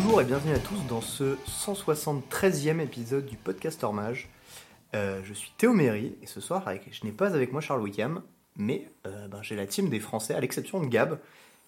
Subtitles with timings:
[0.00, 4.28] Bonjour et bienvenue à tous dans ce 173e épisode du podcast Mage.
[4.94, 7.82] Euh, je suis Théo Méry et ce soir, avec, je n'ai pas avec moi Charles
[7.82, 8.22] Wickham,
[8.54, 11.18] mais euh, ben, j'ai la team des Français, à l'exception de Gab,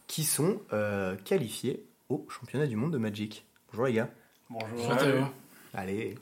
[0.07, 3.45] qui sont euh, qualifiés au championnat du monde de Magic.
[3.73, 4.11] Bonjour les gars.
[4.49, 5.33] Bonjour.
[5.75, 6.17] Allez.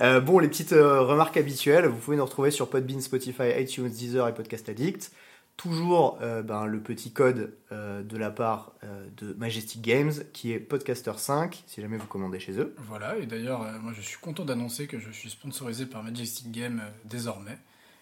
[0.00, 3.88] Euh, bon, les petites euh, remarques habituelles, vous pouvez nous retrouver sur Podbean, Spotify, iTunes,
[3.88, 5.12] Deezer et Podcast Addict.
[5.60, 10.52] Toujours euh, ben, le petit code euh, de la part euh, de Majestic Games qui
[10.52, 12.74] est Podcaster5 si jamais vous commandez chez eux.
[12.88, 16.80] Voilà, et d'ailleurs, moi je suis content d'annoncer que je suis sponsorisé par Majestic Game
[16.82, 17.58] euh, désormais.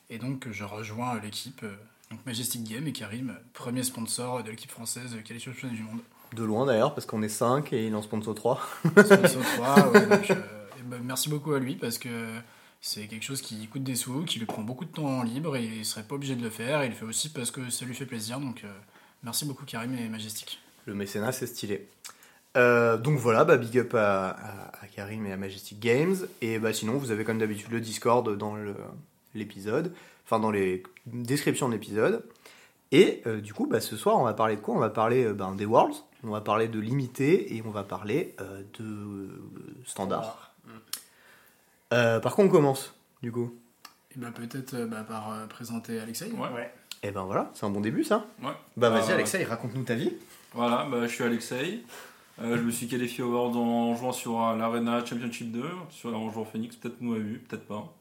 [0.09, 1.65] Et donc je rejoins l'équipe
[2.11, 5.83] donc Majestic Game et Karim, premier sponsor de l'équipe française euh, qualifiée au championnat du
[5.83, 6.01] monde.
[6.35, 8.61] De loin d'ailleurs, parce qu'on est 5 et il en sponsor 3.
[8.85, 12.09] Sponsor 3, ouais, donc, et ben, merci beaucoup à lui parce que
[12.81, 15.65] c'est quelque chose qui coûte des sous, qui lui prend beaucoup de temps libre et
[15.65, 16.85] il serait pas obligé de le faire.
[16.85, 18.39] Il le fait aussi parce que ça lui fait plaisir.
[18.41, 18.73] Donc euh,
[19.23, 20.61] merci beaucoup Karim et Majestic.
[20.87, 21.89] Le mécénat, c'est stylé.
[22.57, 24.37] Euh, donc voilà, bah, big up à,
[24.95, 26.17] Karim et à Majestic Games.
[26.41, 28.57] Et bah, sinon, vous avez comme d'habitude le Discord dans
[29.35, 29.93] l'épisode,
[30.25, 32.25] enfin dans les descriptions de l'épisode.
[32.91, 34.75] Et euh, du coup, bah, ce soir, on va parler de quoi?
[34.75, 38.35] On va parler ben, des Worlds, on va parler de limité et on va parler
[38.79, 39.29] de
[39.85, 40.48] standard.
[41.93, 43.55] Euh, par contre, on commence, du coup?
[44.15, 46.31] Et bah, peut-être euh, bah, par euh, présenter Alexei.
[46.33, 46.73] Ouais.
[47.03, 48.27] Et ben voilà, c'est un bon début ça.
[48.43, 48.51] Ouais.
[48.77, 50.13] Bah vas-y, Euh, Alexei, raconte-nous ta vie.
[50.53, 51.83] Voilà, bah, je suis Alexei.
[52.41, 56.31] Euh, je me suis qualifié au World en jouant sur l'Arena Championship 2, sur en
[56.31, 57.93] jouant Phoenix, peut-être vous m'avez vu, peut-être pas.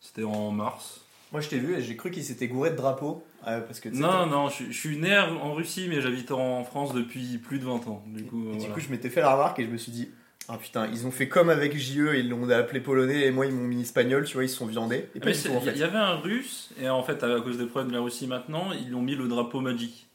[0.00, 1.00] C'était en mars.
[1.32, 3.22] Moi, je t'ai vu et j'ai cru qu'il s'était gouré de drapeaux.
[3.46, 6.64] euh, parce que, Non, non, je, suis- je suis né en Russie, mais j'habite en
[6.64, 8.02] France depuis plus de 20 ans.
[8.06, 10.10] Du coup, Et du coup, je m'étais fait la remarque et je me suis dit,
[10.48, 13.52] ah putain, ils ont fait comme avec JE, ils l'ont appelé polonais et moi ils
[13.52, 14.96] m'ont mis espagnol, tu vois, ils se sont viandés.
[14.96, 15.82] Et Ah, pas mais du c'est- tout en Il y, fait.
[15.82, 18.94] avait un russe, et en fait, à cause des problèmes de la Russie maintenant, ils
[18.94, 20.06] ont mis le drapeau Magic.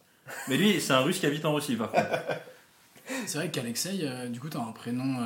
[0.48, 2.08] Mais lui, c'est un russe qui habite en Russie, par contre.
[3.26, 5.26] C'est vrai qu'Alexei, euh, du coup, t'as un prénom euh,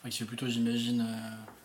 [0.00, 1.02] enfin, qui fait plutôt, j'imagine.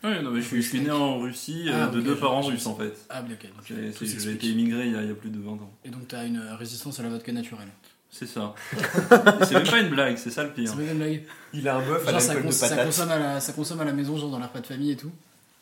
[0.04, 2.14] euh, Oui, non, mais je, suis, je suis né en Russie euh, Ah, de deux
[2.14, 2.92] parents russes, en fait.
[3.08, 3.48] Ah, ok.
[3.66, 5.72] J'ai euh, été immigré il y, a, il y a plus de 20 ans.
[5.86, 7.68] Et donc, t'as une euh, résistance à la vodka naturelle.
[8.10, 8.54] C'est ça.
[9.44, 10.68] C'est même pas une blague, c'est ça le pire.
[10.68, 11.22] C'est pas une blague.
[11.52, 12.86] Il a un bœuf à Genre, ça, l'alcool cons- de ça patate.
[12.86, 14.96] consomme à la, ça consomme à la maison, genre dans les repas de famille et
[14.96, 15.10] tout.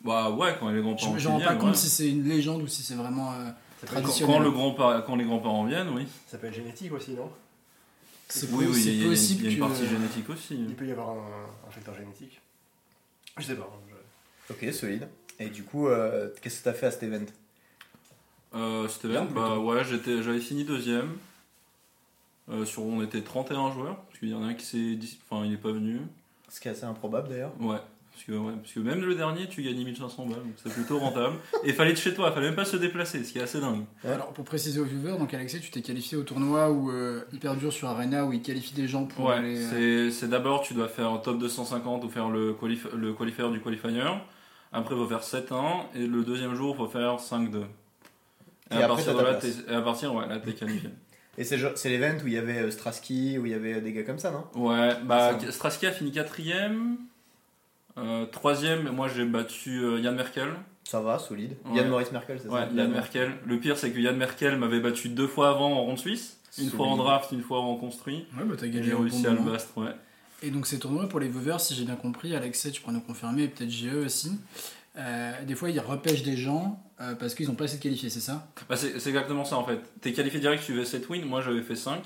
[0.03, 1.75] Bah ouais, quand les grands-parents je me rends pas viennent, compte ouais.
[1.75, 3.49] si c'est une légende ou si c'est vraiment euh,
[3.85, 4.35] traditionnel.
[4.35, 6.07] quand le grand quand les grands-parents viennent, oui.
[6.27, 7.29] ça peut être génétique aussi, non?
[8.29, 9.63] C'est Oui, oui, possible il y a une que.
[9.69, 10.55] partie génétique aussi.
[10.55, 12.39] Il peut y avoir un, un facteur génétique.
[13.37, 13.69] Je sais pas.
[14.49, 15.07] je- Ok, solide.
[15.39, 17.25] Et du coup, euh, qu'est-ce que t'as fait à cet event?
[18.55, 19.63] Euh, Steven, Bien, bah plutôt.
[19.71, 21.09] ouais, j'étais, j'avais fini deuxième.
[22.51, 24.97] Euh, sur, on était 31 joueurs, parce qu'il y en a un qui s'est.
[25.29, 26.01] Enfin, il est pas venu.
[26.49, 27.51] Ce qui est assez improbable d'ailleurs.
[27.59, 27.77] Ouais.
[28.11, 30.99] Parce que, ouais, parce que même le dernier, tu gagnes 1500 balles, donc c'est plutôt
[30.99, 31.35] rentable.
[31.63, 33.85] Et fallait de chez toi, fallait même pas se déplacer, ce qui est assez dingue.
[34.03, 37.55] Alors, pour préciser aux viewers, donc Alexei, tu t'es qualifié au tournoi où euh, hyper
[37.55, 39.57] dur sur Arena où il qualifie des gens pour Ouais, aller.
[39.73, 43.61] euh, c'est d'abord tu dois faire top 250 ou faire le, qualif le qualifier du
[43.61, 43.89] qualifier.
[44.73, 47.61] Après, il faut faire 7-1 et le deuxième jour, il faut faire 5-2.
[48.71, 50.89] Et, Et à partir de là, t'es- et à partir, ouais, là, t'es qualifié.
[51.39, 51.55] Et c'est
[51.89, 54.19] l'event où il y avait euh, Strasky, où il y avait euh, des gars comme
[54.19, 54.43] ça, non?
[54.61, 55.37] Ouais, bah.
[55.49, 56.97] Strasky a fini quatrième.
[57.97, 60.49] Euh, troisième, moi j'ai battu euh, Yann Merkel.
[60.83, 61.55] Ça va, solide.
[61.65, 61.77] Ouais.
[61.77, 63.31] Yann Maurice Merkel, c'est Ouais, ça Yann Merkel.
[63.45, 66.37] Le pire, c'est que Yann Merkel m'avait battu deux fois avant en ronde suisse.
[66.57, 66.71] Une Solide.
[66.73, 68.25] fois en draft, une fois en construit.
[68.37, 69.91] Ouais, bah t'as gagné J'ai au bon réussi à le bastre, ouais.
[70.41, 73.01] Et donc ces tournois pour les viewers, si j'ai bien compris, Alexei, tu pourrais nous
[73.01, 74.31] confirmer, et peut-être JE aussi.
[74.97, 78.09] euh, des fois, ils repêchent des gens euh, parce qu'ils ont pas assez de qualifiés,
[78.09, 79.79] c'est ça Bah, c'est exactement ça en fait.
[80.01, 82.03] T'es qualifié direct, tu fais 7 wins, moi j'avais fait 5.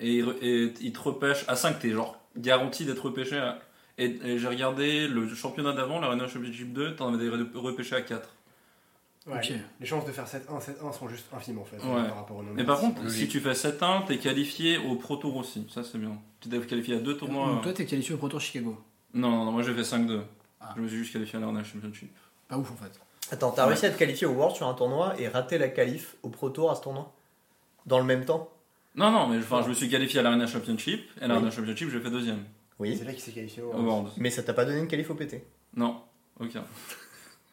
[0.00, 3.36] Et, et il te repêche à 5, t'es genre garanti d'être repêché.
[3.38, 3.60] à-
[3.96, 8.00] Et, et j'ai regardé le championnat d'avant, l'Arena Championship 2, t'en avais re- repêché à
[8.02, 8.28] 4.
[9.26, 9.52] Ouais, Ok.
[9.80, 12.08] Les chances de faire 7-1, 7-1 sont juste infimes en fait Ouais.
[12.08, 12.58] par rapport au nombre.
[12.60, 15.66] Et par contre, si tu fais 7-1, t'es qualifié au Pro Tour aussi.
[15.72, 16.18] Ça c'est bien.
[16.40, 17.46] Tu t'es qualifié à deux tournois.
[17.52, 18.76] Donc toi, t'es qualifié au Pro Tour Chicago.
[19.14, 20.20] Non, non, non, moi j'ai fait 5-2.
[20.60, 20.74] Ah.
[20.76, 22.10] Je me suis juste qualifié à l'Arena Championship.
[22.48, 23.00] Pas ouf en fait.
[23.34, 23.68] Attends, t'as Ouais.
[23.70, 26.50] réussi à te qualifier au World sur un tournoi et rater la qualif au Pro
[26.50, 27.12] Tour à ce tournoi
[27.86, 28.48] Dans le même temps
[28.94, 31.02] Non, non, mais enfin, je me suis qualifié à l'Arena Championship.
[31.20, 32.44] Et à l'Arena Championship, j'ai fait deuxième.
[32.78, 32.96] Oui.
[32.96, 34.10] C'est là qu'il s'est qualifié au Worlds.
[34.18, 35.44] Mais ça t'a pas donné une qualif au PT
[35.76, 36.00] Non,
[36.40, 36.64] aucun.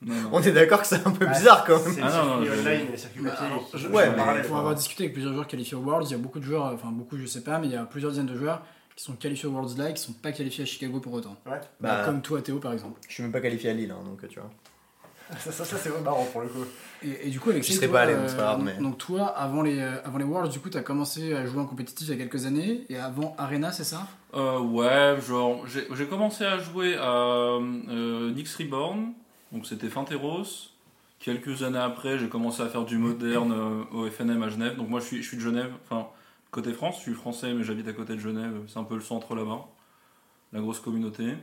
[0.04, 0.30] Non, non.
[0.34, 1.96] On est d'accord que c'est un peu Ouais, bizarre quand même.
[2.02, 3.48] Ah, non, non, online et le circuit Bah, papier.
[3.76, 6.18] je- ouais, mais- Pour avoir discuté avec plusieurs joueurs qualifiés au Worlds, il y a
[6.18, 8.36] beaucoup de joueurs, enfin beaucoup je sais pas, mais il y a plusieurs dizaines de
[8.36, 8.64] joueurs
[8.96, 11.36] qui sont qualifiés au Worlds là et qui sont pas qualifiés à Chicago pour autant.
[11.46, 11.52] Ouais.
[11.80, 13.00] Bah, Bah, comme toi Théo par exemple.
[13.08, 14.50] Je suis même pas qualifié à Lille, hein, donc tu vois.
[15.40, 16.66] Ça, ça, ça, c'est vraiment marrant pour le coup.
[17.04, 18.66] Et, et du coup, Alexis, J'y serais toi, pas allé, donc c'est pas grave, donc-
[18.78, 21.46] mais- donc toi, avant les, euh, avant les Worlds, du coup, tu as commencé à
[21.46, 24.08] jouer en compétitif il y a quelques années, et avant Arena, c'est ça?
[24.36, 27.12] Euh, ouais, genre, j'ai commencé à jouer à
[27.60, 29.14] euh, Nyx Reborn,
[29.52, 30.44] donc c'était Finteros.
[31.20, 34.76] Quelques années après, j'ai commencé à faire du moderne euh, au FNM à Genève.
[34.76, 36.08] Donc moi, je suis, je suis de Genève, enfin,
[36.50, 39.02] côté France, je suis français, mais j'habite à côté de Genève, c'est un peu le
[39.02, 39.66] centre là-bas.
[40.54, 41.34] la grosse communauté.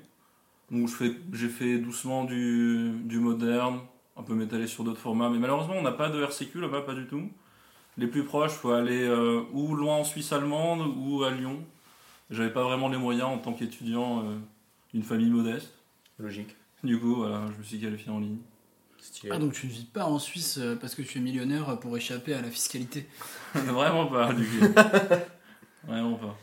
[0.71, 3.81] Donc je fais, j'ai fait doucement du, du moderne,
[4.17, 6.95] un peu m'étaler sur d'autres formats, mais malheureusement on n'a pas de RCQ là-bas, pas
[6.95, 7.31] du tout.
[7.97, 11.65] Les plus proches, faut aller euh, ou loin en Suisse allemande ou à Lyon.
[12.31, 14.37] J'avais pas vraiment les moyens en tant qu'étudiant euh,
[14.93, 15.73] d'une famille modeste.
[16.19, 16.55] Logique.
[16.85, 18.39] Du coup, voilà, je me suis qualifié en ligne.
[19.01, 19.33] Stylé.
[19.33, 21.77] Ah, donc tu ne vis pas en Suisse euh, parce que tu es millionnaire euh,
[21.77, 23.07] pour échapper à la fiscalité.
[23.55, 24.67] vraiment pas, du coup.
[25.85, 26.37] vraiment pas.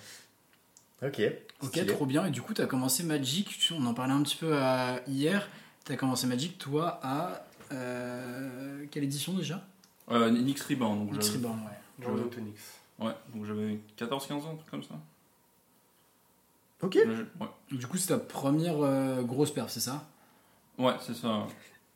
[1.06, 1.22] Ok.
[1.63, 1.88] Ok, Stylé.
[1.94, 2.25] trop bien.
[2.25, 5.00] Et du coup, tu as commencé Magic, tu- on en parlait un petit peu à-
[5.07, 5.48] hier.
[5.86, 7.46] Tu as commencé Magic, toi, à.
[7.72, 9.62] euh, quelle édition déjà?
[10.12, 12.22] Euh, Nix Rebound, donc X j'avais- Reborn, ouais.
[12.24, 12.60] De Tonix.
[13.00, 14.96] Ouais, donc j'avais 14-15 ans, un truc comme ça.
[16.81, 16.96] Ok.
[16.96, 20.06] Ouais, Du coup, c'est ta première euh, grosse perf, c'est ça?
[20.78, 21.48] Ouais c'est ça.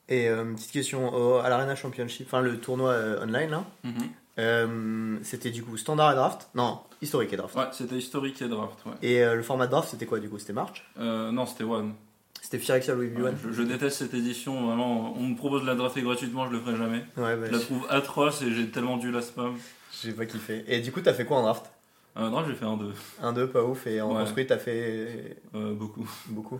[0.07, 4.09] Et euh, petite question au- à l'Arena Championship, enfin le tournoi euh, online là, Mhm.
[4.39, 7.55] Euh, c'était du coup standard et draft Non, historique et draft.
[7.55, 8.93] Ouais, c'était historique et draft, ouais.
[9.01, 10.39] Et euh, le format de draft c'était quoi du coup?
[10.39, 10.83] C'était March?
[10.99, 11.93] Euh, non, c'était One.
[12.41, 15.13] C'était Phyrexia Louis Ouais, Vuitton je, je déteste cette édition, vraiment.
[15.17, 17.03] On me propose de la drafter gratuitement, je le ferai jamais.
[17.17, 19.55] Ouais, bah, Je la trouve atroce et j'ai tellement dû la spam.
[20.01, 20.63] j'ai pas kiffé.
[20.67, 21.69] Et du coup, t'as fait quoi en draft?
[22.17, 22.91] Euh, draft, j'ai fait un 2.
[23.21, 24.21] Un 2, pas ouf, et en Ouais.
[24.21, 26.09] construit, t'as fait beaucoup.
[26.27, 26.55] beaucoup.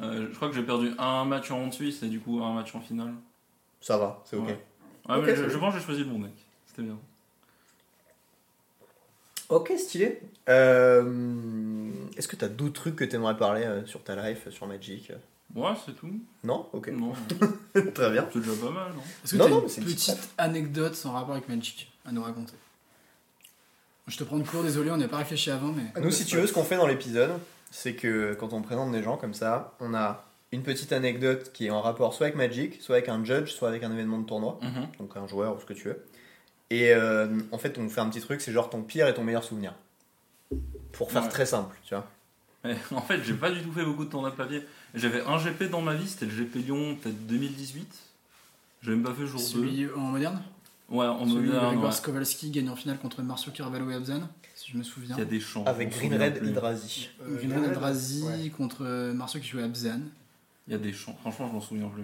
[0.00, 0.06] ouais.
[0.30, 2.80] Je crois que j'ai perdu un match en suisse et du coup un match en
[2.80, 3.12] finale.
[3.80, 4.46] Ça va, c'est ok.
[4.48, 4.58] Ouais.
[5.22, 6.32] Mais je, je pense que j'ai choisi le bon deck.
[6.80, 6.98] C'était bien.
[9.48, 10.20] Ok, stylé.
[10.48, 15.12] Euh, Est-ce que t'as d'autres trucs que t'aimerais parler euh, sur ta life, sur Magic
[15.56, 16.08] Ouais, c'est tout.
[16.44, 16.88] Non Ok.
[16.88, 17.12] Non,
[17.94, 18.28] Très bien.
[18.32, 19.86] c'est déjà pas mal, non Est-ce que Non, tu as non, une mais c'est une
[19.88, 22.54] petite petite anecdote sans rapport avec Magic à nous raconter?
[24.06, 26.00] Je te prends de court, désolé, on n'a pas réfléchi avant, mais.
[26.00, 27.32] Nous, si tu veux, ce qu'on fait dans l'épisode,
[27.72, 31.66] c'est que quand on présente des gens comme ça, on a une petite anecdote qui
[31.66, 34.26] est en rapport soit avec Magic, soit avec un judge, soit avec un événement de
[34.26, 34.86] tournoi, Mhm.
[35.00, 36.04] donc un joueur ou ce que tu veux.
[36.70, 39.24] Et euh, en fait, on fait un petit truc, c'est genre ton pire et ton
[39.24, 39.74] meilleur souvenir.
[40.92, 41.28] Pour faire Ouais.
[41.28, 42.06] très simple, tu vois.
[42.64, 44.62] Mais en fait, j'ai pas du tout fait beaucoup de tournois de papier.
[44.94, 47.92] J'avais un GP dans ma vie, c'était le GP Lyon, peut-être 2018.
[48.82, 49.44] J'ai même pas fait jour 2.
[49.46, 50.42] Celui en moderne
[50.88, 51.66] Ouais, en Celui moderne.
[51.66, 51.92] Grégoire ouais.
[51.92, 55.14] Skowalski gagne en finale contre Marcio Carvalho et Abzan, si je me souviens.
[55.16, 55.64] Il y a des champs.
[55.64, 56.48] Avec Green Red plus.
[56.48, 57.10] Hydrazi.
[57.22, 58.48] Euh, Grégoire Red, ouais.
[58.50, 60.00] contre euh, Marcio qui jouait Abzan.
[60.66, 61.16] Il y a des champs.
[61.20, 62.02] Franchement, je m'en souviens plus.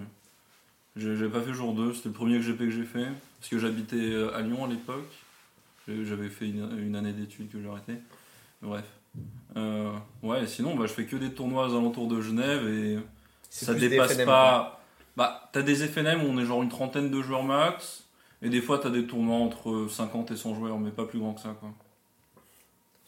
[0.97, 3.07] J'ai pas fait jour 2, c'était le premier GP que j'ai fait.
[3.39, 5.13] Parce que j'habitais euh, à Lyon à l'époque.
[5.87, 7.93] J'avais fait une, une année d'études que j'ai arrêté.
[8.61, 8.83] Bref.
[9.55, 12.99] Euh, ouais, sinon, bah, je fais que des tournois aux alentours de Genève et
[13.49, 14.81] ça dépasse FNM, pas.
[15.15, 18.03] Bah, t'as des FNM où on est genre une trentaine de joueurs max.
[18.41, 21.33] Et des fois, t'as des tournois entre 50 et 100 joueurs, mais pas plus grand
[21.33, 21.69] que ça, quoi.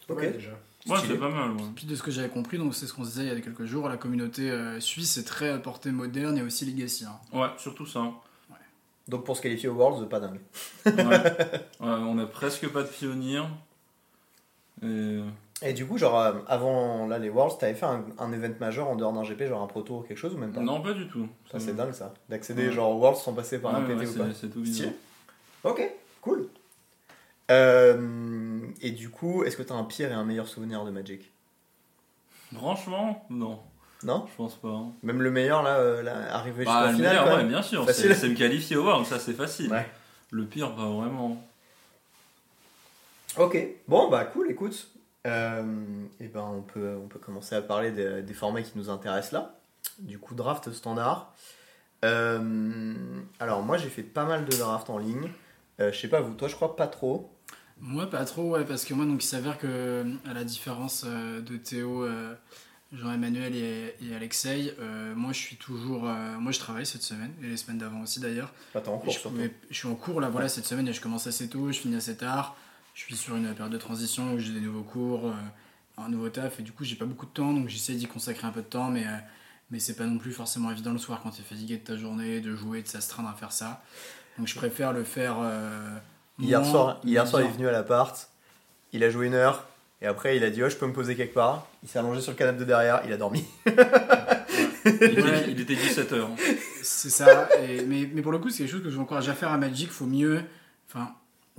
[0.08, 0.18] Ok.
[0.18, 0.50] Ouais, déjà.
[0.88, 1.62] Ouais, c'est pas mal, ouais.
[1.76, 3.40] Puis de ce que j'avais compris, donc c'est ce qu'on se disait il y a
[3.40, 7.04] quelques jours, la communauté euh, suisse est très à portée moderne et aussi legacy.
[7.04, 7.18] hein.
[7.38, 8.04] Ouais, surtout ça.
[9.08, 10.40] Donc pour se qualifier aux Worlds, pas dingue.
[10.86, 10.92] Ouais.
[11.80, 13.42] Ouais, on a presque pas de pionniers.
[14.82, 15.20] Et...
[15.62, 18.88] Et du coup, genre, euh, avant là, les Worlds, t'avais fait un, un event majeur
[18.88, 20.60] en dehors d'un GP, genre un proto ou quelque chose ou même pas?
[20.62, 21.28] Non, pas du tout.
[21.52, 22.14] Ça, c'est dingue ça.
[22.30, 22.72] D'accéder Ouais.
[22.72, 24.24] genre aux Worlds sans passer par un PT ouais, ou pas.
[24.32, 24.92] C'est tout bizarre.
[25.64, 25.82] Ok,
[26.22, 26.46] cool.
[27.50, 31.30] Euh, et du coup, est-ce que t'as un pire et un meilleur souvenir de Magic?
[32.54, 33.60] Franchement, non.
[34.02, 34.26] Non?
[34.30, 34.68] Je pense pas.
[34.68, 34.92] hein.
[35.02, 37.62] Même le meilleur là, euh, là arrivé Bah, jusqu'à la le finale meilleur, ouais, bien
[37.62, 37.88] sûr.
[37.90, 39.70] C'est me qualifier au World, ça c'est facile.
[39.70, 39.86] Ouais.
[40.30, 41.42] Le pire, pas vraiment.
[43.36, 43.56] Ok,
[43.88, 44.88] bon bah cool, écoute.
[45.26, 45.62] Euh,
[46.18, 49.32] et ben on peut, on peut commencer à parler des, des formats qui nous intéressent
[49.32, 49.54] là.
[49.98, 51.34] Du coup, draft standard.
[52.04, 52.94] Euh,
[53.38, 55.30] alors moi j'ai fait pas mal de draft en ligne.
[55.78, 57.30] Je sais pas vous, toi je crois pas trop.
[57.80, 61.40] Moi, pas trop, ouais, parce que moi, donc, il s'avère que, à la différence euh,
[61.40, 62.34] de Théo, euh,
[62.92, 66.02] Jean-Emmanuel et, et Alexei, euh, moi, je suis toujours.
[66.02, 68.52] moi, je travaille cette semaine, et les semaines d'avant aussi d'ailleurs.
[68.72, 71.00] T'es en cours je, mais je suis en cours là, voilà, cette semaine, et je
[71.00, 72.56] commence assez tôt, je finis assez tard.
[72.94, 75.32] Je suis sur une période de transition où j'ai des nouveaux cours,
[75.96, 78.46] un nouveau taf, et du coup, j'ai pas beaucoup de temps, donc j'essaie d'y consacrer
[78.46, 79.06] un peu de temps, mais,
[79.70, 81.96] mais c'est pas non plus forcément évident le soir quand tu es fatigué de ta
[81.96, 83.82] journée, de jouer, de s'astreindre à faire ça.
[84.36, 85.36] Donc, je préfère le faire.
[86.40, 88.28] Hier soir, hier soir il est venu à l'appart,
[88.92, 89.66] il a joué une heure,
[90.02, 91.66] et après il a dit oh je peux me poser quelque part.
[91.82, 93.44] Il s'est allongé sur le canapé de derrière, il a dormi.
[94.84, 96.26] Il, était, il était 17h.
[96.82, 99.28] C'est ça, et- mais, mais pour le coup, c'est quelque chose que je vous encourage
[99.28, 99.90] à faire à Magic.
[99.90, 100.42] faut mieux,
[100.88, 101.12] enfin,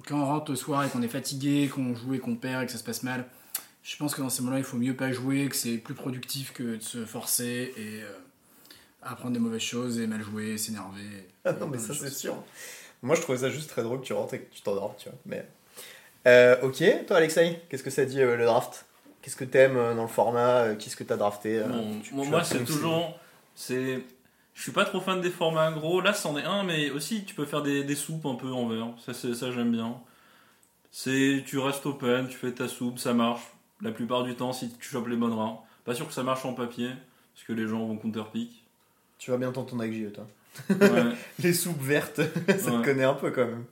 [0.07, 2.65] quand on rentre le soir et qu'on est fatigué, qu'on joue et qu'on perd et
[2.65, 3.25] que ça se passe mal,
[3.83, 6.51] je pense que dans ces moments-là, il faut mieux pas jouer, que c'est plus productif
[6.53, 8.11] que de se forcer et euh,
[9.03, 11.27] apprendre des mauvaises choses et mal jouer, s'énerver.
[11.45, 12.35] Ah non, mais ça c'est sûr.
[13.01, 15.10] Moi je trouvais ça juste très drôle que tu rentres et que tu t'endors, tu
[15.10, 15.17] vois.
[15.25, 15.46] Mais...
[16.27, 18.86] Euh, ok, toi Alexei, qu'est-ce que ça dit euh, le draft?
[19.22, 20.62] Qu'est-ce que t'aimes euh, dans le format?
[20.62, 23.20] Euh, Qu'est-ce que t'as drafté Bon, tu- moi, c'est toujours.
[23.55, 24.01] C'est.
[24.53, 26.01] Je suis pas trop fan des formats gros.
[26.01, 28.67] Là, c'en est un, mais aussi tu peux faire des, des soupes un peu en
[28.67, 28.89] verre.
[29.03, 30.00] Ça, ça j'aime bien.
[30.91, 33.41] C'est, tu restes open, tu fais ta soupe, ça marche.
[33.81, 35.63] La plupart du temps, si tu chopes les bonnes rares.
[35.86, 36.89] Pas sûr que ça marche en papier,
[37.34, 38.63] parce que les gens vont counterpick.
[39.17, 40.27] Tu vas bien t'entendre avec JE, toi.
[40.70, 41.03] Ouais.
[41.39, 42.17] Les soupes vertes,
[42.48, 42.81] ça Ouais.
[42.81, 43.65] te connaît un peu quand même.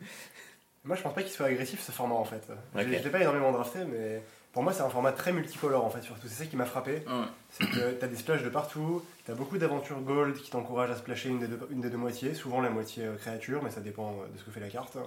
[0.85, 2.41] Moi, je pense pas qu'il soit agressif ce format en fait.
[2.75, 6.01] Je- l'ai pas énormément drafté, mais pour moi, c'est un format très multicolore en fait,
[6.01, 6.27] surtout.
[6.27, 7.03] C'est ça qui m'a frappé.
[7.05, 7.25] Ouais.
[7.51, 11.29] C'est que t'as des splashes de partout, t'as beaucoup d'aventures gold qui t'encouragent à splasher
[11.29, 14.11] une des, deux, une des deux moitiés, souvent la moitié euh, créature, mais ça dépend
[14.13, 14.97] euh, de ce que fait la carte.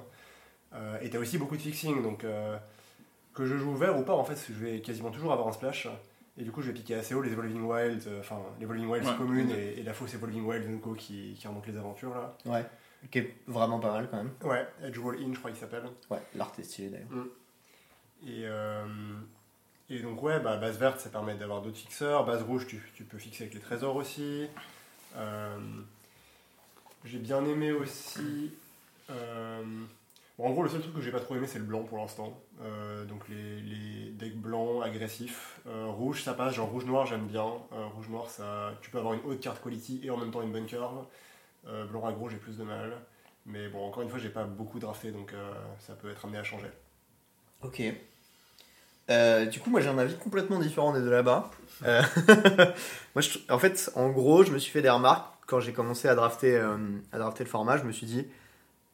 [0.75, 2.57] Euh, et t'as aussi beaucoup de fixing, donc euh,
[3.35, 5.88] que je joue vert ou pas, en fait, je vais quasiment toujours avoir un splash.
[6.38, 8.86] Et du coup, je vais piquer assez haut les Evolving Wilds, euh, enfin les Evolving
[8.88, 9.16] Wilds Ouais.
[9.18, 12.36] communes et, et la fausse Evolving Wilds Unco qui, qui remonte les aventures là.
[12.46, 12.64] Ouais.
[13.10, 14.30] Qui est vraiment pas mal quand même.
[14.42, 15.84] Ouais, Edge Wall In, je crois qu'il s'appelle.
[16.08, 17.26] Ouais, l'art est stylé d'ailleurs.
[18.24, 18.86] Et, euh,
[19.90, 22.24] et donc, ouais, bah, base verte, ça permet d'avoir d'autres fixeurs.
[22.24, 24.46] Base rouge, tu, tu peux fixer avec les trésors aussi.
[25.16, 25.58] Euh,
[27.04, 28.52] j'ai bien aimé aussi.
[29.10, 29.62] euh,
[30.38, 31.98] bon, en gros, le seul truc que j'ai pas trop aimé, c'est le blanc pour
[31.98, 32.40] l'instant.
[32.62, 35.61] Euh, donc, les, les decks blancs agressifs.
[35.66, 36.54] Euh, rouge, ça passe.
[36.54, 37.47] Genre rouge-noir, j'aime bien.
[37.73, 40.52] Euh, rouge-noir, ça, tu peux avoir une haute carte quality et en même temps une
[40.52, 41.04] bonne curve.
[41.90, 42.92] Blanc aggro, j'ai plus de mal.
[43.47, 45.33] Mais bon, encore une fois, j'ai pas beaucoup drafté, donc
[45.78, 46.66] ça peut être amené à changer.
[47.62, 47.83] Ok.
[49.11, 51.50] Euh, du coup, moi j'ai un avis complètement différent des deux là-bas.
[51.85, 52.00] Euh,
[53.16, 56.07] moi, je, en fait, en gros, je me suis fait des remarques quand j'ai commencé
[56.07, 56.76] à drafter, euh,
[57.11, 57.76] à drafter le format.
[57.76, 58.25] Je me suis dit,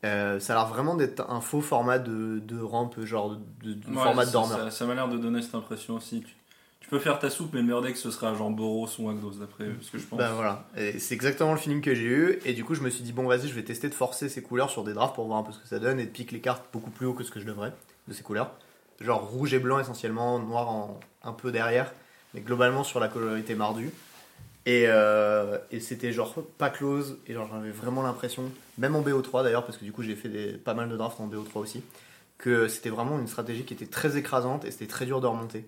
[0.04, 3.88] euh, ça a l'air vraiment d'être un faux format de, de rampe, genre de, de
[3.88, 4.58] Ouais, format de dormeur.
[4.58, 6.20] Ça, ça m'a l'air de donner cette impression aussi.
[6.20, 6.34] Tu,
[6.80, 9.32] tu peux faire ta soupe, mais le meilleur deck ce sera genre Boros ou Agdos,
[9.40, 10.18] d'après ce que je pense.
[10.18, 10.64] Ben voilà,
[10.98, 12.38] c'est exactement le feeling que j'ai eu.
[12.44, 14.40] Et du coup, je me suis dit, bon, vas-y, je vais tester de forcer ces
[14.42, 16.36] couleurs sur des drafts pour voir un peu ce que ça donne et de piquer
[16.36, 17.72] les cartes beaucoup plus haut que ce que je devrais
[18.06, 18.52] de ces couleurs.
[19.00, 21.92] Genre rouge et blanc essentiellement, noir en, un peu derrière,
[22.34, 23.90] mais globalement sur la colorité mardue.
[24.68, 29.42] Et, euh, et c'était genre pas close, et genre j'avais vraiment l'impression, même en BO3
[29.42, 31.82] d'ailleurs, parce que du coup j'ai fait pas mal de drafts en BO3 aussi,
[32.36, 35.66] que c'était vraiment une stratégie qui était très écrasante et c'était très dur de remonter.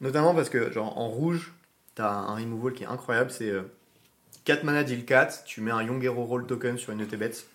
[0.00, 1.54] Notamment parce que, genre, en rouge,
[1.94, 3.52] t'as un removal qui est incroyable, c'est
[4.46, 7.46] 4 mana deal 4, tu mets un Young Hero Roll Token sur une bêtes,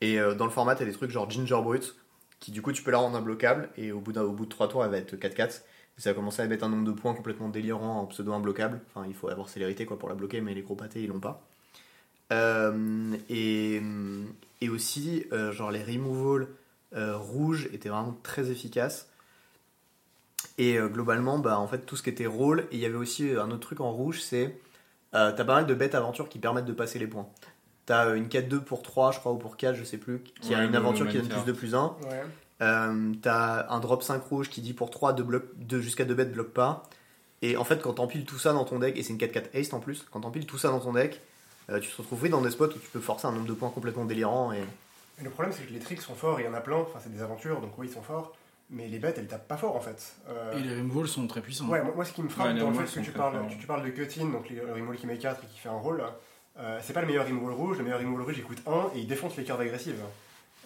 [0.00, 1.94] et euh, dans le format, t'as des trucs genre Ginger Brute,
[2.40, 4.68] qui du coup tu peux la rendre imbloquable, et au bout, au bout de 3
[4.68, 5.60] tours, elle va être 4-4, et
[6.00, 9.06] ça va commencer à mettre un nombre de points complètement délirant en pseudo imbloquable, enfin
[9.06, 11.42] il faut avoir célérité quoi pour la bloquer, mais les gros pâtés ils l'ont pas.
[12.32, 13.82] Euh, et,
[14.60, 16.48] et aussi, euh, genre les removals
[16.94, 19.08] euh, rouges étaient vraiment très efficaces.
[20.58, 22.96] Et euh, globalement, bah, en fait, tout ce qui était rôle, et il y avait
[22.96, 24.58] aussi un autre truc en rouge, c'est
[25.14, 27.28] euh, t'as pas mal de bêtes aventures qui permettent de passer les points.
[27.86, 30.62] T'as une 4-2 pour 3, je crois, ou pour 4, je sais plus, qui a
[30.62, 31.96] une aventure qui donne plus de plus 1.
[32.02, 32.22] Ouais.
[32.60, 36.14] Euh, t'as un drop 5 rouge qui dit pour 3 de bloc, de, jusqu'à 2
[36.14, 36.82] bêtes bloque pas.
[37.42, 39.72] Et en fait, quand t'empiles tout ça dans ton deck, et c'est une 4-4 haste
[39.74, 41.20] en plus, quand t'empiles tout ça dans ton deck,
[41.70, 43.54] euh, tu te retrouves vite dans des spots où tu peux forcer un nombre de
[43.54, 44.52] points complètement délirant.
[44.52, 44.58] Et...
[45.20, 46.98] Et le problème, c'est que les tricks sont forts, il y en a plein, enfin,
[47.02, 48.34] c'est des aventures, donc oui, ils sont forts,
[48.70, 50.14] mais les bêtes, elles tapent pas fort en fait.
[50.28, 51.68] Euh, Et les removals sont très puissants.
[51.68, 53.58] Ouais, moi, moi, ce qui me frappe Ouais, dans le fait que tu parles, tu,
[53.58, 56.02] tu parles de Cutin, donc le removal qui met 4 et qui fait un rôle,
[56.58, 59.00] euh, c'est pas le meilleur removal rouge, le meilleur removal rouge il coûte 1 et
[59.00, 60.00] il défonce les curves agressives.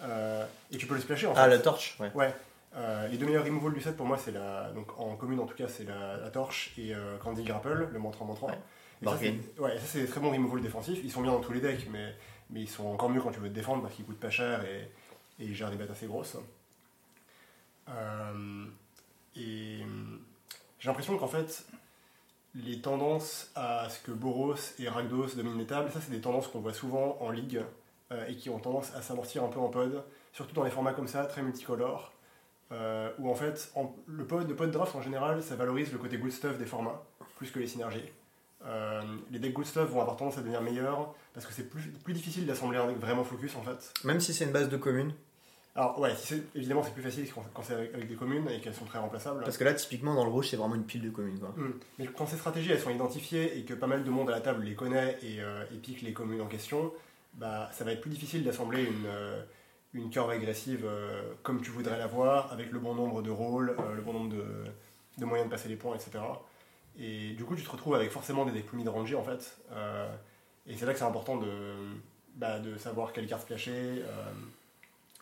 [0.01, 1.49] Euh, et tu peux le splasher en Ah, fait.
[1.51, 2.11] la torche, ouais.
[2.13, 2.33] Ouais.
[2.75, 4.69] Euh, les deux meilleurs removals du set pour moi, c'est la.
[4.71, 7.99] Donc en commune en tout cas, c'est la, la torche et euh, Candy Grapple, le
[7.99, 8.47] montre en montrant.
[8.47, 8.59] Ouais.
[9.01, 10.99] Et ça, c'est- Ouais, ça c'est des très bons removals défensifs.
[11.03, 12.13] Ils sont bien dans tous les decks, mais,
[12.49, 14.63] mais ils sont encore mieux quand tu veux te défendre parce qu'ils coûtent pas cher
[14.65, 14.81] et,
[15.41, 16.35] et ils gèrent des bêtes assez grosses.
[17.89, 18.65] Euh,
[19.37, 19.79] et
[20.79, 21.65] j'ai l'impression qu'en fait,
[22.55, 26.47] les tendances à ce que Boros et Rakdos dominent les tables, ça c'est des tendances
[26.47, 27.61] qu'on voit souvent en ligue
[28.27, 30.03] et qui ont tendance à s'amortir un peu en pod,
[30.33, 32.11] surtout dans les formats comme ça, très multicolores,
[32.71, 35.99] euh, où en fait en- le, pod, le pod draft en général ça valorise le
[35.99, 37.03] côté good stuff des formats
[37.37, 38.09] plus que les synergies.
[38.65, 41.81] Euh, les decks good stuff vont avoir tendance à devenir meilleurs parce que c'est plus,
[42.03, 43.93] plus difficile d'assembler un deck vraiment focus en fait.
[44.03, 45.13] Même si c'est une base de commune.
[45.75, 48.73] Alors ouais, si évidemment c'est plus facile quand, c'est avec, avec des communes et qu'elles
[48.73, 49.43] sont très remplaçables.
[49.43, 51.37] Parce que là, typiquement, dans le rouge, c'est vraiment une pile de communes.
[51.37, 51.49] Quoi.
[51.57, 51.73] Hmm.
[51.99, 54.41] Mais quand ces stratégies elles sont identifiées et que pas mal de monde à la
[54.41, 56.93] table les connaît et, euh, et pique les communes en question,
[57.35, 59.43] bah, ça va être plus difficile d'assembler une, euh,
[59.93, 63.95] une curve agressive euh, comme tu voudrais l'avoir, avec le bon nombre de rôles, euh,
[63.95, 64.45] le bon nombre de,
[65.17, 66.23] de moyens de passer les points, etc.
[66.97, 69.57] Et du coup, tu te retrouves avec forcément des decks plus mid-rangés en fait.
[70.67, 71.75] Et c'est là que c'est important de,
[72.35, 74.31] bah, de savoir quelle carte splasher, euh,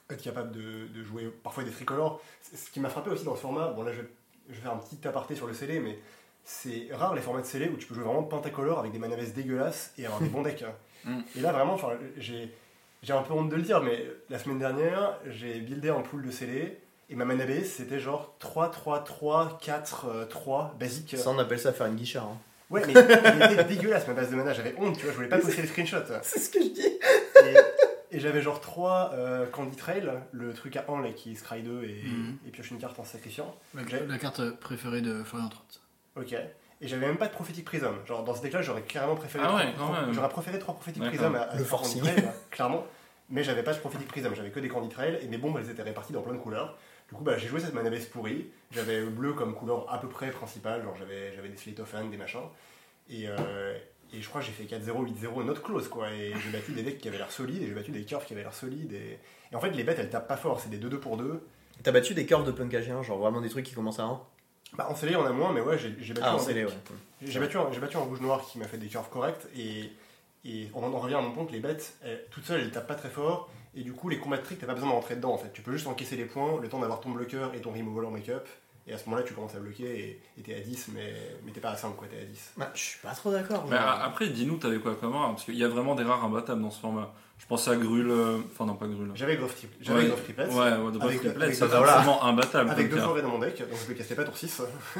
[0.09, 2.21] être capable de, de jouer parfois des tricolores.
[2.41, 4.01] Ce qui m'a frappé aussi dans ce format, bon là je,
[4.49, 5.99] je vais faire un petit aparté sur le scellé, mais
[6.43, 9.33] c'est rare les formats de scellé où tu peux jouer vraiment pentacolore avec des manavesses
[9.33, 10.65] dégueulasses et avoir des bons decks.
[11.05, 11.19] Mm.
[11.37, 11.77] Et là vraiment,
[12.17, 12.53] j'ai
[13.01, 16.25] j'ai un peu honte de le dire, mais la semaine dernière, j'ai buildé un pool
[16.25, 21.15] de scellé et ma mana base c'était genre 3, 3, 3, 4, euh, 3, basique.
[21.17, 22.23] Ça, on appelle ça faire une guichard.
[22.25, 22.37] hein.
[22.69, 25.27] Ouais, mais elle était dégueulasse ma base de mana, j'avais honte, tu vois, je voulais
[25.29, 25.97] pas poster les screenshots.
[26.23, 26.87] C'est ce que je dis.
[26.87, 31.61] Et, et j'avais genre 3 euh, Candy Trail, le truc à 1 là qui scry
[31.61, 32.37] 2 et, Mhm.
[32.47, 33.53] et pioche une carte en sacrifiant.
[33.75, 35.81] La carte préférée de Florian Trott.
[36.15, 36.33] Ok.
[36.81, 37.93] Et j'avais même pas de Prophetic Prism.
[38.05, 39.45] Genre, dans ce deck-là, j'aurais carrément préféré.
[39.47, 40.13] Ah ouais, quand même.
[40.13, 41.17] J'aurais préféré trois Prophetic D'accord.
[41.17, 42.01] Prism à, à Le forcing.
[42.01, 42.85] Trail, clairement.
[43.29, 45.69] Mais j'avais pas de Prophetic Prism, j'avais que des Candy Trail et mes bombes elles
[45.69, 46.77] étaient réparties dans plein de couleurs.
[47.09, 48.49] Du coup, bah, j'ai joué cette mana base pourrie.
[48.71, 51.93] J'avais le bleu comme couleur à peu près principale, genre j'avais, j'avais des Slate of
[51.93, 52.41] Hand, des machins.
[53.09, 53.77] Et, euh,
[54.13, 56.11] et je crois que j'ai fait 4-0, 8-0 not close quoi.
[56.11, 58.33] Et j'ai battu des decks qui avaient l'air solides et j'ai battu des curves qui
[58.33, 58.91] avaient l'air solides.
[58.93, 59.19] Et,
[59.51, 61.41] et en fait, les bêtes elles tapent pas fort, c'est des 2-2 pour 2.
[61.81, 64.21] T'as battu des curves de punk à genre vraiment des trucs qui commencent à 1
[64.77, 66.71] Bah, en scellé, on a moins, mais ouais, j'ai, battu Ah, en scellé, ouais.
[67.21, 69.91] J'ai battu, battu un rouge-noir qui m'a fait des curves correctes et,
[70.45, 72.87] et on en revient à mon point que les bêtes, elles- toutes seules, elles tapent
[72.87, 75.33] pas très fort et du coup, les combats de trick, t'as pas besoin d'entrer dedans
[75.33, 75.51] en fait.
[75.53, 78.11] Tu peux juste encaisser les points, le temps d'avoir ton bloqueur et ton removal en
[78.11, 78.47] make-up
[78.85, 81.13] et à ce moment-là, tu commences à bloquer et t'es à 10, mais,
[81.45, 82.51] mais t'es pas à 5 quoi, t'es à 10.
[82.57, 83.65] Bah, je suis pas trop d'accord.
[83.77, 86.61] A- après, dis-nous, t'avais quoi comme arme Parce qu'il y a vraiment des rares imbattables
[86.61, 87.13] dans ce format.
[87.37, 88.09] Je pensais à Grul.
[88.09, 89.11] euh, Enfin, non, pas Grul.
[89.15, 91.97] J'avais Grove Triplet, j'avais Grove Triplet Ouais, ouais, Avec- triplet, avec c'est deux- voilà.
[91.97, 92.69] vraiment imbattable.
[92.69, 94.61] avec deux forêts dans mon deck, donc je le castais pas tour 6.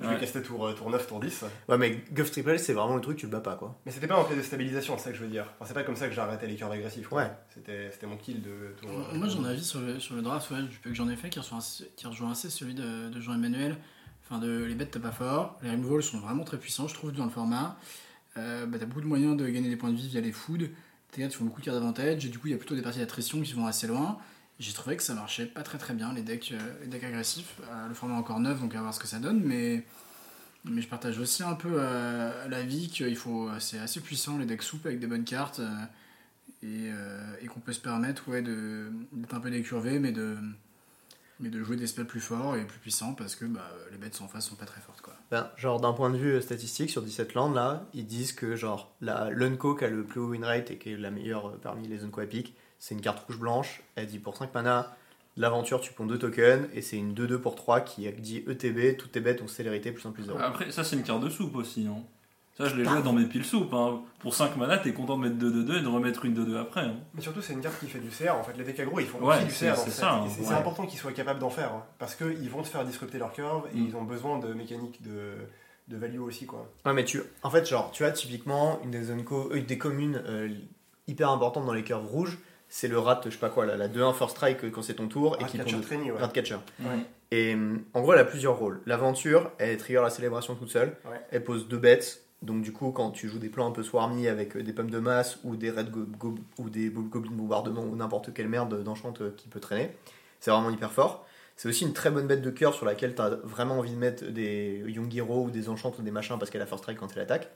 [0.00, 0.14] je Ouais.
[0.14, 1.44] le castais tour, euh, tour 9, tour 10.
[1.68, 3.78] Ouais, mais Guff Triple, c'est vraiment le truc, tu le bats pas quoi.
[3.84, 5.46] Mais c'était pas un play de stabilisation, c'est ça que je veux dire.
[5.56, 7.08] Enfin, c'est pas comme ça que j'arrêtais les curves agressifs.
[7.08, 7.22] quoi.
[7.22, 7.30] Ouais.
[7.52, 8.88] C'était, c'était mon kill de tour.
[8.90, 11.08] euh, Moi, j'en ai avis sur le, sur le draft, ouais, du peu que j'en
[11.08, 11.58] ai fait, qui rejoint
[11.96, 13.76] qui rejoint assez celui de, de Jean-Emmanuel.
[14.24, 15.58] Enfin, de, les bêtes, t'as pas fort.
[15.62, 17.76] Les removals sont vraiment très puissants, je trouve, dans le format.
[18.38, 20.68] Euh, bah, t'as beaucoup de moyens de gagner des points de vie via les foods.
[21.12, 22.26] Tes gars, tu font beaucoup de cartes d'avantage.
[22.26, 24.18] Et du coup, il y a plutôt des parties d'attrition qui vont assez loin.
[24.58, 27.54] J'ai trouvé que ça marchait pas très très bien, les decks, euh, les decks agressifs.
[27.70, 29.40] Euh, le format est encore neuf, donc à voir ce que ça donne.
[29.42, 29.84] Mais,
[30.64, 33.50] mais je partage aussi un peu euh, l'avis qu'il faut.
[33.60, 35.60] C'est assez puissant, les decks souples avec des bonnes cartes.
[36.62, 36.90] et,
[37.40, 40.36] et qu'on peut se permettre ouais, de- d'être un peu décurvé, mais de,
[41.40, 44.20] mais de jouer des spells plus forts et plus puissants parce que bah, les bêtes
[44.22, 45.00] en face sont pas très fortes.
[45.00, 45.16] Quoi.
[45.32, 48.54] Ben, genre d'un point de vue euh, statistique sur 17 landes là, ils disent que
[48.54, 51.46] genre la l'Unco qui a le plus haut win rate et qui est la meilleure
[51.46, 54.94] euh, parmi les Unco épiques, c'est une carte rouge blanche, elle dit pour 5 mana,
[55.38, 59.12] l'aventure tu pons 2 tokens et c'est une 2-2 pour 3 qui dit ETB, toutes
[59.12, 60.38] tes bêtes ont célérité plus 1 plus 0.
[60.38, 61.86] Après, ça, c'est une carte de soupe aussi.
[61.86, 62.02] Hein.
[62.56, 63.72] Ça, je l'ai joué dans mes piles soupe.
[63.72, 64.02] Hein.
[64.20, 66.82] Pour 5 mana, t'es content de mettre 2-2-2 et de remettre une 2-2 après.
[66.82, 66.96] hein.
[67.14, 68.34] Mais surtout, c'est une carte qui fait du CR.
[68.36, 69.76] En fait, les decks aggro, ils font Ouais, aussi du CR.
[69.76, 70.46] c'est ça, hein, Et c'est ouais.
[70.48, 71.72] c'est important qu'ils soient capables d'en faire.
[71.72, 73.86] hein, parce qu'ils vont te faire disrupter leur curve et Mm.
[73.88, 75.32] ils ont besoin de mécaniques de,
[75.88, 76.44] de value aussi.
[76.46, 76.68] Quoi.
[76.84, 80.22] Ouais, mais tu, en fait, genre, tu as typiquement une des, unco, euh, des communes
[80.26, 80.48] euh,
[81.08, 82.38] hyper importantes dans les curves rouges,
[82.68, 85.08] c'est le rat, je sais pas quoi, là, la 2-1 first strike quand c'est ton
[85.08, 86.20] tour et Ah, qui catcher trainee, ouais.
[86.20, 86.56] Rat catcher.
[86.80, 86.86] Ouais.
[87.30, 87.56] Et
[87.94, 88.82] en gros, elle a plusieurs rôles.
[88.84, 90.96] L'aventure, elle trigger la célébration toute seule.
[91.10, 91.18] Ouais.
[91.30, 92.22] Elle pose deux bêtes.
[92.42, 94.90] Donc, du coup, quand tu joues des plans un peu swarmy avec euh, des pommes
[94.90, 99.14] de masse ou des red go- ou des goblins bombardement ou n'importe quelle merde d'enchant
[99.20, 99.92] euh, qui peut traîner,
[100.40, 101.26] c'est vraiment hyper fort.
[101.56, 103.98] C'est aussi une très bonne bête de cœur sur laquelle tu as vraiment envie de
[103.98, 106.98] mettre des Young Hero ou des enchantes ou des machins parce qu'elle a first strike
[106.98, 107.50] quand elle attaque.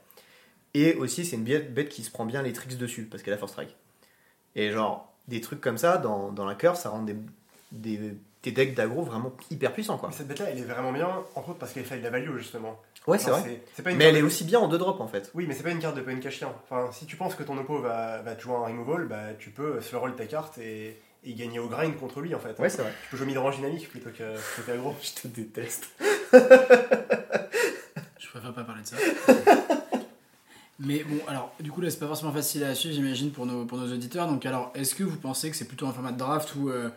[0.73, 3.37] Et aussi, c'est une bête qui se prend bien les tricks dessus parce qu'elle a
[3.37, 3.75] first strike.
[4.55, 7.03] Et genre, des trucs comme ça dans, dans la curve, ça rend
[7.71, 10.09] des, des decks d'aggro vraiment hyper puissants quoi.
[10.09, 12.37] Mais cette bête-là, elle est vraiment bien, entre autres parce qu'elle fait de la value
[12.37, 12.79] justement.
[13.07, 13.61] Ouais, c'est vrai.
[13.73, 15.31] c'est pas une Mais elle est aussi bien en deux drops en fait.
[15.33, 16.53] Oui, mais c'est pas une carte de punk à chien.
[16.69, 19.49] Enfin, si tu penses que ton oppo va, va te jouer un removal, bah, tu
[19.49, 22.59] peux se roll ta carte et, et gagner au grind contre lui en fait.
[22.59, 22.93] Ouais, c'est vrai.
[23.03, 24.95] Tu peux jouer midrange dynamique plutôt que plutôt qu'aggro.
[25.01, 25.87] Je te déteste.
[28.19, 28.97] Je préfère pas parler de ça.
[30.79, 33.65] Mais bon, alors, du coup, là, c'est pas forcément facile à suivre, j'imagine, pour nos,
[33.65, 34.27] pour nos auditeurs.
[34.27, 36.89] Donc, alors, est-ce que vous pensez que c'est plutôt un format de draft où euh,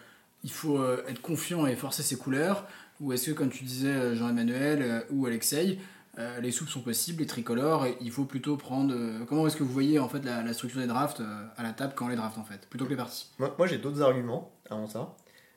[0.44, 2.66] il faut euh, être confiant et forcer ses couleurs
[3.00, 5.78] Ou est-ce que, comme tu disais, euh, Jean-Emmanuel euh, ou Alexei,
[6.18, 8.92] euh, les soupes sont possibles, les tricolores, et il faut plutôt prendre.
[8.94, 11.62] euh, comment est-ce que vous voyez, en fait, la, la structure des drafts euh, à
[11.62, 13.28] la table quand on les draft, en fait Plutôt que les parties?
[13.38, 15.14] Moi, moi, j'ai d'autres arguments avant ça.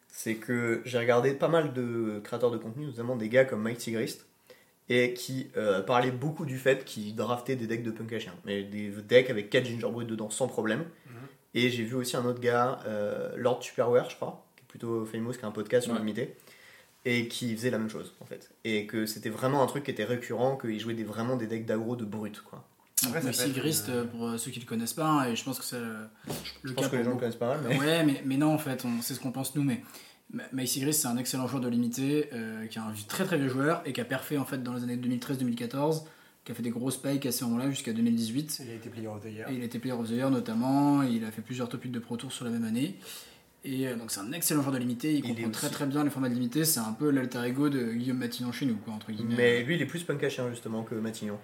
[0.10, 3.80] C'est que j'ai regardé pas mal de créateurs de contenu, notamment des gars comme Mike
[3.80, 4.26] Tigrist,
[4.90, 8.34] et qui euh, parlaient beaucoup du fait qu'ils draftaient des decks de punk à chien.
[8.46, 10.82] Mais des decks avec 4 gingerbread dedans sans problème.
[11.08, 11.16] Mhm.
[11.56, 15.46] Et j'ai vu aussi un autre gars, euh, Lord Superware, je crois, plutôt famous, qui
[15.46, 16.00] a un podcast sur Ouais.
[16.00, 16.34] Limité,
[17.06, 18.50] et qui faisait la même chose en fait.
[18.64, 21.66] Et que c'était vraiment un truc qui était récurrent, qu'il jouait des, vraiment des decks
[21.68, 22.68] d'aggro de brut quoi.
[23.06, 25.44] Après, ça Grist, une- euh, pour euh, ceux qui le connaissent pas, hein, et je
[25.44, 25.96] pense que c'est le
[26.64, 27.78] Je cas pense que les gens le connaissent pas mal, mais.
[27.78, 29.64] Ouais, mais, mais non, en fait, on c'est ce qu'on pense nous.
[29.64, 29.84] Mais
[30.32, 33.38] Ma- Maïs Gris, c'est un excellent joueur de limité, euh, qui est un très très
[33.38, 36.06] vieux joueur et qui a perfé en fait dans les années 2013-2014,
[36.46, 38.62] qui a fait des gros spikes à ce moment-là jusqu'à 2018.
[38.66, 39.50] Il a été player of the year.
[39.50, 41.90] Et il a été player of the year notamment, il a fait plusieurs top 8
[41.92, 42.96] de Pro Tour sur la même année.
[43.66, 45.86] Et euh, donc c'est un excellent joueur de limité, il, Il comprend très aussi- très
[45.86, 48.76] bien les formats de limité, c'est un peu l'alter ego de Guillaume Matignon chez nous,
[48.76, 49.36] quoi, entre guillemets.
[49.38, 51.38] Mais lui, il est plus punk à chien justement que Matignon.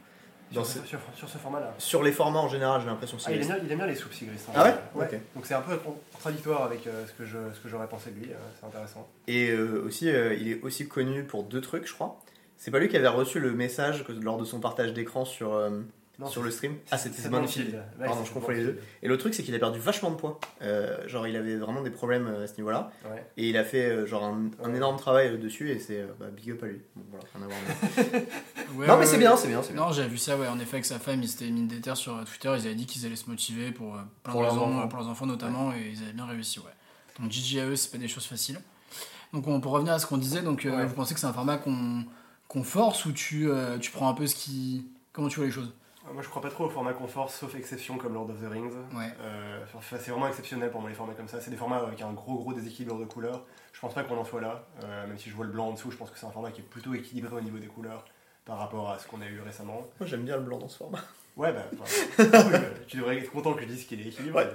[0.52, 1.76] Dans Sur, ce- sur- sur ce format-là.
[1.78, 3.48] Sur les formats en général, j'ai l'impression que Ah, il, aime c'est.
[3.54, 4.36] bien, il aime bien les soupes Sigris.
[4.50, 4.52] hein.
[4.56, 5.22] Ah ouais Ouais.
[5.36, 5.78] Donc c'est un peu
[6.12, 8.32] contradictoire avec euh, ce que je ce que j'aurais pensé de lui.
[8.32, 9.08] euh, c'est intéressant.
[9.28, 12.20] Et euh, aussi, euh, il est aussi connu pour deux trucs, je crois.
[12.58, 15.54] C'est pas lui qui avait reçu le message que, lors de son partage d'écran sur,
[15.54, 15.70] euh,
[16.20, 16.76] Non, sur le stream.
[16.92, 17.30] Ah, c'était.
[17.30, 17.74] Banfield.
[18.00, 18.80] Ouais, Pardon, je confonds les deux.
[19.02, 20.40] Et le truc, c'est qu'il a perdu vachement de poids.
[20.62, 22.92] Euh, genre, il avait vraiment des problèmes euh, à ce niveau-là.
[23.10, 23.26] Ouais.
[23.38, 26.64] Et il a fait euh, genre un, énorme travail dessus et c'est bah, big up
[26.64, 26.82] à lui.
[26.96, 27.60] Bon, voilà, rien à voir,
[28.12, 28.20] mais-
[28.78, 29.18] Ouais, non, ouais, mais c'est ouais.
[29.20, 29.82] bien, c'est bien, c'est bien.
[29.86, 31.98] Non, j'avais vu ça, ouais, en effet, avec sa femme, ils s'étaient mis des terres
[31.98, 34.54] sur Twitter, ils avaient dit qu'ils allaient se motiver pour euh, plein Pour de leurs
[34.56, 34.88] raisons, enfants.
[34.90, 36.66] pour leurs enfants notamment, et ils avaient bien réussi, ouais.
[37.20, 38.60] Donc GG à eux, c'est pas des choses faciles.
[39.34, 41.34] Donc on peut revenir à ce qu'on disait, donc euh, vous pensez que c'est un
[41.34, 42.04] format qu'on
[42.48, 44.88] qu'on force ou tu, euh, tu prends un peu ce qui...
[45.14, 45.72] Comment tu vois les choses?
[46.14, 48.74] Moi, je crois pas trop au format confort, sauf exception comme Lord of the Rings.
[48.96, 49.12] Ouais.
[49.22, 51.40] Euh, c'est vraiment exceptionnel pour moi les formats comme ça.
[51.42, 53.46] C'est des formats avec un gros gros déséquilibre de couleurs.
[53.74, 55.74] Je pense pas qu'on en soit là, euh, même si je vois le blanc en
[55.74, 55.92] dessous.
[55.92, 58.06] Je pense que c'est un format qui est plutôt équilibré au niveau des couleurs
[58.46, 59.88] par rapport à ce qu'on a eu récemment.
[60.00, 61.00] Moi, j'aime bien le blanc dans ce format.
[61.38, 64.44] Ouais, bah, enfin, oui, tu devrais être content que je dise qu'il est équilibré.
[64.46, 64.50] Ouais.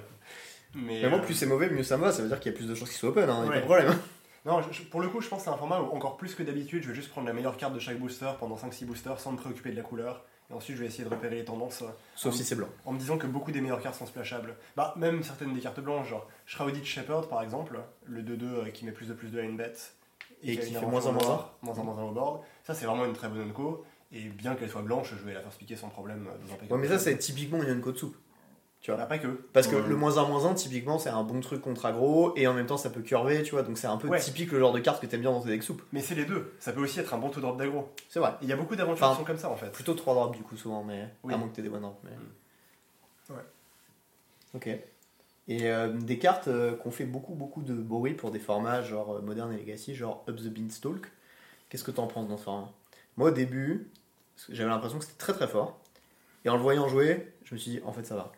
[0.75, 2.11] Mais, Mais moi, euh, plus c'est mauvais, mieux ça va.
[2.13, 3.53] Ça veut dire qu'il y a plus de chances qu'il soit open, hein, y a
[3.53, 3.97] pas de problème.
[4.45, 6.43] Non, je- pour le coup, je pense que c'est un format où, encore plus que
[6.43, 9.33] d'habitude, je vais juste prendre la meilleure carte de chaque booster pendant 5-6 boosters sans
[9.33, 10.25] me préoccuper de la couleur.
[10.51, 12.69] Et ensuite, je vais essayer de repérer les tendances euh, Sauf si c'est blanc.
[12.85, 14.57] en me disant que beaucoup des meilleures cartes sont splashables.
[14.77, 18.85] Bah, même certaines des cartes blanches, genre Shrouded Shepherd par exemple, le 2-2 euh, qui
[18.85, 19.95] met plus de plus de une bête
[20.43, 22.41] Et a qui fait moins un, moins noire, moins un, moins au board.
[22.63, 23.85] Ça, c'est vraiment une très bonne unco.
[24.13, 26.77] Et bien qu'elle soit blanche, je vais la faire piquer sans problème euh, dans un
[26.77, 28.17] Ouais, mais ça, c'est typiquement une Yonko de soupe.
[28.85, 28.99] Tu vois.
[29.01, 29.29] Bah, pas que.
[29.55, 29.89] Parce que Ouais.
[29.89, 32.67] le moins 1 moins 1, typiquement, c'est un bon truc contre aggro, et en même
[32.67, 34.21] temps, ça peut curver, tu vois, donc c'est un peu Ouais.
[34.21, 35.81] typique le genre de carte que t'aimes bien dans tes decks soupe.
[35.95, 36.53] Mais c'est les deux.
[36.59, 37.89] Ça peut aussi être un bon tout drop d'aggro.
[38.11, 38.35] C'est vrai.
[38.43, 39.73] Il y a beaucoup d'aventures Enfin, qui sont comme ça en fait.
[39.73, 41.33] Plutôt 3 drops du coup, souvent, mais Oui.
[41.33, 41.99] à moins que t'aies des one drop.
[42.05, 43.35] Mais...
[43.35, 43.43] Ouais.
[44.55, 44.67] Ok.
[45.49, 49.15] Et euh, des cartes euh, qu'on fait beaucoup, beaucoup de bruit pour des formats genre
[49.17, 51.11] euh, Modern et Legacy, genre Up the Beanstalk.
[51.71, 52.71] Qu'est-ce que t'en penses dans ce format?
[53.17, 53.89] Moi, au début,
[54.51, 55.79] j'avais l'impression que c'était très très fort.
[56.45, 58.31] Et en le voyant jouer, je me suis dit, en fait, ça va.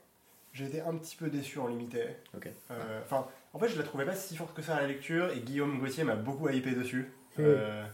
[0.57, 2.03] J'ai été un petit peu déçu en limité.
[2.35, 2.49] Ok.
[2.71, 5.31] Euh, Enfin, en fait, je la trouvais pas si forte que ça à la lecture
[5.31, 7.12] et Guillaume Gauthier m'a beaucoup hypé dessus.
[7.38, 7.85] Euh,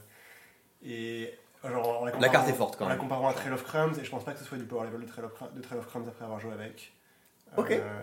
[0.84, 3.02] et genre, en la, carte est forte quand en la même.
[3.02, 5.00] comparant à Trail of Crumbs, et je pense pas que ce soit du power level
[5.00, 6.92] de Trail of, Crum- de Trail of Crumbs après avoir joué avec.
[7.56, 7.72] Ok.
[7.72, 8.00] Euh,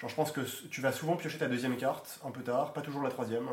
[0.00, 2.80] genre, je pense que tu vas souvent piocher ta deuxième carte un peu tard, pas
[2.82, 3.48] toujours la troisième.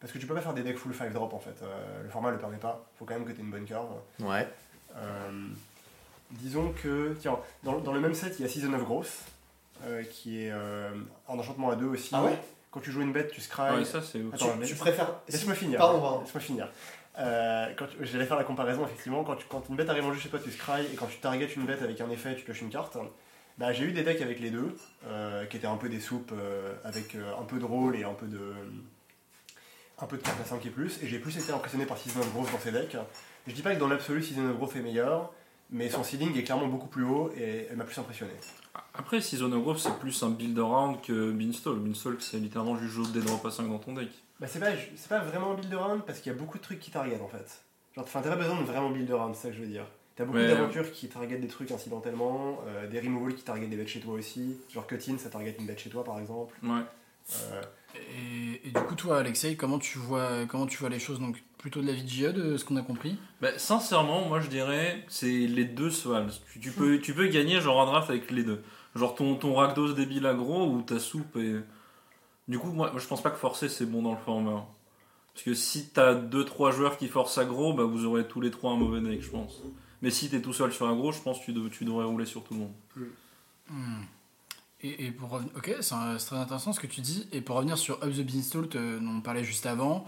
[0.00, 1.60] Parce que tu peux pas faire des decks full 5 drop en fait.
[1.62, 2.86] Euh, le format le permet pas.
[2.98, 3.88] Faut quand même que tu aies une bonne curve.
[4.20, 4.48] Ouais.
[4.96, 5.30] Euh,
[6.30, 9.24] disons que, tiens, dans, dans le même set, il y a Season of Growth,
[9.86, 10.90] euh, qui est euh,
[11.28, 12.10] un enchantement à deux aussi.
[12.12, 12.38] Ah ouais
[12.70, 13.76] Quand tu joues une bête, tu scry.
[13.76, 14.34] Ouais, ça c'est ouf.
[14.34, 15.10] Attends, tu, mais- tu préfères.
[15.28, 15.78] Laisse-moi finir.
[15.78, 16.20] Pardon, pardon.
[16.20, 16.68] Laisse-moi finir.
[17.18, 19.24] Euh, quand tu- J'allais faire la comparaison, effectivement.
[19.24, 21.18] Quand, tu- quand une bête arrive en jeu chez toi, tu scry, et quand tu
[21.18, 22.96] targetes une bête avec un effet, tu pioches une carte.
[23.58, 24.76] Bah, j'ai eu des decks avec les deux,
[25.08, 28.04] euh, qui étaient un peu des soupes, euh, avec euh, un peu de rôle et
[28.04, 28.52] un peu de.
[30.00, 32.20] un peu de cartes à 5 et plus, et j'ai plus été impressionné par Season
[32.20, 32.96] of Growth dans ces decks.
[33.48, 35.32] Je dis pas que dans l'absolu, Season of Growth est meilleur,
[35.70, 38.32] mais son ceiling est clairement beaucoup plus haut et elle m'a plus impressionné.
[38.94, 41.76] Après, Season of Growth, c'est plus un build around que Beanstalk.
[41.78, 44.08] Beanstalk, c'est littéralement juste jouer des drops à 5 dans ton deck.
[44.40, 46.62] Bah, c'est pas, c'est pas vraiment un build around parce qu'il y a beaucoup de
[46.62, 47.62] trucs qui target en fait.
[47.94, 49.84] Genre, enfin, t'as pas besoin de vraiment build around, c'est ça que je veux dire.
[50.16, 50.48] T'as beaucoup Ouais.
[50.48, 54.14] d'aventures qui targetent des trucs incidentellement, euh, des removals qui targetent des bêtes chez toi
[54.14, 54.56] aussi.
[54.72, 56.54] Genre Cut-in, ça target une bête chez toi par exemple.
[56.62, 56.80] Ouais.
[57.36, 57.62] Euh,
[57.94, 61.42] et, et du coup, toi, Alexei, comment tu vois, comment tu vois les choses Donc,
[61.58, 64.48] plutôt de la vie de JE, de ce qu'on a compris Bah, sincèrement, moi je
[64.48, 66.30] dirais c'est les deux se valent.
[66.52, 68.62] Tu, tu peux, tu peux gagner genre un draft avec les deux.
[68.94, 71.56] Genre ton, ton Rakdos débile aggro ou ta soupe et.
[72.46, 74.66] Du coup, moi, je pense pas que forcer c'est bon dans le format.
[75.34, 78.72] Parce que si t'as 2-3 joueurs qui forcent aggro, bah vous aurez tous les trois
[78.72, 79.62] un mauvais deck, je pense.
[80.00, 82.42] Mais si t'es tout seul sur aggro, je pense que tu, tu devrais rouler sur
[82.42, 82.72] tout le monde.
[83.68, 84.02] Hmm.
[84.80, 85.94] Et, et pour revenir, ok, c'est
[86.26, 87.28] très intéressant ce que tu dis.
[87.32, 90.06] Et pour revenir sur Up the Beanstalk, euh, dont on parlait juste avant,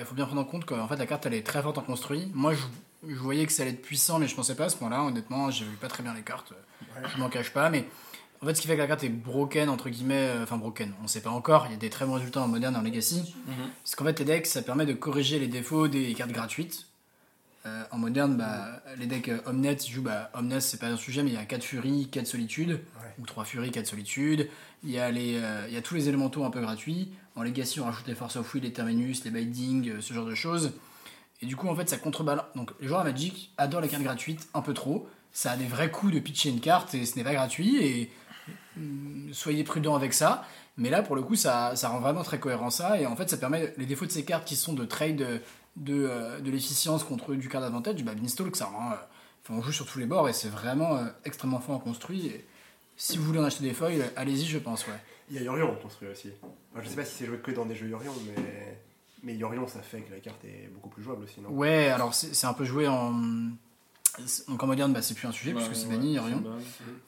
[0.00, 1.82] il faut bien prendre en compte qu'en fait la carte elle est très forte en
[1.82, 2.30] construit.
[2.34, 2.60] Moi je,
[3.08, 5.02] je voyais que ça allait être puissant, mais je pensais pas à ce point-là.
[5.02, 6.52] Honnêtement, j'ai vu pas très bien les cartes.
[6.52, 7.08] Ouais.
[7.14, 7.86] Je m'en cache pas, mais
[8.42, 10.92] en fait ce qui fait que la carte est broken entre guillemets, euh, enfin broken,
[11.02, 11.66] on sait pas encore.
[11.68, 13.34] Il y a des très bons résultats en moderne et en legacy.
[13.84, 16.86] C'est qu'en fait les decks ça permet de corriger les défauts des cartes gratuites.
[17.66, 21.30] Euh, en moderne, bah, les decks euh, Omnet, jouent bah, c'est pas un sujet, mais
[21.30, 22.80] il y a 4 Furies, 4 Solitude,
[23.18, 24.48] ou 3 Furies, 4 Solitude.
[24.82, 27.10] Il y, a les, euh, il y a tous les élémentaux un peu gratuits.
[27.36, 30.24] En Legacy, on rajoute les Force of Will, les Terminus, les Binding, euh, ce genre
[30.24, 30.72] de choses.
[31.42, 32.46] Et du coup, en fait, ça contrebalance.
[32.54, 35.06] Donc, les joueurs à Magic adorent les cartes gratuites un peu trop.
[35.32, 37.76] Ça a des vrais coups de pitcher une carte et ce n'est pas gratuit.
[37.84, 38.10] Et
[38.78, 40.46] hum, soyez prudents avec ça.
[40.78, 42.98] Mais là, pour le coup, ça, ça rend vraiment très cohérent ça.
[42.98, 45.42] Et en fait, ça permet les défauts de ces cartes qui sont de trade
[45.76, 48.02] de, euh, de l'efficience contre du card advantage.
[48.04, 48.92] Bah, Beanstalk, ça rend.
[48.92, 48.94] euh,
[49.44, 52.26] enfin, on joue sur tous les bords et c'est vraiment euh, extrêmement fort en construit.
[52.26, 52.44] Et
[52.96, 55.00] si vous voulez en acheter des foils, allez-y, je pense, ouais.
[55.30, 56.28] Il y a Yorion construit aussi.
[56.74, 58.78] Moi, je sais pas si c'est joué que dans des jeux Yorion, mais,
[59.22, 61.50] mais Yorion ça fait que la carte est beaucoup plus jouable aussi, non?
[61.50, 63.12] Ouais, alors c'est c'est un peu joué en.
[64.48, 66.42] Donc en moderne, bah, c'est plus un sujet puisque c'est banni, Orion.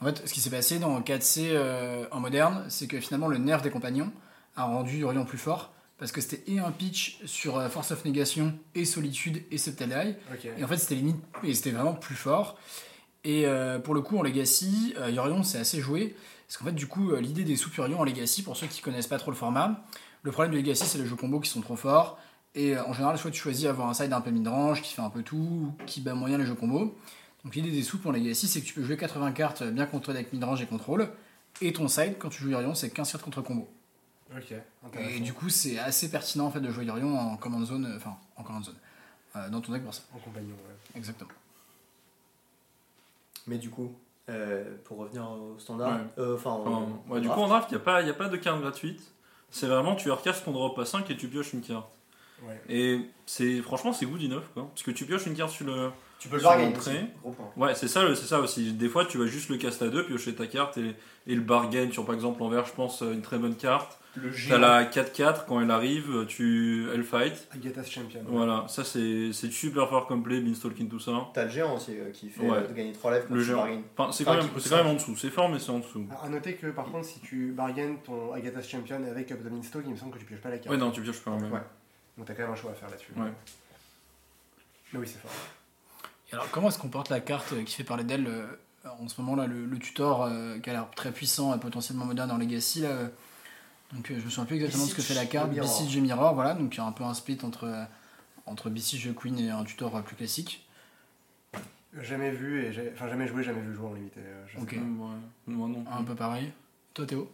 [0.01, 3.39] En fait, ce qui s'est passé dans 4C euh, en moderne, c'est que finalement le
[3.39, 4.11] nerf des compagnons
[4.57, 5.73] a rendu Orion plus fort
[6.03, 10.17] parce que c'était et un pitch sur euh, Force of Negation et Solitude et Septalai.
[10.35, 10.49] Ok.
[10.59, 12.59] Et en fait, c'était limite et c'était vraiment plus fort.
[13.23, 16.17] Et euh, pour le coup, en Legacy, euh, Yorion, c'est assez joué.
[16.49, 19.07] Parce qu'en fait, du coup, l'idée des soupes Yorion en Legacy, pour ceux qui connaissent
[19.07, 19.85] pas trop le format,
[20.25, 22.19] le problème de Legacy, c'est les jeux combos qui sont trop forts.
[22.57, 25.09] Et en général, soit tu choisis avoir un side un peu mid-range, qui fait un
[25.09, 26.99] peu tout, ou qui bat moyen les jeux combos.
[27.45, 30.19] Donc l'idée des soupes en Legacy, c'est que tu peux jouer 80 cartes bien contrôlées
[30.19, 31.11] avec mid-range et contrôle.
[31.61, 33.69] Et ton side, quand tu joues Yorion, c'est 15 cartes contre combo.
[34.37, 37.87] Ok, Et du coup, c'est assez pertinent en fait de jouer Yorion en command zone,
[37.87, 38.77] euh, enfin en command zone,
[39.37, 40.03] euh, dans ton deck pour ça.
[40.15, 40.75] En compagnon, ouais.
[40.97, 41.31] Exactement.
[43.47, 43.93] Mais du coup,
[44.29, 46.07] euh, pour revenir au standard, Ouais.
[46.19, 46.57] euh, enfin,
[47.09, 49.01] ouais, du coup, en draft, il n'y a, pas- y a pas de carte gratuite.
[49.51, 51.89] C'est vraiment, tu recastes ton drop à 5 et tu pioches une carte.
[52.43, 52.61] Ouais.
[52.69, 54.69] Et c'est franchement, c'est good enough, quoi.
[54.69, 55.91] Parce que tu pioches une carte sur le.
[56.23, 56.91] Tu peux le bargain l'entrée.
[56.93, 57.51] aussi, gros point.
[57.57, 58.73] Ouais, c'est ça, le- c'est ça aussi.
[58.73, 60.95] Des fois, tu vas juste le cast à 2, piocher ta carte et,
[61.27, 63.99] et le bargain sur, par exemple, l'envers, je pense, une très bonne carte.
[64.49, 67.49] T'as la 4-4, quand elle arrive, tu, elle fight.
[67.55, 68.21] Agatha's Champion.
[68.29, 71.13] Voilà, ça c'est c'est super fort comme play, Beanstalking, tout ça.
[71.33, 72.59] T'as le géant aussi euh, qui fait Ouais.
[72.59, 73.57] euh, de gagner 3 lives quand Le tu géant.
[73.63, 73.81] bargain.
[73.97, 75.17] Enfin, c'est Enfin, quand, quand même en dessous.
[75.17, 76.07] C'est fort, mais c'est en dessous.
[76.23, 79.85] À noter que par contre, si tu bargaines ton Agatha's Champion avec Up the Beanstalk,
[79.87, 80.69] il me semble que tu pioches pas la carte.
[80.69, 81.51] Ouais, non, tu pioches pas en même.
[81.51, 81.61] Ouais.
[82.19, 83.13] Donc t'as quand même un choix à faire là-dessus.
[83.17, 83.31] Ouais.
[84.93, 85.31] Mais oui, c'est fort.
[86.33, 88.47] Alors, comment est-ce qu'on porte la carte euh, qui fait parler d'elle euh,
[89.01, 92.05] en ce moment là, le, le tutor euh, qui a l'air très puissant et potentiellement
[92.07, 93.09] moderne en Legacy là, euh,
[93.93, 95.51] Donc euh, je me souviens plus exactement de ce que fait la carte.
[95.51, 97.87] BCG Mirror, voilà, donc il y a un peu un split entre
[98.47, 100.67] entre BCG Queen et un tutor plus classique.
[102.01, 104.21] Jamais vu, et j'ai- enfin jamais joué, jamais vu jouer en limité.
[104.61, 104.77] Ok.
[105.47, 105.85] moi non.
[105.93, 106.51] Un peu pareil.
[106.95, 107.31] Toi Théo?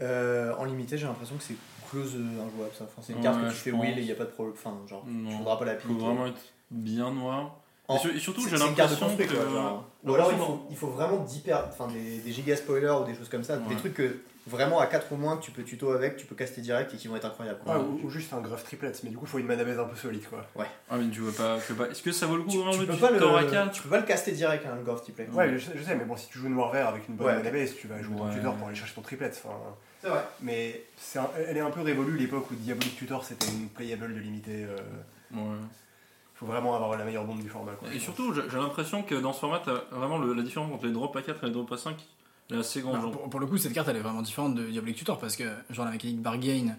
[0.00, 1.56] Euh, en limité, j'ai l'impression que c'est
[1.90, 2.84] close injouable ça.
[2.84, 3.80] Enfin, c'est une Ouais, carte que tu fais pense.
[3.82, 4.54] wheel et il n'y a pas de problème.
[4.58, 5.30] Enfin, genre, Non.
[5.30, 6.00] tu voudras pas la Faut piquer.
[6.00, 7.56] vraiment être bien noir.
[7.88, 9.22] En- Et sur- et surtout, j'ai l'impression que.
[9.24, 9.84] quoi, genre.
[10.04, 13.04] le Ou alors il faut, il faut vraiment d'hyper, enfin des, des giga spoilers ou
[13.04, 13.76] des choses comme ça, des Ouais.
[13.80, 14.16] trucs que
[14.48, 16.96] vraiment à 4 ou moins que tu peux tuto avec, tu peux caster direct et
[16.96, 17.58] qui vont être incroyables.
[17.64, 17.76] quoi.
[17.78, 19.84] Ouais, ou, ou juste un gruff triplet, mais du coup, faut une mana base un
[19.84, 20.44] peu solide quoi.
[20.90, 21.58] Ah, mais tu veux pas.
[21.76, 23.18] pas- Est-ce que ça vaut le coup Tu, vraiment tu de peux pas le,
[23.50, 25.28] 4 tu peux pas le caster direct, hein, le Gorf Play.
[25.32, 27.36] Ouais, je, sais- je sais, mais bon, si tu joues noir-vert avec une bonne Ouais.
[27.36, 28.34] mana base, tu vas jouer ton Ouais.
[28.34, 29.30] tutor pour aller chercher ton triplet.
[29.32, 29.54] Enfin,
[30.02, 30.24] C'est vrai.
[30.40, 34.12] mais c'est un- elle est un peu révolue l'époque où Diabolic Tutor c'était une playable
[34.14, 34.64] de limité.
[34.64, 34.76] euh,
[35.34, 35.40] Ouais.
[36.36, 37.72] Faut vraiment avoir la meilleure bombe du format.
[37.72, 37.88] Quoi.
[37.92, 41.16] Et surtout, j'ai l'impression que dans ce format, vraiment le- la différence entre les drops
[41.16, 41.96] à 4 et les drops à 5
[42.48, 42.94] elle est assez grande.
[42.96, 43.20] Alors, genre.
[43.22, 45.44] pour, pour le coup, cette carte elle est vraiment différente de Diabolic Tutor parce que
[45.70, 46.76] genre la mécanique bargain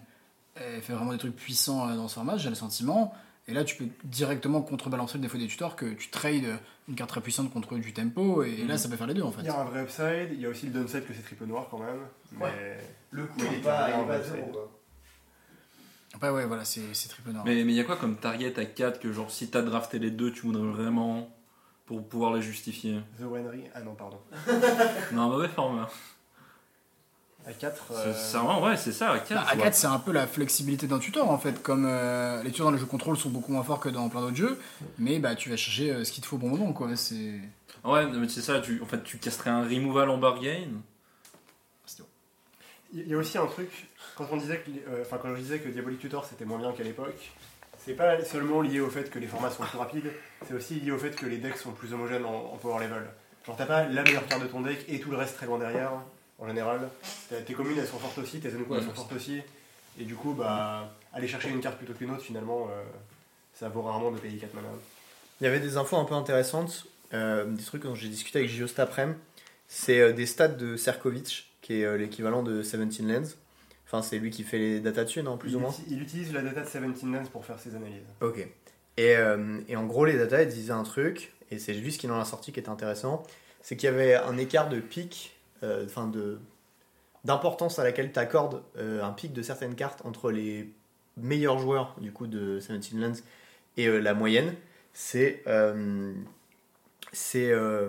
[0.54, 3.14] elle fait vraiment des trucs puissants euh, dans ce format, j'ai le sentiment.
[3.46, 7.08] Et là, tu peux directement contrebalancer le défaut des tutors que tu trades une carte
[7.10, 8.78] très puissante contre du tempo et là, Mhm.
[8.78, 9.40] ça peut faire les deux en fait.
[9.40, 11.46] Il y a un vrai upside, il y a aussi le downside que c'est triple
[11.46, 12.00] noir quand même.
[12.32, 12.78] Mais Ouais.
[13.10, 14.70] Le coup, il est pas, il est pas zéro, quoi.
[16.14, 17.44] Après, ouais, voilà, c'est triple noir.
[17.44, 20.10] Mais il y a quoi comme target à 4 que, genre, si t'as drafté les
[20.10, 21.28] deux, tu voudrais vraiment
[21.86, 23.00] pour pouvoir les justifier?
[23.20, 24.18] The Winery, ah non, pardon.
[25.12, 25.88] Non, un mauvais format.
[27.46, 29.34] À 4, C'est- C'est vraiment, ouais, c'est ça, à 4.
[29.34, 31.62] Bah, à 4, c'est un peu la flexibilité d'un tutor en fait.
[31.62, 34.20] Comme euh, les tutors dans les jeux contrôle sont beaucoup moins forts que dans plein
[34.20, 34.58] d'autres jeux,
[34.98, 36.94] mais bah, tu vas chercher euh, ce qu'il te faut au bon moment quoi.
[36.96, 37.40] C'est.
[37.84, 40.64] Ouais, mais c'est ça, tu, en fait, tu casterais un removal en bargain.
[41.86, 42.08] c'est bon.
[42.92, 43.87] Il y a aussi un truc,
[44.18, 46.72] quand on disait que, euh, enfin quand je disais que Diabolic Tutor c'était moins bien
[46.72, 47.30] qu'à l'époque,
[47.78, 50.10] c'est pas seulement lié au fait que les formats sont plus rapides,
[50.46, 53.04] c'est aussi lié au fait que les decks sont plus homogènes en, en power level.
[53.46, 55.58] Genre t'as pas la meilleure carte de ton deck et tout le reste très loin
[55.58, 55.92] derrière,
[56.38, 56.80] en général.
[57.46, 59.40] Tes communes elles sont fortes aussi, tes Zenko elles sont fortes aussi,
[60.00, 62.82] et du coup bah aller chercher une carte plutôt qu'une autre finalement, euh,
[63.54, 64.68] ça vaut rarement de payer 4 mana.
[65.40, 68.50] Il y avait des infos un peu intéressantes, euh, des trucs dont j'ai discuté avec
[68.50, 69.16] Gio cet après-midi.
[69.68, 73.36] C'est des stats de Serkovic, qui est l'équivalent de 17 Lens.
[73.90, 76.32] Enfin, c'est lui qui fait les data dessus, non, plus il, ou moins il utilise
[76.32, 78.04] la data de 17 Lens pour faire ses analyses.
[78.20, 78.46] Ok.
[78.98, 81.98] Et, euh, et en gros, les data, ils disaient un truc, et c'est lui ce
[81.98, 83.22] qu'il en a sorti qui était intéressant,
[83.62, 86.38] c'est qu'il y avait un écart de pic, euh, enfin de
[87.24, 90.70] d'importance à laquelle tu accordes un pic de certaines cartes entre les
[91.16, 93.12] meilleurs joueurs du coup de 17 Lands
[93.76, 94.54] et euh, la moyenne.
[94.92, 96.12] C'est euh,
[97.12, 97.88] c'est euh,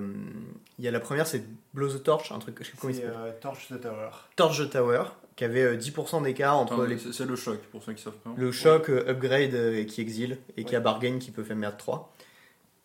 [0.80, 2.94] il y a la première c'est Blow the Torch, un truc je sais pas comment
[2.94, 3.14] il s'appelle.
[3.16, 4.10] euh, Torch the Tower.
[4.36, 5.04] Torch the Tower
[5.40, 8.18] qui avait euh, 10% d'écart entre Enfin, les c'est le choc, pour ceux qui savent
[8.18, 8.34] pas.
[8.36, 11.78] le choc euh, upgrade euh, qui exile et qui a bargain qui peut faire merde
[11.78, 12.14] 3.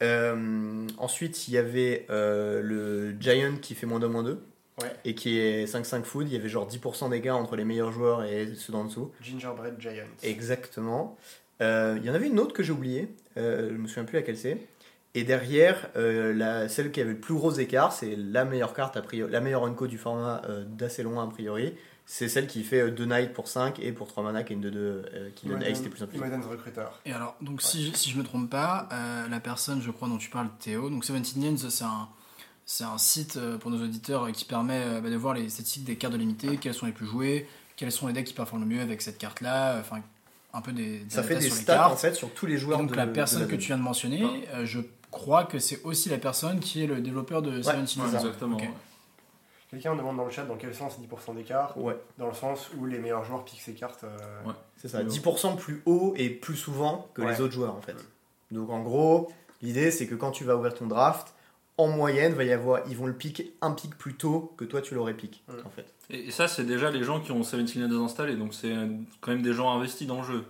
[0.02, 4.38] Euh, ensuite, il y avait euh, le Giant qui fait moins 2, moins 2
[4.82, 4.88] Ouais.
[5.04, 6.28] et qui est 5-5 food.
[6.28, 9.10] Il y avait genre 10% d'écart entre les meilleurs joueurs et ceux d'en dessous.
[9.20, 10.06] Gingerbread Giant.
[10.22, 11.16] Exactement.
[11.60, 14.16] Euh, il y en avait une autre que j'ai oubliée, euh, je me souviens plus
[14.16, 14.58] laquelle c'est.
[15.14, 18.96] Et derrière, euh, la, celle qui avait le plus gros écart, c'est la meilleure carte,
[18.96, 21.74] a priori, la meilleure unco du format euh, d'assez loin a priori.
[22.06, 24.62] C'est celle qui fait 2 night pour 5 et pour 3 mana qui est une
[24.68, 26.18] 2-2 euh, qui donne Imogen- XT plus en plus.
[26.18, 26.84] Imogen's Recruiter.
[27.06, 30.18] Et alors, donc si, si je me trompe pas, euh, la personne, je crois, dont
[30.18, 32.08] tu parles, Théo, donc 17 Names, c'est un,
[32.66, 35.48] c'est un site euh, pour nos auditeurs euh, qui permet euh, bah, de voir les
[35.48, 38.34] statistiques des cartes de limité, quelles sont les plus jouées, quels sont les decks qui
[38.34, 40.00] performent le mieux avec cette carte-là, enfin,
[40.52, 41.92] un peu des, des Ça fait des sur les stats cartes.
[41.92, 43.78] en fait sur tous les Et joueurs donc de la de personne que tu viens
[43.78, 47.62] de mentionner, euh, je crois que c'est aussi la personne qui est le développeur de
[47.62, 48.16] Seven Ouais, ça.
[48.18, 48.56] exactement.
[48.58, 48.70] Ouais.
[49.74, 52.86] Quelqu'un demande dans le chat dans quel sens 10% d'écart Ouais, Dans le sens où
[52.86, 54.04] les meilleurs joueurs piquent ces cartes.
[54.04, 54.54] euh, Ouais.
[54.76, 55.02] c'est ça.
[55.02, 57.32] 10% plus haut et plus souvent que Ouais.
[57.32, 57.96] les autres joueurs en fait.
[58.52, 59.30] Donc en gros,
[59.62, 61.34] l'idée c'est que quand tu vas ouvrir ton draft,
[61.76, 64.80] en moyenne, va y avoir, ils vont le piquer un pic plus tôt que toi
[64.80, 65.52] tu l'aurais piqué Mm.
[65.66, 65.86] en fait.
[66.10, 68.86] Et, et ça, c'est déjà les gens qui ont 17 Lands installés, donc c'est euh,
[69.20, 70.44] quand même des gens investis dans le jeu.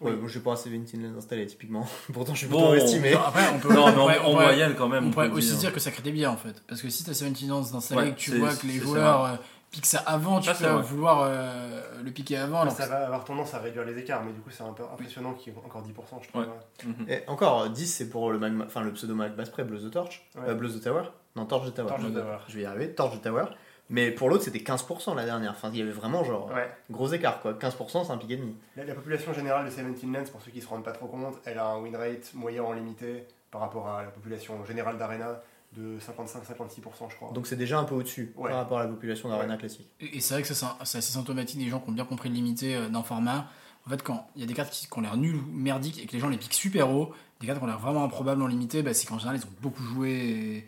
[0.00, 0.16] Ouais, Oui.
[0.18, 1.86] moi j'ai pas assez 17 Lens installé typiquement.
[2.12, 3.12] Pourtant je suis Bon, plutôt estimé.
[3.14, 5.08] Non, Après, on peut, Non, on mais en, pourrait- en on moyenne quand même.
[5.08, 5.58] on pourrait aussi dire.
[5.58, 6.62] dire que ça crée des biais en fait.
[6.68, 8.78] Parce que si tu as 17 Lance d'installer Ouais, et que tu vois que les
[8.78, 9.36] joueurs euh,
[9.72, 12.60] piquent ça avant, tu Ça, peux vouloir euh, le piquer avant.
[12.62, 14.84] alors ça va avoir tendance à réduire les écarts, mais du coup c'est un peu
[14.84, 15.88] impressionnant qu'il y ait encore 10%,
[16.22, 16.42] je trouve.
[16.42, 17.14] Ouais.
[17.24, 20.22] Et encore, 10 c'est pour le, magma, enfin, le pseudo Magma Spray, Blows the Torch.
[20.36, 20.42] Ouais.
[20.48, 21.02] Euh, Blows the Tower
[21.36, 21.88] Non, Torch the Tower.
[21.88, 22.38] Torch the Tower.
[22.48, 23.46] Je vais y arriver, Torch the Tower.
[23.90, 25.52] Mais pour l'autre c'était 15% la dernière.
[25.52, 26.70] Enfin, il y avait vraiment genre Ouais.
[26.90, 27.54] gros écart quoi.
[27.54, 28.54] 15% c'est un pic et demi.
[28.76, 31.36] La, la population générale de 17 Lands, pour ceux qui se rendent pas trop compte,
[31.44, 35.40] elle a un win rate moyen en limité par rapport à la population générale d'Arena
[35.76, 37.30] de 55-56%, je crois.
[37.32, 38.48] Donc c'est déjà un peu au-dessus Ouais.
[38.50, 39.88] par rapport à la population d'Arena classique.
[40.00, 42.34] Et et c'est vrai que c'est assez symptomatique des gens qui ont bien compris le
[42.34, 43.46] limité euh, d'un format.
[43.86, 46.02] En fait, quand il y a des cartes qui, qui ont l'air nulles ou merdiques
[46.02, 48.42] et que les gens les piquent super haut, des cartes qui ont l'air vraiment improbables
[48.42, 50.66] en limité, bah, c'est qu'en général, ils ont beaucoup joué.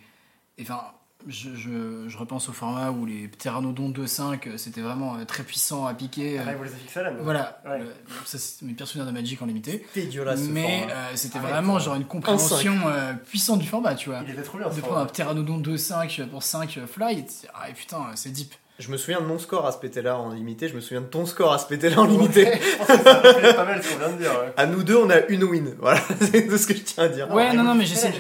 [0.59, 0.81] Et enfin,
[1.29, 5.43] je, je- je repense au format où les Pteranodons 2-5, euh, c'était vraiment euh, très
[5.43, 6.39] puissant à piquer.
[6.41, 7.15] euh, Rivals of Ixalan.
[7.23, 7.79] Voilà, Ouais.
[7.81, 7.93] le-
[8.25, 9.87] ça c'est mes pires souvenirs de Magic en limité.
[9.95, 14.21] Dégueulasse Mais euh, c'était Ah vraiment genre une compréhension euh, puissante du format, tu vois.
[14.27, 17.99] Il était trop bien De prendre un Pteranodon 2-5 pour 5 fly, et ah putain,
[18.15, 18.55] c'est deep.
[18.81, 21.07] Je me souviens de mon score à ce pété-là en limité, je me souviens de
[21.07, 22.47] ton score à ce pété-là en limité.
[22.47, 24.31] Ouais, je pense que ça reflète pas mal ce qu'on vient de dire.
[24.31, 24.53] ouais.
[24.57, 25.75] À nous deux, on a une win.
[25.79, 27.31] Voilà, c'est tout ce que je tiens à dire.
[27.33, 28.11] Ouais, non, non, mais j'essaie.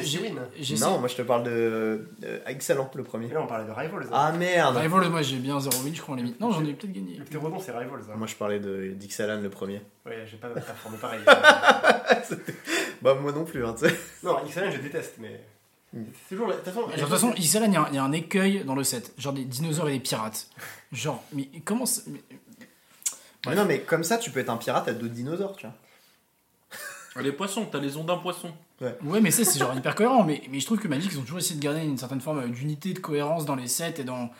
[0.61, 3.29] J'essaie- Non, moi je te parle de, de Excellent, le premier.
[3.29, 4.05] Là on parlait de Rivals.
[4.05, 4.13] hein.
[4.13, 6.39] Ah merde Rivals, moi j'ai bien 0 win, je crois en limite.
[6.41, 7.17] Non, j'en ai peut-être gagné.
[7.17, 8.01] Le Pterodon c'est Rivals.
[8.11, 8.15] hein.
[8.17, 9.81] Moi je parlais de d'Ixalan, le premier.
[10.05, 11.21] Ouais, j'ai pas performé pareil.
[13.03, 13.95] Bah moi non plus, hein, tu sais.
[14.23, 15.41] non, Ixalan je déteste, mais.
[16.29, 16.47] Toujours.
[16.49, 17.99] la- De toute façon, Genre, de toute façon, Israël, il y, a un- il y
[17.99, 19.13] a un écueil dans le set.
[19.19, 20.49] Genre des dinosaures et des pirates.
[20.93, 22.23] Genre, mais comment ça- mais-
[23.47, 25.75] Mais non, mais comme ça, tu peux être un pirate à d'autres dinosaures, tu vois.
[27.17, 28.53] Ah, Les poissons, t'as les ondins poissons.
[29.03, 30.23] Ouais, mais ça, c'est genre hyper cohérent.
[30.25, 32.39] Mais, mais je trouve que Magic, ils ont toujours essayé de garder une certaine forme
[32.39, 34.31] euh, d'unité, de cohérence dans les sets et dans,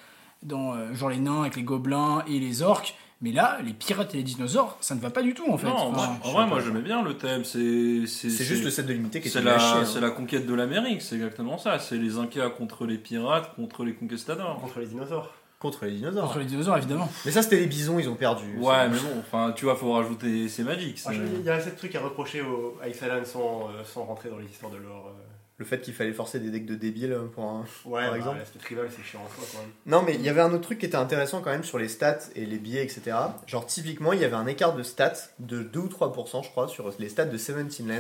[0.43, 2.95] dans euh, genre les nains avec les gobelins et les orques.
[3.23, 5.67] Mais là, les pirates et les dinosaures, ça ne va pas du tout en fait.
[5.67, 7.45] non, en vrai, Enfin, en vrai, moi j'aimais bien le thème.
[7.45, 9.85] C'est juste le set de limité qui C'est est la, hein.
[9.85, 11.79] c'est la conquête de l'Amérique, c'est exactement ça.
[11.79, 14.59] C'est les Incas contre les pirates, contre les conquistadors.
[14.61, 15.35] contre les dinosaures.
[15.59, 16.25] Contre les dinosaures.
[16.29, 17.11] Contre les dinosaures, évidemment.
[17.27, 18.57] Mais ça, c'était les bisons, ils ont perdu.
[18.59, 20.99] Ouais, mais bon, enfin, tu vois, faut rajouter, c'est magique.
[21.05, 24.05] Ah, Il y a assez de trucs à reprocher au, à Ixalan sans, euh, sans
[24.05, 25.09] rentrer dans les histoires de l'or.
[25.09, 25.27] euh.
[25.61, 27.67] Le fait qu'il fallait forcer des decks de débiles pour un.
[27.85, 28.39] Ouais, Par bah, exemple.
[28.39, 29.69] l'aspect tribal c'est chiant en soi quand même.
[29.85, 31.89] Non, mais il y avait un autre truc qui était intéressant quand même sur les
[31.89, 33.15] stats et les billets, etc.
[33.47, 36.67] Genre, typiquement, il y avait un écart de stats de 2 ou 3%, je crois,
[36.67, 37.97] sur les stats de 17 Lands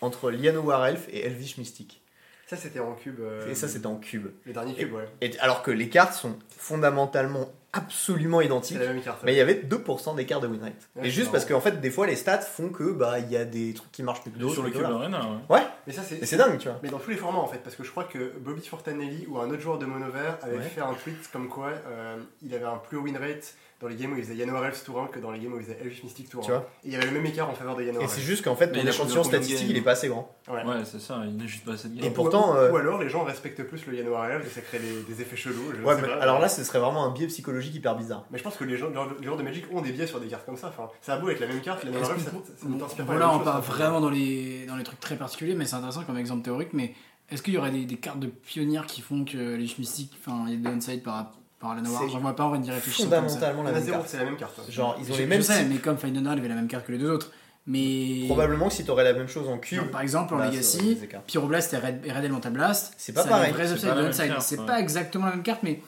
[0.00, 2.02] entre Liano War Elf et Elvish Mystic.
[2.48, 3.20] Ça c'était en cube.
[3.20, 4.26] euh, Et ça, c'était en cube.
[4.44, 5.08] Le dernier cube, ouais.
[5.20, 8.78] Et, alors que les cartes sont fondamentalement absolument identiques.
[9.04, 9.20] carte.
[9.24, 10.72] Mais il y avait 2% d'écart de win rate.
[10.96, 13.36] Ouais, et juste parce qu'en fait, des fois, les stats font que bah il y
[13.36, 14.54] a des trucs qui marchent plus que d'autres.
[14.54, 14.96] sur le cube voilà.
[14.96, 15.20] arena.
[15.48, 15.60] ouais.
[15.86, 16.16] Mais ça c'est.
[16.22, 16.78] Et c'est dingue, tu vois.
[16.82, 19.38] Mais dans tous les formats en fait, parce que je crois que Bobby Fortanelli ou
[19.38, 20.62] un autre joueur de Mono Vert avait Ouais.
[20.62, 23.96] fait un tweet comme quoi euh, il avait un plus haut win rate dans les
[23.96, 25.78] games où il faisait Yano Elf tour 1 que dans les games où il faisait
[25.82, 26.44] Elvish Mystic tour 1.
[26.46, 28.22] Tu vois Et il y avait le même écart en faveur de Yano Et c'est
[28.22, 30.34] juste qu'en fait, ton échantillon statistique, il est pas assez grand.
[30.48, 30.64] Ouais.
[30.64, 32.98] Ouais, c'est ça, il n'est juste pas assez de Et pourtant, ou, euh, ou alors
[32.98, 35.72] les gens respectent plus le Yano Elf et ça crée des, des effets chelous.
[35.76, 36.14] je Ouais, sais mais pas.
[36.22, 38.24] alors là, ce serait vraiment un biais psychologique hyper bizarre.
[38.30, 40.28] Mais je pense que les gens, les joueurs de Magic ont des biais sur des
[40.28, 40.68] cartes comme ça.
[40.68, 43.34] Enfin, ça a beau être la même carte, Yano Elf, ça, t'inspire pas Voilà, la
[43.34, 46.42] on part vraiment dans les, dans les trucs très particuliers, mais c'est intéressant comme exemple
[46.42, 46.72] théorique.
[46.72, 46.94] Mais
[47.30, 50.44] est-ce qu'il y aurait des, des cartes de pionnières qui font que les mystiques, enfin,
[50.46, 53.08] il y a des par, par la C'est J'en vois pas en vrai d'y réfléchir.
[53.08, 53.20] comme ça.
[53.22, 54.08] Fondamentalement la en a même zéro, carte.
[54.10, 54.60] c'est la même carte.
[54.70, 55.68] Genre, ils ont Je- les mêmes je sais, types.
[55.72, 57.30] mais comme Final avait la même carte que les deux autres.
[57.66, 58.22] Mais.
[58.26, 59.90] Probablement que si t'aurais la même chose en cube.
[59.90, 60.98] Par exemple, en bah, Legacy.
[61.26, 62.94] Pyroblast et Red, Red Elemental Blast.
[62.96, 63.52] C'est pas pareil.
[63.56, 65.80] C'est upside pas la exactement la même carte, mais.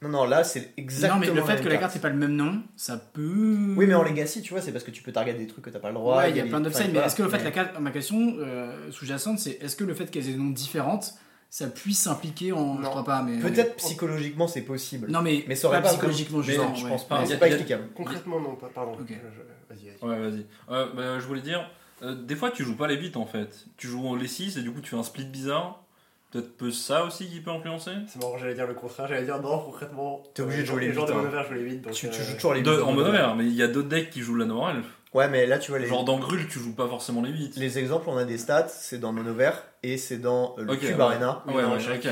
[0.00, 2.14] Non, non, là, c'est exactement non, mais le fait que la carte c'est pas le
[2.16, 3.74] même nom, ça peut.
[3.76, 5.70] Oui, mais en Legacy, tu vois, c'est parce que tu peux target des trucs que
[5.70, 6.18] t'as pas le droit.
[6.18, 7.90] Ouais, il y a plein d'upsides, mais est-ce que le fait, Mais- la carte, ma
[7.90, 11.14] question euh, sous-jacente, c'est est-ce que le fait qu'elles aient des noms différentes,
[11.50, 12.76] ça puisse s'impliquer en.
[12.76, 12.90] Je Non.
[12.90, 13.38] crois pas, mais.
[13.38, 15.08] Peut-être psychologiquement, c'est possible.
[15.10, 16.74] Non, mais, Mais ça aurait pas psychologiquement, Mais justement.
[16.74, 16.90] je ouais.
[16.90, 17.24] pense pas.
[17.26, 17.88] C'est pas explicable.
[17.94, 18.92] Concrètement, non, pas- pardon.
[18.92, 19.08] Ok.
[19.08, 20.08] Je- je- Vas-y, vas-y.
[20.10, 20.46] Ouais, vas-y.
[20.70, 21.70] Euh, bah, je voulais dire,
[22.02, 23.66] euh, des fois tu joues pas les 8 en fait.
[23.76, 25.82] Tu joues les 6 et du coup tu fais un split bizarre.
[26.30, 27.90] Peut-être peu ça aussi qui peut influencer?
[28.06, 29.08] C'est marrant, j'allais dire le contraire.
[29.08, 30.22] J'allais dire non, concrètement.
[30.34, 31.22] T'es obligé de les jouer les gens de huit, hein.
[31.22, 31.78] Mono jouent les 8.
[31.80, 33.88] Donc, Tu, euh, joues toujours les huit En mono vert, mais il y a d'autres
[33.88, 34.86] decks qui jouent la Noir Elf.
[35.14, 37.56] Ouais, mais là, tu vois, les, Genre dans Grul, tu joues pas forcément les 8.
[37.56, 40.72] les exemples, on a des stats, c'est dans Mono Vert et c'est dans euh, le
[40.72, 41.02] Ok, Cube ouais.
[41.02, 41.42] Arena.
[41.46, 42.06] Ouais, dans ouais, chaque.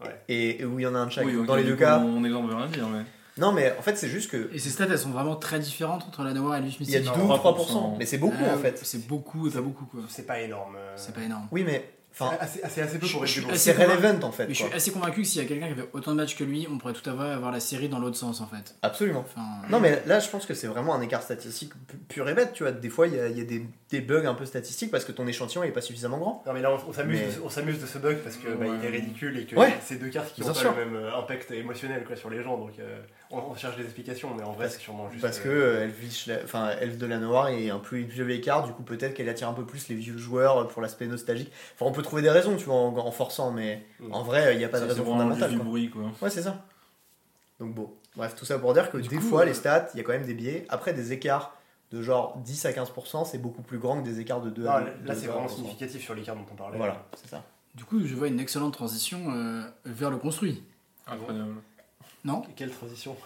[0.00, 0.08] ok.
[0.28, 1.24] Et, et où il y en a un de chaque.
[1.26, 1.98] Oui, dans les du deux cas.
[1.98, 3.02] Mon exemple veut rien dire, mais.
[3.38, 4.48] Non, mais en fait, c'est juste que.
[4.54, 6.96] Et ces stats, elles sont vraiment très différentes entre la Noire et le Il y
[6.96, 7.16] a Mystique.
[7.18, 7.38] 2 ou 3%.
[7.38, 7.96] 3%.
[7.98, 8.78] Mais c'est beaucoup Ah, en fait.
[8.82, 10.00] C'est beaucoup pas beaucoup, quoi.
[10.08, 10.76] C'est pas énorme.
[10.78, 10.92] euh.
[10.96, 11.46] C'est pas énorme.
[11.50, 14.46] Oui, mais Enfin, assez, assez, assez peu pour je être c'est relevant en fait.
[14.48, 16.34] Mais je suis assez convaincu que s'il y a quelqu'un qui avait autant de matchs
[16.36, 18.74] que lui, on pourrait tout à fait avoir la série dans l'autre sens en fait.
[18.82, 19.20] Absolument.
[19.20, 22.32] Enfin, Non, mais là, je pense que c'est vraiment un écart statistique pu- pur et
[22.34, 22.54] bête.
[22.54, 24.46] Tu vois, des fois, il y a, il y a des, des bugs un peu
[24.46, 26.42] statistiques parce que ton échantillon est pas suffisamment grand.
[26.46, 28.48] Non mais là on, on s'amuse Mais- de, on s'amuse de ce bug parce que
[28.48, 28.76] bah, Ouais.
[28.80, 29.76] il est ridicule et que Ouais.
[29.84, 32.42] c'est deux cartes qui Bien ont pas le même euh, impact émotionnel quoi, sur les
[32.42, 32.98] gens donc euh,
[33.30, 35.90] on, on cherche des explications mais en vrai c'est sûrement juste Parce que euh, euh,
[36.26, 39.14] la- enfin, Elf de la Noire est un peu une vieille carte, du coup, peut-être
[39.14, 41.50] qu'elle attire un peu plus les vieux joueurs pour l'aspect nostalgique.
[41.74, 44.12] Enfin, on peut trouver des raisons, tu vois, en, en forçant, mais Mm.
[44.12, 45.50] en vrai, il n'y a pas de C'est raison fondamentale.
[45.50, 45.64] du quoi.
[45.64, 46.02] bruit, quoi.
[46.22, 46.64] Ouais, c'est ça.
[47.58, 49.88] Donc bon, bref, tout ça pour dire que Du des coup, fois, euh, les stats,
[49.94, 50.66] il y a quand même des biais.
[50.68, 51.56] Après, des écarts
[51.92, 54.70] de genre 10 à 15%, c'est beaucoup plus grand que des écarts de 2 non,
[54.70, 57.28] à là, 2 là, c'est vraiment significatif sur les cartes dont on parlait Voilà, c'est
[57.28, 57.42] ça.
[57.74, 60.62] du coup, je vois une excellente transition euh, vers le construit.
[61.06, 61.54] Incroyable.
[62.26, 63.16] Non Et quelle transition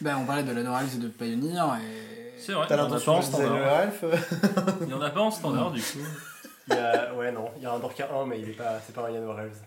[0.00, 2.32] Ben, on parlait de la Norals et de Pioneer et.
[2.38, 3.86] C'est vrai, T'as il en a pas en standard.
[4.82, 5.98] Il y en a pas en standard, du coup.
[6.68, 8.80] il y a, ouais non il y a un Dorka 1 mais il est pas
[8.80, 9.60] c'est pas un Yann Elves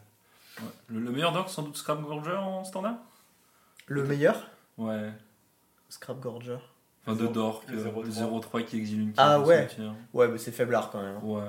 [0.59, 0.69] Ouais.
[0.87, 2.95] Le, le meilleur dork, sans doute Scrap Gorger en standard?
[3.85, 4.47] Le meilleur?
[4.79, 5.11] Ouais.
[5.89, 6.57] Scrap Gorger.
[7.05, 8.41] Enfin, de Zéro- dork, le euh, 0-3.
[8.61, 9.67] 0-3 qui exile une Ah carte au ouais.
[10.13, 11.23] Ouais, mais c'est faiblard quand même.
[11.23, 11.43] Ouais.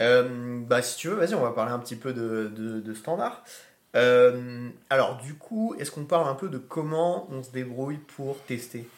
[0.00, 2.94] Euh, bah, si tu veux, vas-y, on va parler un petit peu de, de, de
[2.94, 3.44] standard.
[3.96, 8.38] Euh, alors, du coup, est-ce qu'on parle un peu de comment on se débrouille pour
[8.44, 8.88] tester?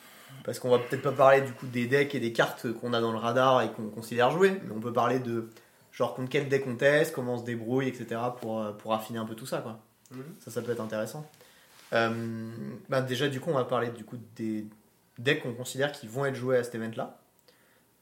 [0.45, 3.01] Parce qu'on va peut-être pas parler du coup des decks et des cartes qu'on a
[3.01, 5.49] dans le radar et qu'on considère jouer, mais on peut parler de
[5.93, 8.21] genre contre quel deck on teste, comment on se débrouille, etc.
[8.41, 9.79] pour, euh, pour affiner un peu tout ça, quoi.
[10.11, 10.25] Mhm.
[10.41, 11.29] Ça, ça peut être intéressant.
[11.93, 12.51] Euh,
[12.89, 14.67] bah, déjà, du coup, on va parler du coup des
[15.19, 17.19] decks qu'on considère qui vont être joués à cet event-là.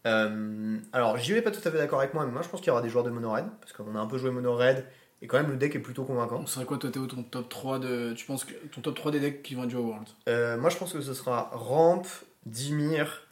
[0.07, 2.61] Euh, alors, j'y vais pas tout à fait d'accord avec moi, mais moi je pense
[2.61, 4.57] qu'il y aura des joueurs de mono red, parce qu'on a un peu joué mono
[4.57, 4.87] red,
[5.23, 6.39] et quand même le deck est plutôt convaincant.
[6.39, 8.13] Donc, ce serait quoi, toi, Théo, ton top 3 de.
[8.15, 10.59] Tu penses que ton top 3 des decks qui vont être joués au World Euh,
[10.59, 12.03] moi je pense que ce sera Ramp,
[12.47, 13.27] Dimir,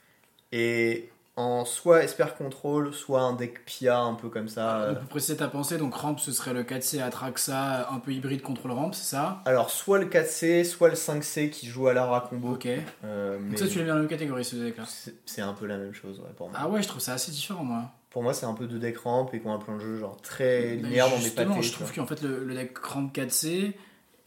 [0.53, 4.81] et en soit Esper Control, soit un deck Pia un peu comme ça.
[4.81, 4.89] euh.
[4.91, 8.43] Donc, pour préciser ta pensée, donc Ramp, ce serait le 4C Atraxa, un peu hybride
[8.43, 9.41] contrôle Ramp, c'est ça?
[9.45, 12.55] Alors, soit le 4C, soit le 5C qui joue à Lara combo.
[12.55, 12.67] Ok.
[13.05, 14.85] Euh, mais Donc, ça, tu l'as mis dans la même catégorie, ce deck-là?
[14.89, 16.59] C'est c'est un peu la même chose ouais, pour moi.
[16.61, 17.85] Ah ouais, je trouve ça assez différent, moi.
[18.19, 19.97] Pour moi, c'est un peu deux decks Ramp et qu'on a un plan de jeu
[19.97, 21.69] genre très Mais linéaire dans des justement, pâtés.
[21.69, 23.75] je trouve qu'en fait, le, le deck Ramp 4C,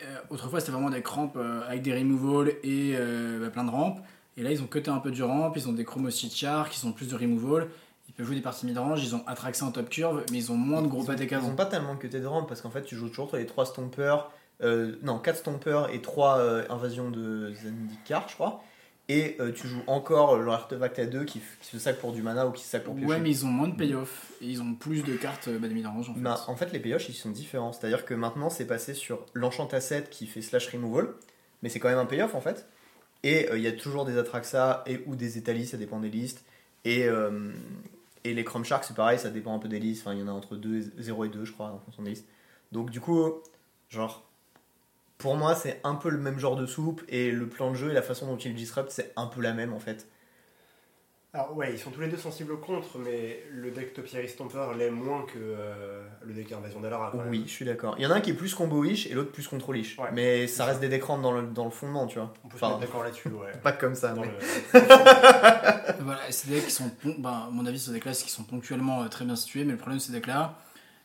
[0.02, 3.70] euh, autrefois, c'était vraiment des Ramp euh, avec des removal et euh, bah, plein de
[3.70, 3.96] ramp.
[4.38, 6.94] Et là, ils ont cuté un peu du ramp, ils ont des Chromositiar qui sont
[6.94, 7.68] plus de removal.
[8.08, 10.56] Ils peuvent jouer des parties mid-range, ils ont Atraxa en top curve, mais ils ont
[10.56, 11.50] moins de gros Ils ont- pâtés Ils qu'avant.
[11.50, 14.32] ont pas tellement que de ramp parce qu'en fait tu joues toujours les 3 stompers,
[15.04, 16.40] non 4 stompers et 3
[16.70, 18.64] invasions de Zendikar je crois.
[19.12, 22.48] Et euh, tu joues encore leur artefact à 2 qui, se sac pour du mana
[22.48, 23.10] ou qui se sac pour piocher.
[23.10, 25.68] Ouais, mais ils ont moins de payoff et ils ont plus de cartes euh, bah,
[25.68, 26.22] de mid-range en fait.
[26.22, 27.74] Bah, en fait les pioches ils sont différents.
[27.74, 31.10] C'est-à-dire que maintenant c'est passé sur l'enchant à 7 qui fait slash removal,
[31.62, 32.70] mais c'est quand même un payoff en fait.
[33.24, 36.10] Et euh, il y a toujours des Atraxa et ou des Etalis, ça dépend des
[36.10, 36.46] listes.
[36.86, 37.52] Et, euh,
[38.24, 40.04] et les Chrome Sharks c'est pareil, ça dépend un peu des listes.
[40.08, 42.12] Enfin il y en a entre 2, 0 et 2 je crois en fonction des
[42.12, 42.30] listes.
[42.72, 43.42] Donc du coup,
[43.90, 44.31] genre,
[45.22, 47.92] pour moi c'est un peu le même genre de soupe et le plan de jeu
[47.92, 50.08] et la façon dont il disrupt c'est un peu la même en fait.
[51.34, 54.66] Alors ouais, ils sont tous les deux sensibles au contre, mais le deck Topiary Stomper
[54.78, 57.14] l'est moins que euh, le deck Invasion d'Alara.
[57.30, 57.96] Oui, je suis d'accord.
[57.98, 59.98] Il y en a un qui est plus combo-ish et l'autre plus contrôle-ish.
[59.98, 60.10] Ouais.
[60.12, 62.34] Mais ça reste des décrans dans le, dans le fondement, tu vois.
[62.44, 63.54] On peut se Enfin, mettre d'accord là-dessus, ouais.
[63.64, 64.28] pas comme ça, Dans mais...
[64.28, 64.80] le-
[66.04, 66.92] Voilà, et ces decks qui sont,
[67.24, 69.78] à mon avis, c'est des classes qui sont ponctuellement euh, très bien situés, mais le
[69.78, 70.56] problème de ces decks-là,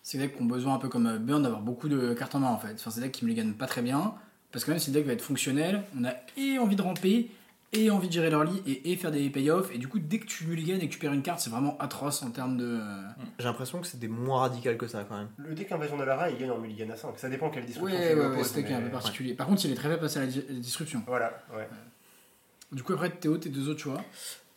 [0.08, 2.34] c'est des decks qui ont besoin un peu comme euh, Burn d'avoir beaucoup de cartes
[2.36, 2.74] en main en fait.
[2.74, 4.14] Enfin, c'est des decks qui me les gagnent pas très bien,
[4.52, 7.30] parce que même si le deck va être fonctionnel, on a et envie de ramper,
[7.72, 10.18] et envie de gérer leur lit, et, et faire des payoffs, et du coup, dès
[10.20, 12.78] que tu gagnes et que tu perds une carte, c'est vraiment atroce en termes de.
[12.80, 13.02] euh,
[13.40, 15.28] J'ai l'impression que c'est des moins radical que ça, quand même.
[15.38, 17.18] Le deck Invasion d'Alara, il gagne en mulligan à 5.
[17.18, 19.34] Ça dépend quelle disruption Ouais, ouais, ouais, opposes, ce deck est un peu particulier.
[19.34, 21.02] Par contre, il est très faible face à la di- disruption.
[21.08, 21.68] Voilà, ouais.
[22.72, 24.02] Du coup, après, Théo, tes deux autres choix.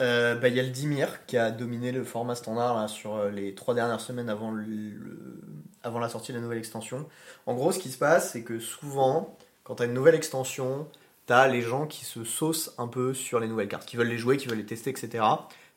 [0.01, 3.15] Euh, bah, Il y a le Dimir qui a dominé le format standard là, sur
[3.15, 4.93] euh, les trois dernières semaines avant, le,
[5.83, 7.05] avant la sortie de la nouvelle extension.
[7.45, 10.87] En gros, ce qui se passe, c'est que souvent, quand tu as une nouvelle extension,
[11.27, 14.07] tu as les gens qui se saucent un peu sur les nouvelles cartes, qui veulent
[14.07, 15.23] les jouer, qui veulent les tester, etc.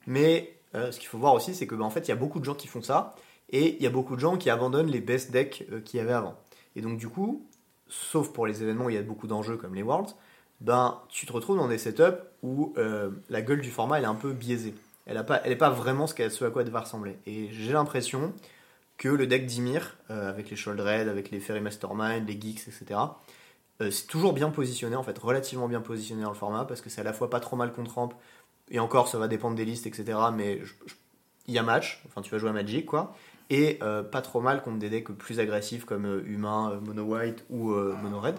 [0.06, 2.16] Mais euh, ce qu'il faut voir aussi, c'est que bah, en fait, il y a
[2.16, 3.16] beaucoup de gens qui font ça,
[3.50, 6.12] et il y a beaucoup de gens qui abandonnent les best decks qu'il y avait
[6.12, 6.36] avant.
[6.76, 7.44] Et donc, du coup,
[7.88, 10.14] sauf pour les événements où il y a beaucoup d'enjeux comme les Worlds,
[10.62, 14.14] ben, tu te retrouves dans des setups où euh, la gueule du format est un
[14.14, 14.74] peu biaisée.
[15.06, 17.18] Elle n'est pas, vraiment ce, à quoi elle va ressembler.
[17.26, 18.32] Et j'ai l'impression
[18.96, 23.00] que le deck Dimir, euh, avec les Sholdred, avec les Fairy Mastermind, les Geeks, etc.,
[23.80, 26.90] euh, c'est toujours bien positionné, en fait, relativement bien positionné dans le format, parce que
[26.90, 28.10] c'est à la fois pas trop mal contre ramp,
[28.70, 30.60] et encore, ça va dépendre des listes, etc., mais
[31.48, 33.16] il y a match, enfin, tu vas jouer à Magic, quoi,
[33.50, 33.80] et
[34.12, 38.36] pas trop mal contre des decks plus agressifs comme Humain, Mono White ou Mono Red.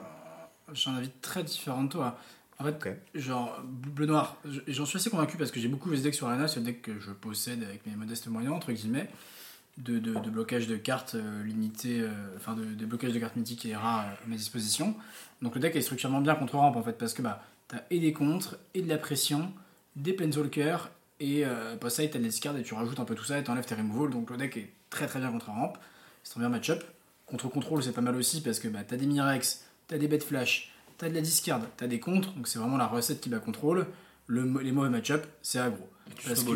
[0.74, 2.18] J'ai un avis très différent de toi.
[2.60, 6.04] En fait, genre, bleu noir, j'en suis assez convaincu parce que j'ai beaucoup joué ce
[6.04, 9.10] deck sur Arena, c'est le deck que je possède avec mes modestes moyens, entre guillemets.
[9.78, 13.36] de, de, de blocage de cartes euh, limitées, euh, enfin de, de blocage de cartes
[13.36, 14.96] mythiques et rares euh, à ma disposition.
[15.42, 18.00] Donc le deck est structurellement bien contre ramp en fait, parce que bah, t'as et
[18.00, 19.52] des contres, et de la pression,
[19.96, 23.24] des planeswalkers, et euh, post side t'as des discards, et tu rajoutes un peu tout
[23.24, 25.74] ça, et t'enlèves tes removals, donc le deck est très très bien contre ramp.
[26.24, 26.84] C'est un bien match-up.
[27.26, 30.24] Contre contrôle, c'est pas mal aussi, parce que bah, t'as des Mirex, t'as des bêtes
[30.24, 33.40] flash, t'as de la discard, t'as des contres, donc c'est vraiment la recette qui bat
[33.40, 33.88] contrôle.
[34.28, 35.90] Le, les mauvais match-up, c'est aggro.
[36.26, 36.52] Parce que,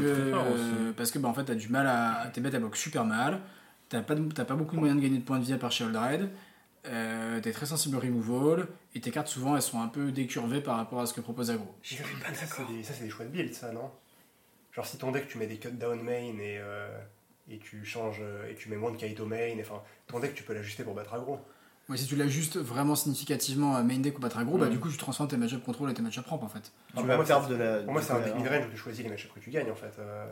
[0.58, 2.30] euh, parce que bah, en fait, t'as du mal à.
[2.34, 3.42] Tes bêtes, elles bloquent super mal.
[3.90, 5.72] T'as pas, de- pas beaucoup de moyens de gagner de points de vie à part
[5.72, 6.30] chez Holdred.
[6.86, 8.68] Euh, t'es très sensible au removal.
[8.96, 11.52] Et tes cartes, souvent, elles sont un peu décurvées par rapport à ce que propose
[11.52, 11.76] Agro.
[11.84, 11.96] Ça,
[12.46, 13.92] c'est des, ça, c'est des choix de build, ça, non?
[14.72, 16.98] Genre, si ton deck, tu mets des cut down main et, euh,
[17.50, 20.54] et tu changes et tu mets moins de Kaito main, enfin, ton deck, tu peux
[20.54, 21.40] l'ajuster pour battre aggro.
[21.90, 24.72] Ouais, si tu l'ajustes vraiment significativement à main deck ou battre Agro, bah, Mhm.
[24.72, 26.72] du coup, tu transformes tes match-up contrôle et tes match-up ramp en fait.
[26.90, 27.80] Tu pour vas moi, perdre de la.
[27.84, 29.72] Pour moi, de c'est un deck midrange où tu choisis les matchups que tu gagnes,
[29.72, 29.94] en fait.
[30.00, 30.26] euh,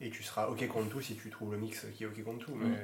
[0.00, 2.46] et tu seras OK contre tout si tu trouves le mix qui est OK contre
[2.46, 2.54] tout.
[2.56, 2.76] Mais Mm.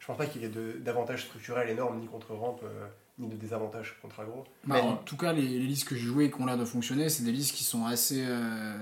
[0.00, 0.50] je pense pas qu'il y ait
[0.80, 2.86] d'avantages structurels énormes ni contre ramp, euh,
[3.18, 4.44] ni de désavantages contre aggro.
[4.64, 6.58] Bah, Mais- en tout cas, les, les listes que j'ai jouées et qui ont l'air
[6.58, 8.24] de fonctionner, c'est des listes qui sont assez.
[8.26, 8.76] euh,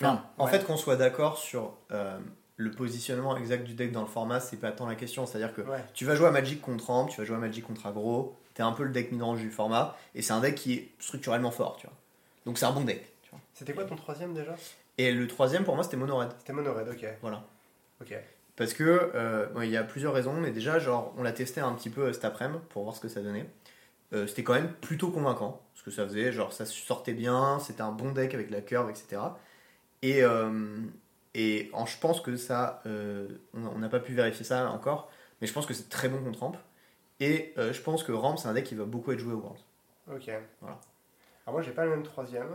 [0.00, 0.50] Enfin, En Ouais.
[0.50, 2.18] fait, qu'on soit d'accord sur euh,
[2.56, 5.26] le positionnement exact du deck dans le format, c'est pas tant la question.
[5.26, 5.84] C'est-à-dire que Ouais.
[5.94, 8.62] tu vas jouer à Magic contre Ramp, tu vas jouer à Magic contre Agro, t'es
[8.62, 11.76] un peu le deck midrange du format, et c'est un deck qui est structurellement fort,
[11.76, 11.96] tu vois.
[12.46, 13.12] Donc c'est un bon deck.
[13.52, 14.54] C'était quoi ton troisième déjà?
[14.98, 16.30] Et le troisième, pour moi, c'était Mono Red.
[16.38, 17.06] C'était Mono Red, ok.
[17.20, 17.44] Voilà.
[18.00, 18.14] Ok.
[18.56, 21.60] Parce que euh, bon, il y a plusieurs raisons, mais déjà, genre, on l'a testé
[21.60, 23.46] un petit peu euh, cet après-midi pour voir ce que ça donnait.
[24.14, 26.32] Euh, c'était quand même plutôt convaincant ce que ça faisait.
[26.32, 29.20] Genre, ça sortait bien, c'était un bon deck avec la curve, etc.
[30.00, 30.78] Et, euh,
[31.38, 35.10] et en- je pense que ça, euh, on n'a pas pu vérifier ça encore,
[35.40, 36.52] mais je pense que c'est très bon contre Ramp.
[37.20, 39.38] Et euh, je pense que Ramp, c'est un deck qui va beaucoup être joué au
[39.40, 39.58] World.
[40.12, 40.30] Ok.
[40.60, 40.78] Voilà.
[41.46, 42.48] Alors moi, j'ai pas le même troisième.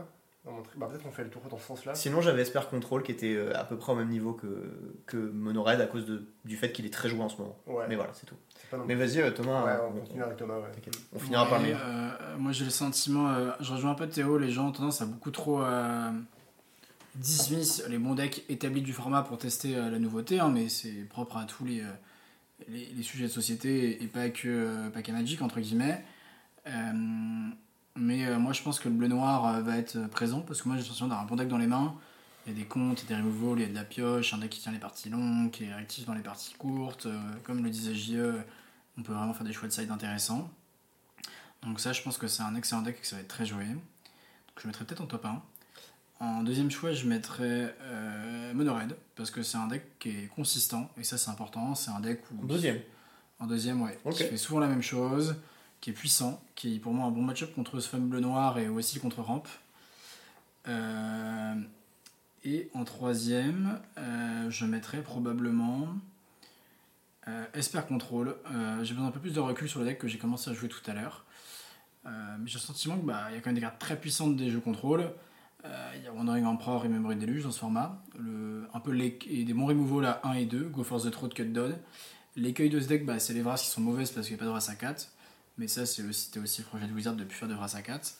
[0.43, 1.93] Dans mon tri- bah, Peut-être qu'on fait le tour dans ce sens-là.
[1.93, 4.47] Sinon, j'avais Esper Control qui était euh, à peu près au même niveau que,
[5.05, 7.55] que Mono Red à cause de, du fait qu'il est très joué en ce moment.
[7.67, 7.85] Ouais.
[7.87, 8.35] Mais voilà, c'est tout.
[8.87, 10.71] Mais vas-y, Thomas, Ouais, on continue avec Thomas, ouais.
[11.13, 11.81] On finira par le meilleur.
[11.85, 15.01] euh, moi j'ai le sentiment, euh, je rejoins un peu Théo, les gens ont tendance
[15.01, 16.09] à beaucoup trop euh,
[17.15, 21.07] dismiss les bons decks établis du format pour tester euh, la nouveauté, hein, mais c'est
[21.09, 21.91] propre à tous les, euh,
[22.69, 26.03] les, sujets de société et pas que euh, pas qu'à Magic entre guillemets.
[27.97, 31.07] Mais moi je pense que le bleu-noir va être présent parce que moi j'ai l'impression
[31.07, 31.93] d'avoir un bon deck dans les mains.
[32.45, 33.83] Il y a des comptes, il y a des removals, il y a de la
[33.83, 37.07] pioche, un deck qui tient les parties longues, qui est actif dans les parties courtes.
[37.43, 38.41] comme le disait JE,
[38.97, 40.49] on peut vraiment faire des choix de side intéressants.
[41.63, 43.45] Donc ça, je pense que c'est un excellent deck et que ça va être très
[43.45, 43.65] joué.
[43.65, 43.81] Donc
[44.61, 45.41] je mettrais peut-être en top 1.
[46.21, 50.27] En deuxième choix, je mettrais euh, Mono Red, parce que c'est un deck qui est
[50.27, 51.73] consistant, et ça c'est important.
[51.73, 52.45] C'est un deck où...
[52.45, 52.79] Deuxième.
[53.39, 53.97] En deuxième, ouais.
[54.05, 54.13] Ok.
[54.13, 55.35] Qui fait souvent la même chose,
[55.81, 58.59] qui est puissant, qui est pour moi un bon match-up contre ce fameux bleu noir
[58.59, 59.45] et aussi contre Ramp.
[60.67, 61.55] Euh,
[62.43, 65.87] et en troisième, euh, je mettrais probablement
[67.27, 68.35] euh, Esper Control.
[68.83, 70.69] J'ai besoin d'un peu plus de recul sur le deck que j'ai commencé à jouer
[70.69, 71.25] tout à l'heure.
[72.05, 74.51] Mais j'ai le sentiment qu'il bah, y a quand même des cartes très puissantes des
[74.51, 75.11] jeux contrôle.
[75.65, 78.01] Euh, Il y a Wandering Emperor et Memory Deluge dans ce format.
[78.17, 81.11] Le, un peu les, et des bons removals à 1 et 2, Go for the
[81.11, 81.75] Throat, Cut Down.
[82.35, 84.41] L'écueil de ce deck, bah, c'est les Vras qui sont mauvaises parce qu'il n'y a
[84.41, 85.07] pas de Vras à 4.
[85.57, 87.81] Mais ça, aussi- c'était aussi le projet de Wizard de plus faire de Vras à
[87.81, 88.13] 4.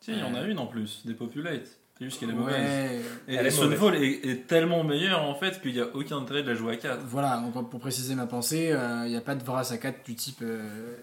[0.00, 1.66] Tiens, il y en a une en plus, des Populate.
[1.98, 2.54] C'est juste qu'elle est mauvaise.
[2.54, 6.42] Ouais, Et, est Sunfall est, est tellement meilleure en fait qu'il n'y a aucun intérêt
[6.42, 7.00] de la jouer à 4.
[7.06, 10.04] Voilà, donc pour préciser ma pensée, euh, il n'y a pas de Vras à 4
[10.04, 10.94] du type euh,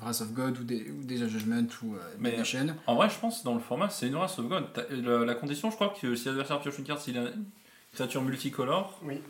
[0.00, 2.66] Wrath of God ou des, ou des Judgment ou euh, Mais- Damnation.
[2.86, 4.66] En vrai, je pense dans le format, c'est une race sauvegarde.
[4.72, 7.44] T'as- La, la condition, je crois que si l'adversaire pioche une carte, s'il a une
[7.92, 9.20] créature multicolore, Oui.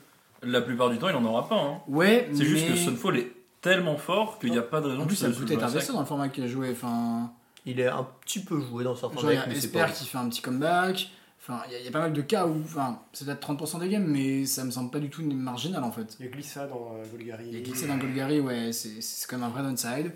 [0.43, 1.57] la plupart du temps, il en aura pas.
[1.61, 1.81] hein.
[1.89, 3.33] Ouais, C'est juste que Sunfall est
[3.63, 5.93] tellement fort qu'il n'y a pas de raison En plus, que ça peut être sac.
[5.93, 6.71] dans le format qu'il a joué.
[6.73, 7.31] Enfin,
[7.67, 9.67] Il est un petit peu joué dans certains genre, il y decks, a mais c'est
[9.67, 9.91] Esper pas.
[9.91, 11.11] qui fait un petit comeback.
[11.43, 13.41] Enfin, il y, a- il y a pas mal de cas où, enfin, c'est peut-être
[13.41, 16.17] 30% des games, mais ça me semble pas du tout marginal en fait.
[16.21, 17.45] Il y a Glissa dans euh, Golgari.
[17.49, 20.13] Il y a glissé dans Golgari, ouais, c'est c'est quand même un vrai downside.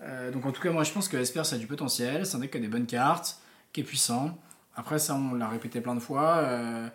[0.00, 2.36] Euh, donc en tout cas, moi je pense que Esper ça a du potentiel, c'est
[2.36, 3.40] un deck qui a des bonnes cartes,
[3.72, 4.38] qui est puissant.
[4.76, 6.36] Après, ça on l'a répété plein de fois.
[6.38, 6.88] Euh,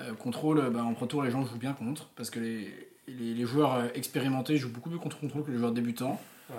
[0.00, 3.34] euh, contrôle, bah, en Pro Tour, les gens jouent bien contre, parce que les, les,
[3.34, 6.20] les joueurs expérimentés jouent beaucoup plus contre contrôle que les joueurs débutants.
[6.50, 6.56] Ouais.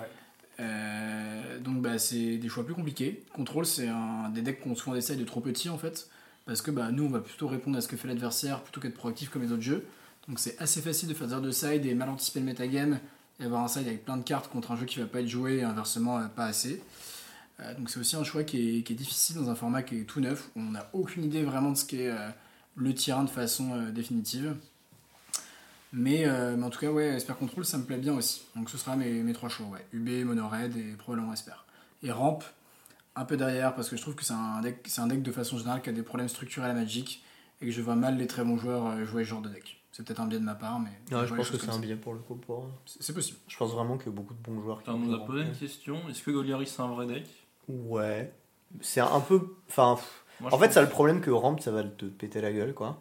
[1.60, 3.24] Donc bah, c'est des choix plus compliqués.
[3.32, 6.08] Contrôle, c'est un des decks qu'on souvent essaye de trop petits en fait,
[6.46, 8.94] parce que bah, nous on va plutôt répondre à ce que fait l'adversaire plutôt qu'être
[8.94, 9.84] proactif comme les autres jeux.
[10.28, 13.00] Donc c'est assez facile de faire des de side et mal anticiper le metagame
[13.40, 15.28] et avoir un side avec plein de cartes contre un jeu qui va pas être
[15.28, 16.82] joué et inversement euh, pas assez.
[17.60, 20.20] Euh, donc c'est aussi un choix qui est, difficile dans un format qui est tout
[20.20, 22.28] neuf, où on n'a aucune idée vraiment de ce qu'est euh,
[22.76, 24.56] le tyran de façon définitive.
[25.96, 28.42] Mais, en tout cas, ouais, Esper Control, ça me plaît bien aussi.
[28.56, 29.86] Donc ce sera mes, trois choix, ouais.
[29.92, 31.52] UB, Monored et probablement Esper.
[32.02, 32.40] Et Ramp,
[33.14, 35.56] un peu derrière, parce que je trouve que c'est un, deck, un deck de façon
[35.56, 37.22] générale qui a des problèmes structurels à Magic,
[37.62, 39.83] et que je vois mal les très bons joueurs jouer ce genre de deck.
[39.96, 40.90] C'est peut-être un biais de ma part, mais.
[41.16, 42.34] Ouais, je pense que c'est un biais pour le coup.
[42.34, 42.68] Pour...
[42.84, 43.38] C'est possible.
[43.46, 45.44] Je pense vraiment qu'il y a beaucoup de bons joueurs qui On nous a posé
[45.44, 46.08] une question.
[46.08, 47.28] Est-ce que Golgari c'est un vrai deck?
[47.68, 48.32] Ouais.
[48.80, 49.54] C'est un peu.
[49.68, 49.96] Enfin,
[50.40, 52.74] Moi, en fait, ça a le problème que Ramp, ça va te péter la gueule,
[52.74, 53.00] quoi.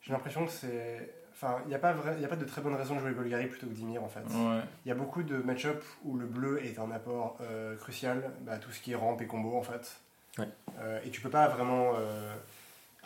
[0.00, 1.14] J'ai l'impression que c'est.
[1.34, 3.12] Enfin, il n'y a, pas vrai- y a pas de très bonne raison de jouer
[3.12, 4.20] Golgari plutôt que Dimir en fait.
[4.20, 4.62] Ouais.
[4.86, 8.56] Il y a beaucoup de match-up où le bleu est un apport euh, crucial, bah,
[8.56, 10.00] tout ce qui est rampe et combo en fait.
[10.38, 10.48] Ouais.
[10.78, 12.34] Euh, et tu peux pas vraiment euh,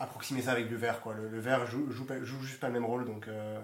[0.01, 1.15] approximer ça avec le vert quoi.
[1.15, 2.07] Le, le vert joue, joue,
[2.43, 3.29] juste pas le même rôle donc.
[3.29, 3.59] euh,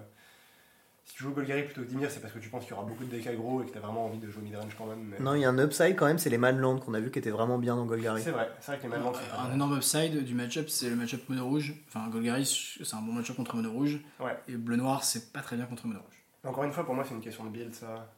[1.07, 2.83] si tu joues Golgari plutôt que Dimir, c'est parce que tu penses qu'il y aura
[2.83, 5.03] beaucoup de decks aggro et que tu as vraiment envie de jouer midrange quand même.
[5.03, 7.11] mais- Non, il y a un upside quand même, c'est les Manland qu'on a vu
[7.11, 8.23] qui étaient vraiment bien dans Golgari.
[8.23, 11.21] C'est vrai, c'est vrai que les pas Un énorme upside du match-up, c'est le match-up
[11.29, 11.75] mono rouge.
[11.89, 12.43] Enfin, Golgari,
[12.83, 13.99] c'est un bon match-up contre mono rouge.
[14.19, 14.35] Ouais.
[14.47, 16.23] Et bleu noir, c'est pas très bien contre mono rouge.
[16.43, 18.11] Encore une fois, pour moi, c'est une question de build, ça.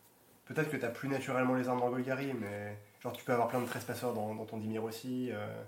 [0.46, 3.60] Peut-être que t'as plus naturellement les armes dans Golgari, mais genre tu peux avoir plein
[3.60, 5.30] de trespasseurs dans, dans ton Dimir aussi.
[5.34, 5.62] euh,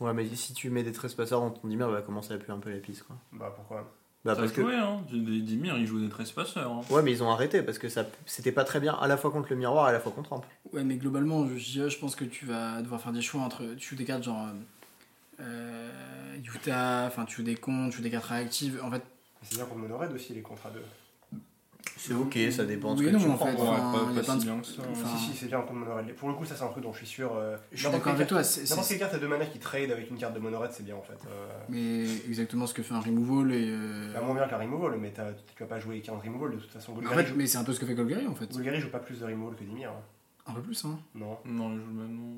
[0.00, 2.52] Ouais, mais si tu mets des trespasseurs dans ton Dimir, il va commencer à puer
[2.52, 3.16] un peu la piste, quoi.
[3.32, 3.92] bah pourquoi?
[4.24, 4.74] Bah, Ça parce se que.
[4.74, 5.00] hein.
[5.12, 6.70] Des Dimir, ils jouaient des trespasseurs.
[6.70, 6.80] Hein.
[6.90, 9.30] Ouais, mais ils ont arrêté parce que ça c'était pas très bien à la fois
[9.30, 10.42] contre le miroir et à la fois contre Ramp.
[10.72, 11.56] Ouais, mais globalement, je,
[11.88, 13.64] je- pense que tu vas devoir faire des choix entre.
[13.76, 14.46] Tu joues des cartes genre.
[15.40, 15.90] Euh,
[16.54, 18.80] Utah, enfin, tu joues des comptes, tu joues des cartes réactives.
[18.82, 18.98] En fait,
[19.40, 20.82] Mais C'est bien contre Monored aussi, les contrats 2.
[21.96, 23.46] C'est ok, ça dépend de Oui ce que non, tu en prends.
[23.46, 23.52] fait.
[23.58, 24.82] Enfin, pas, si bien que ça.
[24.90, 26.14] enfin, Si, si, c'est bien contre Monored.
[26.14, 27.32] Pour le coup, ça, c'est un truc dont je suis sûr.
[27.36, 28.38] euh, je suis d'accord avec toi.
[28.38, 30.38] carte- c'est- N'importe c'est- quelle carte à deux mana qui trade avec une carte de
[30.38, 31.18] Monored, c'est bien en fait.
[31.28, 33.68] Euh, Mais exactement ce que fait un removal et.
[33.70, 36.56] euh, bah, moins bien qu'un removal, mais t'as- tu vas pas jouer 15 removal de
[36.58, 36.92] toute façon.
[36.92, 38.50] en Golgari, fait, joue, mais c'est un peu ce que fait Golgari en fait.
[38.52, 39.90] Golgari joue pas plus de removal que Dimir.
[39.90, 40.02] hein.
[40.50, 40.98] Un peu plus, hein.
[41.14, 41.36] Non.
[41.44, 42.34] Non, ils jouent le même nom.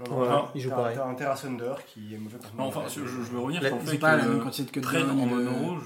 [0.00, 0.96] Non, Ouais, il joue pareil.
[0.96, 3.82] T'as un Terra Sunder qui est mauvais contre enfin, je, je veux revenir sur le
[3.82, 5.84] fait pas la même que quantité de traîne down, en de- mono rouge.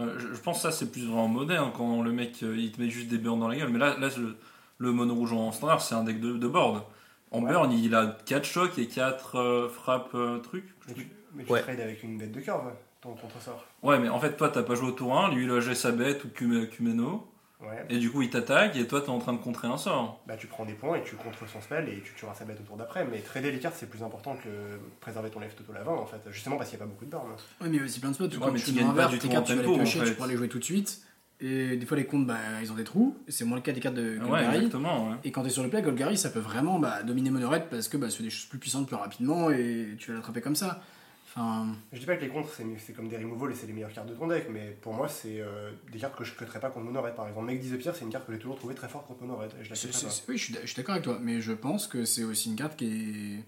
[0.00, 2.72] Euh, je, je pense que ça c'est plus vraiment moderne quand le mec euh, il
[2.72, 3.68] te met juste des burns dans la gueule.
[3.68, 4.36] Mais là, là le,
[4.78, 6.82] le mono rouge en standard c'est un deck de, de board.
[7.30, 7.50] En Ouais.
[7.50, 10.74] burn il a 4 chocs et 4 frappes euh, trucs.
[10.88, 11.62] Mais tu, mais tu Ouais.
[11.62, 12.70] trades avec une bête de curve,
[13.00, 13.64] ton contre-sort.
[13.82, 15.74] Ouais, mais en fait toi t'as pas joué au tour 1, lui il a joué
[15.74, 17.26] sa bête ou Kume- Kumeno.
[17.62, 17.86] Ouais.
[17.90, 20.20] Et du coup il t'attaque et toi t'es en train de contrer un sort.
[20.26, 22.58] Bah tu prends des points et tu contrôles son spell et tu tueras sa bête
[22.60, 23.04] au tour d'après.
[23.04, 24.48] Mais trader les cartes c'est plus important que
[25.00, 26.20] préserver ton left auto lavant en fait.
[26.30, 27.30] Justement parce qu'il n'y a pas beaucoup de bornes.
[27.60, 28.24] Ouais, mais il y a aussi plein de spots.
[28.24, 29.64] où Ouais, quand mais tu tu gagnes un pas du tout cartes, tu vas les
[29.64, 31.02] tempo, en piocher, tu pourras les jouer tout de suite.
[31.44, 33.16] Et des fois, les comptes, bah, ils ont des trous.
[33.26, 34.56] C'est moins le cas des cartes de Ouais, Golgari.
[34.58, 35.08] exactement.
[35.10, 35.16] Ouais.
[35.24, 37.88] et quand tu es sur le play, Golgari, ça peut vraiment bah, dominer Monored parce
[37.88, 40.80] que bah, c'est des choses plus puissantes plus rapidement et tu vas l'attraper comme ça.
[41.34, 43.92] Enfin, Je dis pas que les contres c'est comme des removals et c'est les meilleures
[43.92, 46.68] cartes de ton deck, mais pour moi c'est euh, des cartes que je cutterais pas
[46.68, 47.46] contre Monored par exemple.
[47.46, 49.64] Make 10 Pire c'est une carte que j'ai toujours trouvée très forte contre Monored et
[49.64, 50.08] je la pas.
[50.28, 52.86] oui, je suis, d'accord avec toi, mais je pense que c'est aussi une carte qui
[52.86, 53.44] est.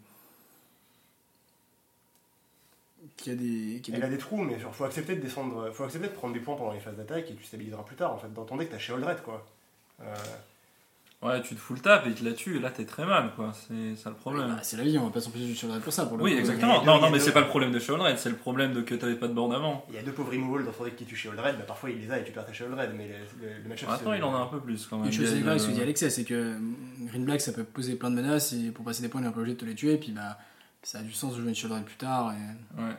[3.18, 3.80] qui a des.
[3.82, 6.08] Qui a des- Elle a des trous, mais genre, faut accepter de descendre, faut accepter
[6.08, 8.32] de prendre des points pendant les phases d'attaque et tu stabiliseras plus tard en fait.
[8.32, 9.46] Dans ton deck t'as chez Red quoi.
[10.00, 10.14] Euh,
[11.24, 13.06] Ouais, tu te fous le tap et il te la tue et là t'es très
[13.06, 13.52] mal quoi.
[13.54, 14.48] C'est ça le problème.
[14.48, 16.04] Bah, c'est la vie, on va pas s'empêcher du Shoulder pour ça.
[16.04, 16.38] Pour le Oui, coup.
[16.40, 16.84] exactement.
[16.84, 19.14] Non, non, mais- c'est pas le problème de Shaolin, c'est le problème de que t'avais
[19.16, 19.86] pas de board avant.
[19.88, 21.98] Il y a deux pauvres removals dans deck qui tuent chez Red, bah parfois il
[21.98, 24.22] les a et tu perds ta chez Red, mais le, le, le match-up c'est- il
[24.22, 25.06] en a un peu plus quand même.
[25.06, 26.56] Une chose Il y a c'est de- vrai, ce que dit Alexia, c'est que
[27.06, 29.28] Green Black ça peut poser plein de menaces et pour passer des points, il est
[29.28, 29.94] un peu obligé de te les tuer.
[29.94, 30.38] Et puis bah,
[30.82, 32.32] ça a du sens de jouer une Shoulder plus tard.
[32.34, 32.80] Et...
[32.82, 32.92] Ouais.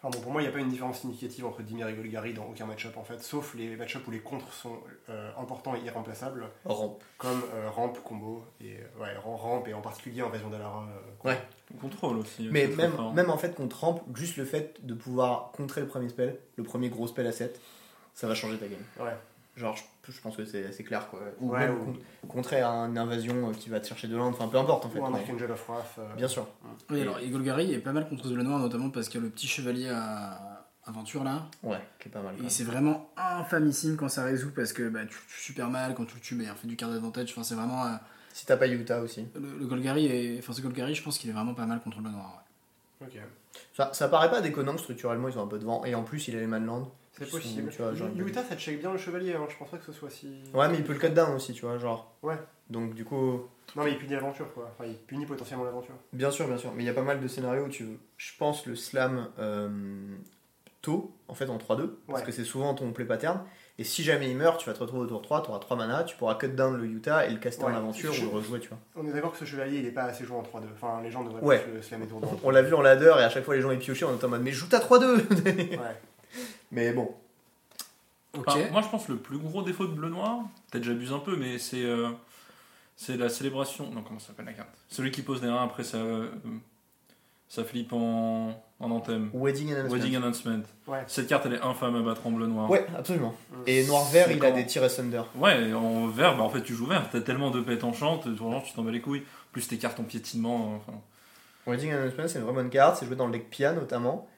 [0.00, 2.32] Enfin bon, pour moi, il n'y a pas une différence significative entre Dimir et Golgari
[2.32, 4.78] dans aucun match-up en fait, sauf les match-up où les contres sont
[5.08, 6.98] euh, importants et irremplaçables, Ramp.
[7.18, 10.86] comme euh, ramp, combo, et euh, ouais, ram- ramp et en particulier invasion d'Alara.
[11.24, 11.38] euh, Ouais.
[11.80, 12.48] Contrôle aussi.
[12.52, 16.08] Mais même, même en fait contre Ramp, juste le fait de pouvoir contrer le premier
[16.08, 17.60] spell, le premier gros spell à 7,
[18.14, 18.78] ça va changer ta game.
[19.00, 19.16] Ouais.
[19.58, 21.20] Genre, je, je pense que c'est assez clair quoi.
[21.40, 24.28] Ou Ouais, même ou- con- contrer une invasion euh, qui va te chercher de land,
[24.28, 24.98] enfin peu importe en fait.
[25.00, 25.94] Ou un mais- Archangel of Wrath.
[25.98, 26.46] euh, Bien sûr.
[26.90, 29.26] Oui, alors, et Golgari est pas mal contre le noir, notamment parce qu'il y a
[29.26, 31.46] le petit chevalier à aventure là.
[31.62, 32.34] Ouais, qui est pas mal.
[32.44, 35.94] Et c'est vraiment infamissime quand ça résout parce que bah, tu le tues super mal,
[35.94, 37.30] quand tu le tues, bah, il refait du card advantage.
[37.32, 37.84] Enfin, c'est vraiment.
[37.86, 37.90] euh,
[38.32, 39.26] Si t'as pas Utah aussi.
[39.34, 41.98] le, le Golgari, est, enfin, ce Golgari, je pense qu'il est vraiment pas mal contre
[42.00, 42.42] le noir.
[43.00, 43.06] ouais.
[43.08, 43.20] Ok.
[43.76, 45.84] Ça, ça paraît pas déconnant, structurellement ils ont un peu de vent.
[45.84, 46.90] Et en plus il a les Manland.
[47.18, 47.70] C'est possible.
[47.70, 48.08] tu vois, genre,
[48.48, 49.46] ça check bien le chevalier, hein.
[49.48, 50.28] je pense pas que ce soit si.
[50.54, 52.14] Ouais, mais il peut le cut down aussi, tu vois, genre.
[52.22, 52.36] Ouais.
[52.70, 53.40] Donc du coup,
[53.76, 54.70] Non, mais il punit l'aventure quoi.
[54.78, 55.94] Enfin, il punit potentiellement l'aventure.
[56.12, 56.70] bien sûr, bien sûr.
[56.74, 59.28] Mais il y a pas mal de scénarios où tu veux, je pense, le slam
[59.38, 59.68] euh,
[60.82, 61.88] tôt, en fait, en 3-2.
[62.08, 63.40] Parce que c'est souvent ton play pattern.
[63.80, 65.76] Et si jamais il meurt, tu vas te retrouver au tour 3, tu auras 3
[65.76, 68.36] mana, tu pourras cut down le Utah et le caster en aventure Je- ou le
[68.36, 68.78] rejouer, tu vois.
[68.96, 70.64] On est d'accord que ce chevalier il est pas assez joué en 3-2.
[70.74, 71.60] Enfin, les gens devraient Ouais.
[71.62, 73.70] plus le slammer tour On l'a vu en ladder et à chaque fois les gens
[73.70, 75.78] ils piochaient, on était en mode mais joue ta 3-2 Ouais.
[76.70, 77.14] Mais bon,
[78.36, 78.44] Ok.
[78.46, 80.40] Enfin, moi, je pense que le plus gros défaut de bleu noir,
[80.70, 82.10] peut-être j'abuse un peu, mais c'est euh,
[82.96, 83.90] c'est la célébration.
[83.90, 84.68] Non, comment ça s'appelle la carte?
[84.88, 86.28] Celui qui pose des 1 après ça, euh,
[87.48, 89.30] ça flippe en, en anthem.
[89.32, 89.96] Wedding Announcement.
[89.96, 90.62] Wedding Announcement.
[90.86, 91.04] Ouais.
[91.06, 92.70] Cette carte, elle est infâme à battre en bleu noir.
[92.70, 93.34] Ouais, absolument.
[93.50, 93.62] Mm.
[93.66, 95.22] Et noir-vert, il a des tirs Thunder.
[95.36, 98.26] Ouais, en vert, bah en fait tu joues vert, t'as tellement de pètes en chante,
[98.26, 99.24] vraiment tu t'en bats les couilles.
[99.52, 100.98] Plus tes cartes en piétinement, enfin.
[101.66, 104.28] Wedding Announcement, c'est une vraie bonne carte, c'est joué dans le deck Pia notamment.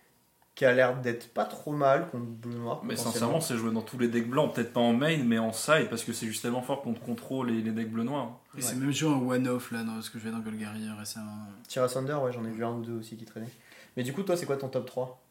[0.55, 2.80] Qui a l'air d'être pas trop mal contre bleu noir.
[2.84, 5.53] Mais sincèrement, c'est joué dans tous les decks blancs, peut-être pas en main, mais en
[5.53, 8.38] side, parce que c'est juste tellement fort contre contrôle et les decks bleu noir.
[8.59, 11.46] Et c'est même joué en one-off là, dans ce que je fais dans Golgari récemment.
[11.68, 13.48] Tira Thunder, ouais, j'en ai vu un ou deux aussi qui traînaient.
[13.96, 15.22] Mais du coup, toi, c'est quoi ton top 3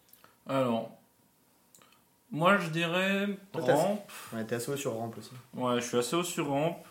[0.47, 0.91] Alors,
[2.31, 4.05] moi je dirais Toi, ramp.
[4.33, 5.31] On était assez haut sur ramp aussi.
[5.53, 6.81] Ouais, je suis assez haut sur ramp.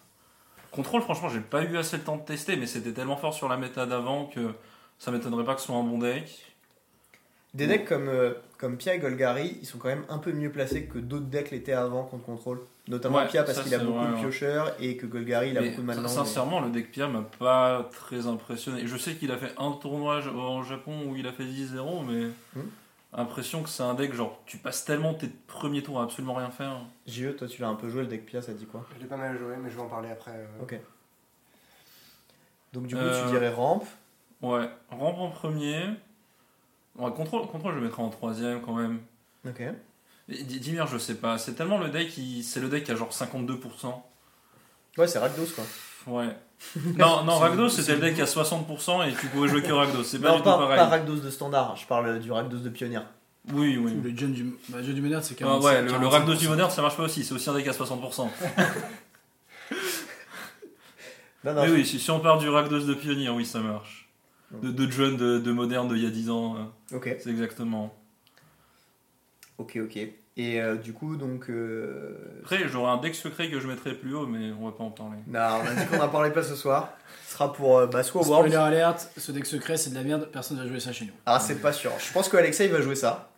[0.70, 3.48] Contrôle, franchement, j'ai pas eu assez le temps de tester, mais c'était tellement fort sur
[3.48, 4.54] la méta d'avant que
[4.98, 6.47] ça m'étonnerait pas que ce soit un bon deck.
[7.54, 10.50] Des decks comme, euh, comme Pia et Golgari, ils sont quand même un peu mieux
[10.52, 12.60] placés que d'autres decks l'étaient avant contre contrôle.
[12.88, 14.20] Notamment Ouais, Pia parce qu'il a beaucoup vrai, de ouais.
[14.20, 16.08] piocheurs et que Golgari il a Mais beaucoup de maintenant.
[16.08, 18.86] sincèrement, le deck Pia m'a pas très impressionné.
[18.86, 22.26] Je sais qu'il a fait un tournoi au Japon où il a fait 10-0, mais
[22.54, 22.68] Hmm.
[23.14, 26.50] impression que c'est un deck genre tu passes tellement tes premiers tours à absolument rien
[26.50, 26.78] faire.
[27.06, 28.86] JE, toi tu l'as un peu joué le deck Pia, ça te dit quoi?
[28.96, 30.32] Je l'ai pas mal joué, mais je vais en parler après.
[30.32, 30.62] euh.
[30.62, 30.78] Ok.
[32.74, 33.82] Donc du coup Euh, tu dirais ramp.
[34.42, 35.80] Ouais, ramp en premier.
[36.98, 38.98] Ouais, contrôle, contrôle, je le mettrais en troisième quand même.
[39.46, 39.62] Ok.
[40.28, 41.38] Dimir, je sais pas.
[41.38, 42.42] C'est tellement le deck, qui...
[42.42, 43.58] c'est le deck qui a genre 52%.
[44.98, 45.64] Ouais, c'est Rakdos quoi.
[46.06, 46.36] Ouais.
[46.98, 49.70] Non, non, Rakdos, c'est c'était le deck qui a 60% et tu pouvais jouer que
[49.72, 50.02] Rakdos.
[50.02, 50.76] C'est pas non, du tout pareil.
[50.76, 53.04] pas Rakdos de standard, je parle du Rakdos de pionnière.
[53.52, 53.94] Oui, oui.
[54.02, 55.62] Le John du, bah, John du Moderne, c'est Ah 40.
[55.64, 57.24] ouais, le, le Rakdos du moderne, ça marche pas aussi.
[57.24, 58.28] C'est aussi un deck à 60%.
[61.44, 63.60] Non, non, oui, je- oui, si, si on part du Rakdos de pionnier, oui, ça
[63.60, 64.07] marche.
[64.50, 66.56] De, de John de, de moderne d'il y a 10 ans,
[66.92, 67.94] euh, Ok, c'est exactement.
[69.58, 69.96] ok, ok.
[70.36, 71.50] Et euh, du coup, donc.
[71.50, 74.84] euh, Après, j'aurais un deck secret que je mettrais plus haut, mais on va pas
[74.84, 75.18] en parler.
[75.26, 76.90] Non, on a dit qu'on n'en parlait pas ce soir.
[77.26, 78.22] Ce sera pour euh, bah, soit.
[78.22, 81.12] Spoiler alert, ce deck secret c'est de la merde, personne va jouer ça chez nous.
[81.26, 81.90] Ah, c'est pas sûr.
[81.98, 83.30] Je pense qu'Alexei va jouer ça.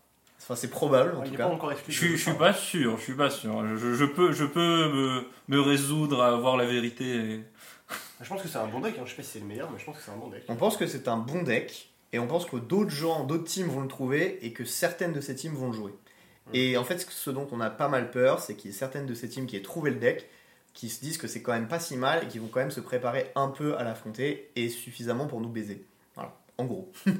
[0.42, 1.46] Enfin, c'est probable en il tout n'est cas.
[1.48, 1.98] pas encore Je expliqué.
[1.98, 3.76] suis, je suis pas sûr, je suis pas sûr.
[3.76, 7.04] Je, je peux, je peux me, me résoudre à voir la vérité.
[7.16, 7.44] et-
[8.20, 9.02] Je pense que c'est un bon deck, hein.
[9.04, 10.44] je sais pas si c'est le meilleur, mais je pense que c'est un bon deck.
[10.48, 13.68] On pense que c'est un bon deck et on pense que d'autres gens, d'autres teams
[13.68, 15.94] vont le trouver et que certaines de ces teams vont le jouer.
[16.52, 19.06] Et en fait, ce dont on a pas mal peur, c'est qu'il y ait certaines
[19.06, 20.28] de ces teams qui aient trouvé le deck,
[20.74, 22.72] qui se disent que c'est quand même pas si mal et qui vont quand même
[22.72, 25.84] se préparer un peu à l'affronter et suffisamment pour nous baiser.
[26.14, 26.90] Voilà, en gros.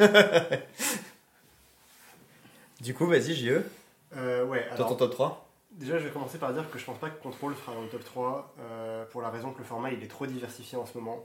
[2.80, 3.62] du coup, vas-y, JE,
[4.16, 6.84] Euh, ouais, toi alors, ton top 3 déjà je vais commencer par dire que je
[6.84, 9.90] pense pas que Control dans le top 3 euh, pour la raison que le format
[9.92, 11.24] il est trop diversifié en ce moment.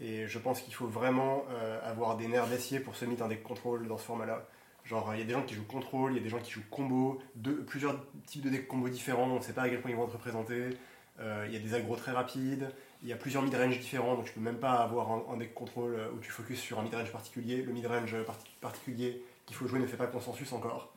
[0.00, 3.28] Et je pense qu'il faut vraiment euh, avoir des nerfs d'acier pour se mettre un
[3.28, 4.44] deck Control dans ce format-là.
[4.84, 6.50] Genre, il y a des gens qui jouent Control, il y a des gens qui
[6.52, 7.20] jouent Combo,
[7.66, 10.04] plusieurs types de decks combo différents, on ne sait pas à quel point ils vont
[10.06, 10.70] être représentés.
[11.18, 12.70] Euh, il y a des agros très rapides,
[13.02, 15.54] il y a plusieurs mid-range différents, donc tu peux même pas avoir un, un deck
[15.54, 17.62] Control où tu focuses sur un mid-range particulier.
[17.62, 20.92] Le mid-range parti- particulier qu'il faut jouer ne fait pas consensus encore.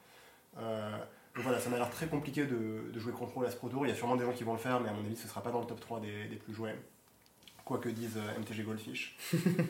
[1.40, 3.86] Donc voilà, ça m'a l'air très compliqué de, de jouer contrôle à ce Pro Tour.
[3.86, 5.26] Il y a sûrement des gens qui vont le faire, mais à mon avis, ce
[5.26, 6.76] sera pas dans le top 3 des, des plus joués.
[7.64, 9.16] Quoi que dise euh, MTG Goldfish.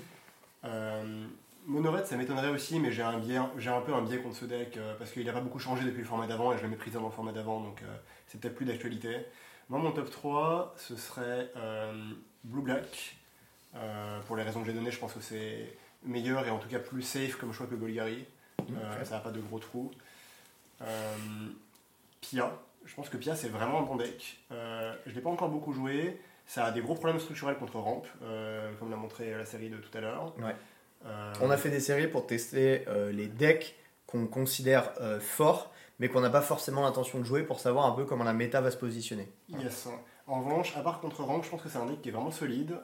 [0.65, 1.27] euh,
[1.67, 4.45] Monored, ça m'étonnerait aussi, mais j'ai un, biais, j'ai un peu un biais contre ce
[4.45, 6.69] deck euh, parce qu'il n'a pas beaucoup changé depuis le format d'avant et je le
[6.69, 9.17] méprisais dans le format d'avant, donc euh, c'est peut-être plus d'actualité.
[9.69, 11.93] Moi, mon top 3, ce serait euh,
[12.43, 13.15] Blue Black.
[14.25, 16.79] Pour les raisons que j'ai données, je pense que c'est meilleur et en tout cas
[16.79, 18.25] plus safe comme choix que Golgari.
[19.03, 19.91] Ça n'a pas de gros trous.
[20.81, 21.15] Euh,
[22.21, 22.51] Pia.
[22.85, 24.39] Je pense que Pia, c'est vraiment un bon deck.
[24.51, 26.19] Euh, je ne l'ai pas encore beaucoup joué.
[26.45, 29.77] Ça a des gros problèmes structurels contre Ramp, euh, comme l'a montré la série de
[29.77, 30.33] tout à l'heure.
[30.39, 30.55] Ouais.
[31.41, 33.75] On a fait des séries pour tester les decks
[34.05, 38.03] qu'on considère forts, mais qu'on n'a pas forcément l'intention de jouer pour savoir un peu
[38.03, 39.31] comment la méta va se positionner.
[39.47, 39.87] Yes.
[40.27, 42.31] En revanche, à part contre Rank, je pense que c'est un deck qui est vraiment
[42.31, 42.75] solide.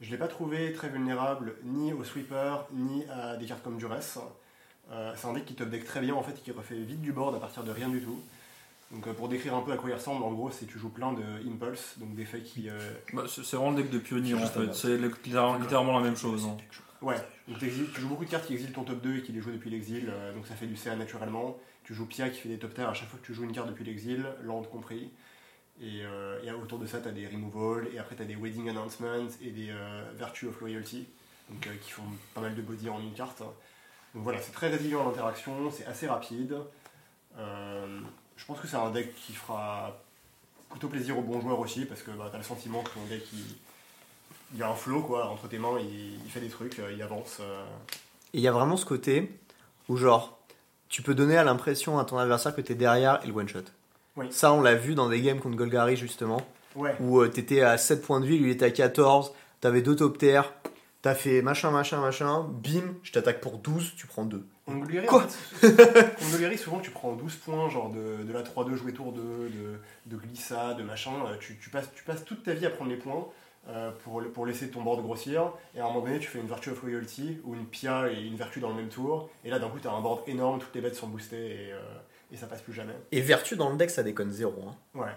[0.00, 3.78] Je ne l'ai pas trouvé très vulnérable ni au sweeper, ni à des cartes comme
[3.78, 4.18] Duress.
[4.90, 7.00] Euh, c'est un deck qui top deck très bien en fait, et qui refait vite
[7.00, 8.20] du board à partir de rien du tout.
[8.90, 10.88] Donc euh, pour décrire un peu à quoi il ressemble, en gros, c'est tu joues
[10.88, 12.68] plein de impulse, donc des faits qui...
[12.68, 12.76] euh,
[13.12, 14.72] Bah, c'est vraiment le deck de pionnier en fait.
[14.74, 16.44] C'est le- littéralement littéralement la même chose.
[16.46, 16.56] hein.
[17.02, 17.16] Ouais,
[17.48, 19.52] donc tu joues beaucoup de cartes qui exilent ton top 2 et qui les jouent
[19.52, 21.56] depuis l'exil, euh, donc ça fait du CA naturellement.
[21.84, 23.52] Tu joues Pia qui fait des top tiers à chaque fois que tu joues une
[23.52, 25.10] carte depuis l'exil, land compris.
[25.80, 28.36] Et, euh, et autour de ça, tu as des removal, et après tu as des
[28.36, 31.06] wedding announcements et des euh, virtue of loyalty,
[31.48, 32.02] donc, euh, qui font
[32.34, 33.42] pas mal de body en une carte.
[34.14, 36.56] Donc voilà, c'est très résilient en interaction, c'est assez rapide.
[37.38, 38.00] Euh,
[38.36, 39.96] je pense que c'est un deck qui fera
[40.70, 43.04] plutôt plaisir aux bons joueurs aussi, parce que bah, tu as le sentiment que ton
[43.08, 43.44] deck il,
[44.54, 46.92] il y a un flow quoi, entre tes mains, il, il fait des trucs, euh,
[46.92, 47.38] il avance.
[47.40, 47.64] euh.
[48.34, 49.30] Et il y a vraiment ce côté
[49.88, 50.38] où, genre,
[50.88, 53.62] tu peux donner à l'impression à ton adversaire que tu es derrière et le one-shot.
[54.16, 54.26] Oui.
[54.32, 56.40] Ça, on l'a vu dans des games contre Golgari, justement,
[56.76, 59.82] Ouais, où tu étais à 7 points de vie, lui il était à 14, t'avais
[59.82, 60.52] deux top tiers,
[61.02, 64.46] t'as fait machin, machin, machin, bim, je t'attaque pour 12, tu prends 2.
[64.66, 65.26] On Golgari, Quoi
[66.58, 69.50] souvent tu prends 12 points, genre de, de la 3-2 jouer tour 2, de,
[70.06, 71.12] de glissade, de machin.
[71.26, 73.26] euh, Tu, tu passes, tu passes toute ta vie à prendre les points.
[73.68, 75.52] euh, pour, laisser ton board grossir.
[75.74, 78.22] Et à un moment donné, tu fais une Virtue of Loyalty ou une Pia et
[78.22, 79.28] une Vertu dans le même tour.
[79.44, 81.36] Et là, d'un coup, tu as un board énorme, toutes les bêtes sont boostées
[81.68, 81.78] et, euh,
[82.32, 82.94] et ça passe plus jamais.
[83.12, 84.64] Et Vertu dans le deck, ça déconne zéro.
[84.68, 84.74] hein.
[84.98, 85.12] Ouais.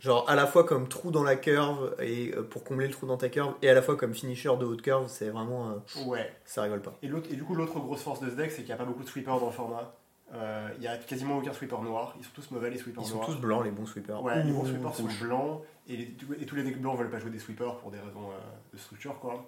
[0.00, 3.06] Genre à la fois comme trou dans la curve et euh, pour combler le trou
[3.06, 6.04] dans ta curve et à la fois comme finisher de haute curve, c'est vraiment euh,
[6.06, 6.32] Ouais.
[6.44, 6.94] ça rigole pas.
[7.02, 8.76] Et, l'autre- et du coup, l'autre grosse force de ce deck, c'est qu'il n'y a
[8.76, 9.94] pas beaucoup de sweepers dans le format.
[10.32, 12.14] Euh, Il y a quasiment aucun sweeper noir.
[12.18, 13.26] Ils sont tous mauvais, les sweepers Ils sont noirs.
[13.28, 14.22] tous blancs les bons sweepers.
[14.22, 17.18] Ouais, les bons sweepers sont blancs et, les- et tous les decks blancs veulent pas
[17.18, 18.38] jouer des sweepers pour des raisons euh,
[18.72, 19.46] de structure quoi.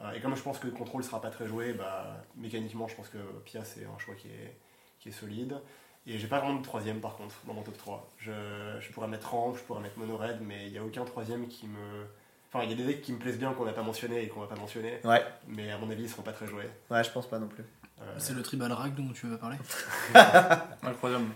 [0.00, 2.94] Euh, et comme je pense que le contrôle sera pas très joué, bah, mécaniquement je
[2.96, 4.56] pense que Pia c'est un choix qui est,
[4.98, 5.56] qui est solide.
[6.12, 8.08] Et j'ai pas vraiment de troisième par contre dans mon top 3.
[8.18, 8.32] Je,
[8.80, 11.46] je pourrais mettre Ramp, je pourrais mettre Mono Red, mais il n'y a aucun troisième
[11.46, 12.06] qui me.
[12.52, 14.28] Enfin, il y a des decks qui me plaisent bien qu'on n'a pas mentionné et
[14.28, 16.68] qu'on va pas mentionner, Ouais, mais à mon avis ils seront pas très joués.
[16.90, 17.64] ouais, je pense pas non plus.
[18.02, 19.56] Euh, C'est le tribal rack dont tu veux parler
[20.82, 21.26] Incroyable.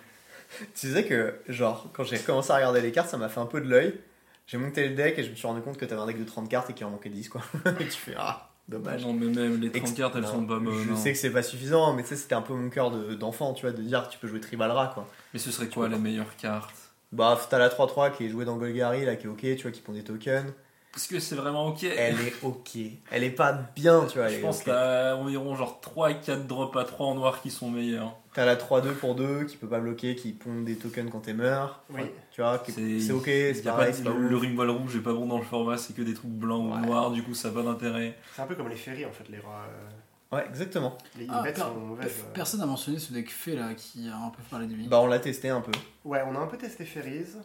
[0.75, 3.47] Tu sais que, genre, quand j'ai commencé à regarder les cartes, ça m'a fait un
[3.47, 4.01] peu de l'œil.
[4.47, 6.25] J'ai monté le deck et je me suis rendu compte que t'avais un deck de
[6.25, 7.43] 30 cartes et qu'il en manquait 10, quoi.
[7.81, 9.05] et tu fais, ah, dommage.
[9.05, 10.79] Non, mais même les 30 Ex- cartes, elles non, sont pas bonnes.
[10.85, 10.97] Je non.
[10.97, 13.53] sais que c'est pas suffisant, mais tu sais, c'était un peu mon cœur de- d'enfant,
[13.55, 15.07] tu vois, de dire que tu peux jouer Tribal Ra, quoi.
[15.33, 16.75] Mais ce serait quoi les meilleures cartes?
[17.13, 19.71] Bah, t'as la 3-3 qui est jouée dans Golgari, là, qui est ok, tu vois,
[19.71, 20.53] qui pond des tokens.
[20.97, 22.71] Est-ce que c'est vraiment ok Elle est ok.
[23.11, 24.27] Elle est pas bien, tu vois.
[24.29, 27.15] elle Je est pense que t'as environ genre 3 et 4 drops à 3 en
[27.17, 28.17] noir qui sont meilleurs.
[28.35, 31.35] T'as la 3-2 pour 2 qui peut pas bloquer, qui pond des tokens quand t'es
[31.35, 31.83] meurs.
[31.91, 32.03] Oui.
[32.33, 35.13] Tu vois, c'est ok, c'est y a pareil, pas- le, le ringwall rouge est pas
[35.13, 37.55] bon dans le format, c'est que des trucs blancs ou noirs, du coup ça n'a
[37.55, 38.19] pas d'intérêt.
[38.35, 39.67] C'est un peu comme les ferries en fait, les rats.
[39.69, 40.99] euh, Ouais, exactement.
[41.17, 42.25] Les Ah, bêtes per- sont mauvaises.
[42.27, 42.33] euh.
[42.35, 44.89] Personne n'a mentionné ce deck fait là qui a un peu parlé de lui.
[44.89, 45.71] Bah, on l'a testé un peu.
[46.05, 47.37] Ouais, on a un peu testé Ferries.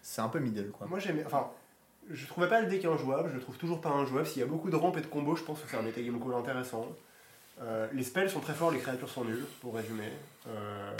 [0.00, 0.86] C'est un peu middle, quoi.
[0.86, 1.24] Moi j'aimais.
[1.26, 1.48] Enfin,
[2.08, 4.28] je trouvais pas le deck injouable, je le trouve toujours pas injouable.
[4.28, 6.20] S'il y a beaucoup de rampes et de combos, je pense que c'est un metagame
[6.20, 6.86] call intéressant.
[7.62, 10.12] Euh, les spells sont très forts, les créatures sont nulles, pour résumer.
[10.48, 10.92] Euh,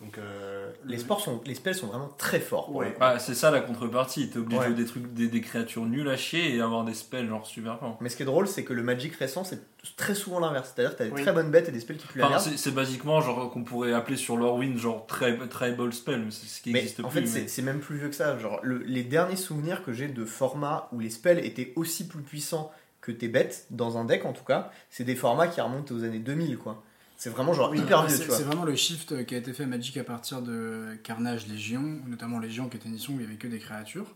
[0.00, 2.72] donc, euh, Les, le- sports sont, les spells sont vraiment très forts.
[2.72, 2.94] Ouais.
[3.00, 4.66] Bah, c'est ça la contrepartie, t'es obligé Ouais.
[4.68, 7.44] de jouer des trucs, des, des créatures nulles à chier et avoir des spells genre
[7.44, 7.98] super forts.
[8.00, 9.58] Mais ce qui est drôle, c'est que le Magic récent, c'est
[9.96, 10.72] très souvent l'inverse.
[10.72, 11.22] C'est-à-dire que t'as des Oui.
[11.22, 13.92] très bonnes bêtes et des spells qui puent la Enfin, c'est basiquement genre qu'on pourrait
[13.92, 17.22] appeler sur Lorwyn genre tri- tribal spell, mais c'est ce qui Mais existe en plus.
[17.22, 18.38] fait, c'est- mais- c'est même plus vieux que ça.
[18.38, 22.22] Genre, le- les derniers souvenirs que j'ai de formats où les spells étaient aussi plus
[22.22, 22.70] puissants
[23.00, 26.04] que tes bêtes, dans un deck en tout cas, c'est des formats qui remontent aux
[26.04, 26.84] années 2000, quoi.
[27.18, 28.36] C'est vraiment genre Oui, hyper vieux, c'est tu vois.
[28.38, 31.82] c'est vraiment le shift qui a été fait à Magic à partir de Carnage Légion,
[32.06, 34.06] notamment Légion qui était une édition où il y avait que des créatures.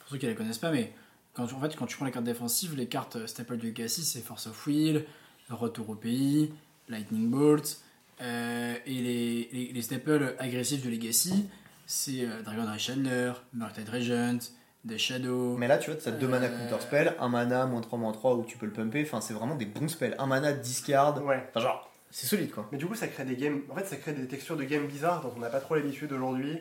[0.00, 0.92] Pour ceux qui ne les connaissent pas, mais
[1.34, 4.02] quand, tu- en fait, quand tu prends les cartes défensives, les cartes Staple du Legacy,
[4.04, 5.04] c'est Force of Will,
[5.48, 6.52] Retour au pays,
[6.88, 7.80] Lightning Bolt,
[8.20, 11.46] euh, et les, les, les staples agressifs de Legacy,
[11.86, 14.38] c'est euh, Dragon Ray Chandler, Murktide Regent,
[14.84, 15.56] Death Shadow.
[15.56, 18.12] Mais là, tu vois, t'as deux mana Euh, counter spell, un mana moins 3 moins
[18.12, 19.02] 3 où tu peux le pumper.
[19.06, 20.16] Enfin, c'est vraiment des bons spells.
[20.18, 21.24] Un mana discard.
[21.24, 21.46] Ouais.
[21.50, 22.68] Enfin, genre, c'est solide, quoi.
[22.72, 23.60] Mais du coup, ça crée des games.
[23.70, 26.12] En fait, ça crée des textures de games bizarres dont on n'a pas trop l'habitude
[26.12, 26.60] aujourd'hui,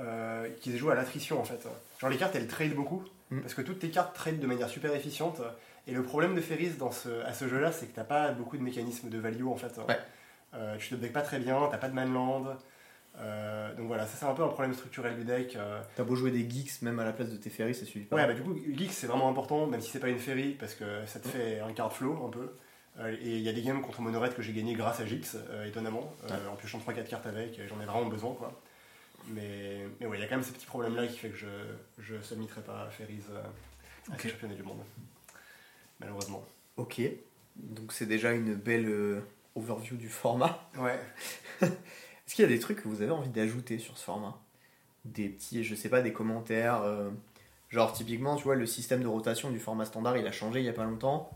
[0.00, 1.66] euh, qui se jouent à l'attrition en fait.
[2.00, 3.40] Genre les cartes, elles trade beaucoup, Mm.
[3.40, 5.40] parce que toutes tes cartes trade de manière super efficiente.
[5.88, 8.56] Et le problème de Ferris dans ce, à ce jeu-là, c'est que t'as pas beaucoup
[8.56, 9.76] de mécanismes de value en fait.
[9.88, 9.98] Ouais.
[10.54, 12.56] Euh, tu te deck pas très bien, t'as pas de manland.
[13.18, 15.56] Euh, donc voilà, ça c'est un peu un problème structurel du deck.
[15.56, 15.80] euh.
[15.96, 18.16] T'as beau jouer des geeks même à la place de tes ferries, ça suffit pas.
[18.16, 20.74] Ouais, bah du coup, Geeks c'est vraiment important, même si c'est pas une ferry, parce
[20.74, 22.50] que ça te fait un card flow un peu.
[22.98, 25.36] Euh, et il y a des games contre Monored que j'ai gagné grâce à Gix,
[25.36, 26.48] euh, étonnamment, euh, Ouais.
[26.50, 28.58] en piochant 3-4 cartes avec, j'en ai vraiment besoin quoi.
[29.28, 31.36] Mais, mais ouais, il y a quand même ce petit problème là qui fait que
[31.36, 31.46] je
[31.98, 33.22] je submitterai pas à Ferries
[34.10, 34.20] à Ok.
[34.22, 34.78] ce championnat du monde.
[36.00, 36.44] Malheureusement.
[36.76, 37.00] Ok.
[37.56, 39.22] Donc, c'est déjà une belle
[39.54, 40.68] overview du format.
[40.78, 41.00] Ouais.
[41.62, 44.38] Est-ce qu'il y a des trucs que vous avez envie d'ajouter sur ce format?
[45.04, 47.10] Des petits, je sais pas, des commentaires euh,
[47.70, 50.66] Genre, typiquement, tu vois, le système de rotation du format standard, il a changé il
[50.66, 51.30] y a pas longtemps.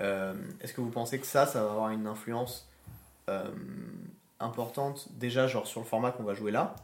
[0.00, 2.68] Euh, Est-ce que vous pensez que ça, ça va avoir une influence
[3.28, 3.50] euh,
[4.40, 6.76] importante, déjà, genre sur le format qu'on va jouer là?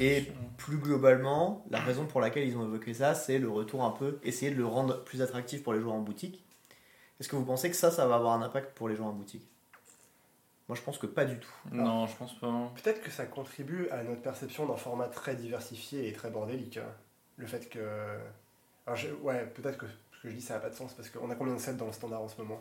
[0.00, 0.26] Et
[0.58, 4.18] plus globalement, la raison pour laquelle ils ont évoqué ça, c'est le retour un peu,
[4.22, 6.42] essayer de le rendre plus attractif pour les joueurs en boutique.
[7.20, 9.12] Est-ce que vous pensez que ça, ça va avoir un impact pour les joueurs en
[9.12, 9.46] boutique?
[10.68, 11.50] Moi, je pense que pas du tout.
[11.72, 12.72] Non, je pense pas.
[12.82, 16.76] Peut-être que ça contribue à notre perception d'un format très diversifié et très bordélique.
[16.78, 16.86] hein.
[17.36, 17.78] Le fait que.
[18.86, 19.86] Alors, je- Ouais, peut-être que
[20.16, 21.74] ce que je dis ça n'a pas de sens parce qu'on a combien de sets
[21.74, 22.60] dans le standard en ce moment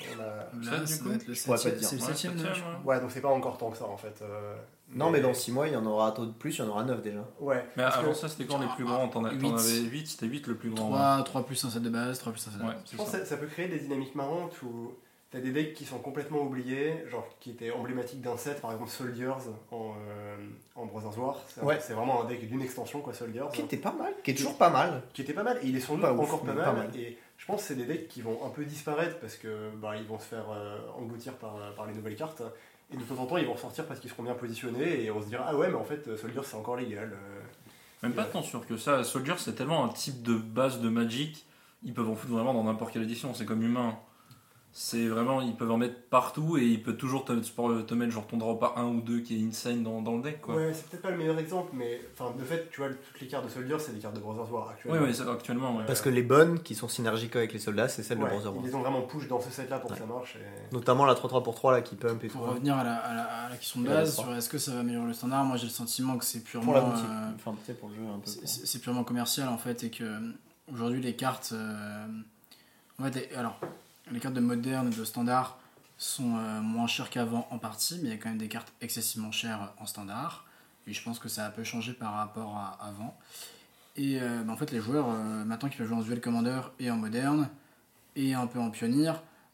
[0.00, 0.70] On a...
[0.70, 1.88] Là, du ça coup le pourrais pas te septième, dire.
[1.88, 2.72] c'est le Ouais, septième, septième, je crois.
[2.72, 2.78] ouais.
[2.96, 4.20] Ouais, donc c'est pas encore tant que ça en fait.
[4.22, 4.54] euh,
[4.94, 6.62] Non, mais dans 6 mois, il y en aura un taux de plus, il y
[6.62, 7.24] en aura 9 déjà.
[7.40, 10.26] Ouais, Mais parce avant que ça, c'était quand les plus grands T'en avais 8, c'était
[10.26, 10.88] 8 le plus grand.
[10.90, 12.82] 3, 3 plus un set de base, 3 plus un set de Ouais, base.
[12.92, 13.18] je pense ça.
[13.18, 14.92] que ça, ça peut créer des dynamiques marrantes où
[15.30, 18.90] t'as des decks qui sont complètement oubliés, genre qui étaient emblématiques d'un set, par exemple
[18.90, 19.28] Soldiers
[19.70, 20.36] en, euh,
[20.74, 21.36] en Brothers War.
[21.48, 21.78] C'est un- Ouais.
[21.80, 23.44] c'est vraiment un deck d'une extension, quoi, Soldiers.
[23.52, 25.02] Qui était pas mal, qui est toujours pas mal.
[25.12, 26.72] qui était pas mal et il est sans doute Pas ouf, encore pas mal, pas
[26.72, 26.96] mal.
[26.96, 29.96] et je pense que c'est des decks qui vont un peu disparaître parce que bah,
[29.96, 32.42] ils vont se faire euh, engloutir par, par les nouvelles cartes
[32.92, 35.20] et de temps en temps ils vont ressortir parce qu'ils seront bien positionnés et on
[35.20, 37.40] se dira ah ouais mais en fait Soldier c'est encore légal euh.
[38.02, 39.02] Même pas tant sûr que ça.
[39.04, 41.44] Soldier, c'est tellement un type de base de Magic
[41.84, 43.34] ils peuvent en foutre vraiment dans n'importe quelle édition.
[43.34, 43.98] C'est comme humain.
[44.80, 48.28] C'est vraiment, ils peuvent en mettre partout et ils peuvent toujours te, te mettre genre
[48.28, 50.40] ton drop à 1 ou 2 qui est insane dans, dans le deck.
[50.40, 50.54] Quoi.
[50.54, 53.26] Ouais, c'est peut-être pas le meilleur exemple, mais enfin, de fait, tu vois, toutes les
[53.26, 55.06] cartes de Soldier, c'est des cartes de Brothers War Oui, actuellement.
[55.08, 55.76] oui, c'est- actuellement.
[55.78, 55.84] ouais.
[55.84, 58.54] Parce que les bonnes qui sont synergiques avec les soldats, c'est celles Ouais, de Brother
[58.54, 58.62] War.
[58.64, 59.96] ils les ont vraiment push dans ce set-là pour Ouais.
[59.96, 60.36] que ça marche.
[60.36, 62.38] et- Notamment la 3-3 pour 3 là qui pump et tout.
[62.38, 64.74] Pour revenir à la, à la- à la question de base, sur est-ce que ça
[64.74, 66.66] va améliorer le standard, moi j'ai le sentiment que c'est purement.
[66.66, 67.04] Pour la boutique.
[67.04, 68.30] euh, Enfin, tu sais, pour le jeu un peu.
[68.46, 70.18] C'est- purement commercial en fait et que euh,
[70.72, 72.06] aujourd'hui les cartes euh,
[73.00, 73.58] en fait alors
[74.10, 75.58] les cartes de moderne et de standard
[75.96, 78.72] sont euh, moins chères qu'avant en partie mais il y a quand même des cartes
[78.80, 80.46] excessivement chères en standard.
[80.86, 83.18] Et je pense que ça a un peu changé par rapport à avant.
[83.96, 86.60] Et euh, bah, en fait les joueurs euh, maintenant qui peuvent jouer en duel commander
[86.78, 87.48] et en moderne
[88.16, 89.12] et un peu en pionnier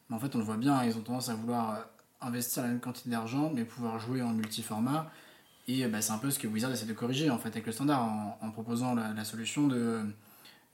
[0.09, 1.79] mais en fait on le voit bien ils ont tendance à vouloir
[2.21, 5.11] investir la même quantité d'argent mais pouvoir jouer en multiformat.
[5.67, 7.71] Et bah, c'est un peu ce que Wizard essaie de corriger en fait avec le
[7.71, 8.03] standard
[8.39, 10.01] en, proposant la, solution de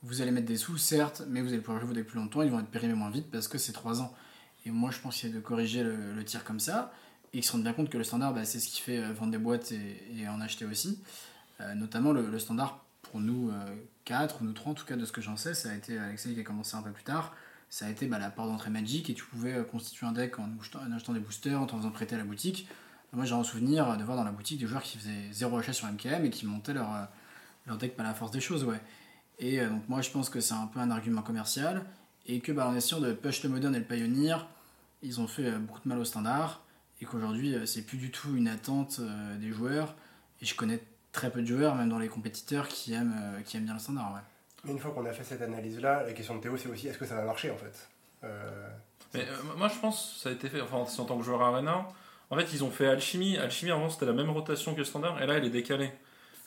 [0.04, 2.52] vous allez mettre des sous certes, mais vous allez pouvoir jouer decks plus longtemps, ils
[2.52, 4.14] vont être périmés moins vite parce que c'est 3 ans.
[4.66, 6.94] Et moi je pense qu'il y a de corriger le, tir comme ça
[7.34, 9.14] et qu'ils se rendent bien compte que le standard bah, c'est ce qui fait euh,
[9.14, 11.02] vendre des boîtes et, en acheter aussi.
[11.60, 13.52] Euh, notamment le, standard pour nous
[14.06, 15.98] 4 ou nous 3 en tout cas de ce que j'en sais, ça a été
[15.98, 17.34] Alexei qui a commencé un peu plus tard.
[17.72, 20.38] Ça a été bah, la porte d'entrée Magic et tu pouvais euh, constituer un deck
[20.40, 20.50] en
[20.94, 22.68] achetant, des boosters, en t'en faisant prêter à la boutique.
[23.14, 25.72] Moi, j'ai un souvenir de voir dans la boutique des joueurs qui faisaient zéro achat
[25.72, 27.06] sur MKM et qui montaient leur, euh,
[27.68, 28.82] leur deck par la force des choses, ouais.
[29.42, 31.84] Et euh, donc, moi, je pense que c'est un peu un argument commercial
[32.26, 34.38] et que, bah, en essayant de push le Modern et le Pioneer,
[35.04, 36.62] ils ont fait euh, beaucoup de mal au standard
[37.02, 39.96] et qu'aujourd'hui, euh, c'est plus du tout une attente euh, des joueurs.
[40.42, 40.82] Et je connais
[41.12, 43.80] très peu de joueurs, même dans les compétiteurs, qui aiment, euh, qui aiment bien le
[43.80, 44.22] standard, ouais.
[44.64, 46.98] Mais une fois qu'on a fait cette analyse-là, la question de Théo, c'est aussi est-ce
[47.00, 47.90] que ça va marcher en fait?
[48.24, 48.70] Euh,
[49.16, 51.42] Mais euh, moi je pense que ça a été fait, enfin en tant que joueur
[51.42, 51.88] Arena,
[52.30, 55.20] en fait ils ont fait Alchimie, Alchimie avant c'était la même rotation que le standard
[55.20, 55.92] et là elle est décalée.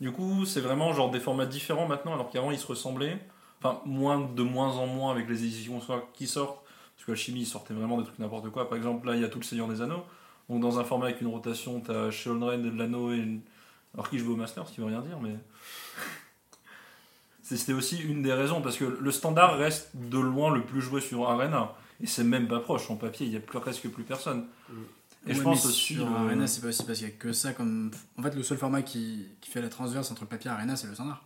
[0.04, 3.18] Du coup c'est vraiment genre des formats différents maintenant alors qu'avant ils se ressemblaient,
[3.58, 5.80] enfin moins de moins en moins avec les éditions
[6.12, 6.62] qui sortent,
[6.94, 9.24] parce que Alchimie ils sortaient vraiment des trucs n'importe quoi, par exemple là il y
[9.24, 10.04] a tout le Seigneur des Anneaux,
[10.50, 13.40] donc dans un format avec une rotation t'as Sheldon de l'anneau et une...
[13.94, 15.36] Alors qui joue au Master, ce qui veut rien dire mais...
[17.42, 21.00] C'était aussi une des raisons, parce que le standard reste de loin le plus joué
[21.00, 21.72] sur Arena.
[22.02, 24.46] Et c'est même pas proche, en papier, il y a presque plus personne.
[25.26, 25.94] Et je Ouais, pense aussi.
[25.94, 27.90] Sur euh, Arena, c'est pas aussi parce qu'il y a que ça comme.
[28.18, 30.76] En fait, le seul format qui, qui fait la transverse entre le papier et Arena,
[30.76, 31.22] c'est le standard.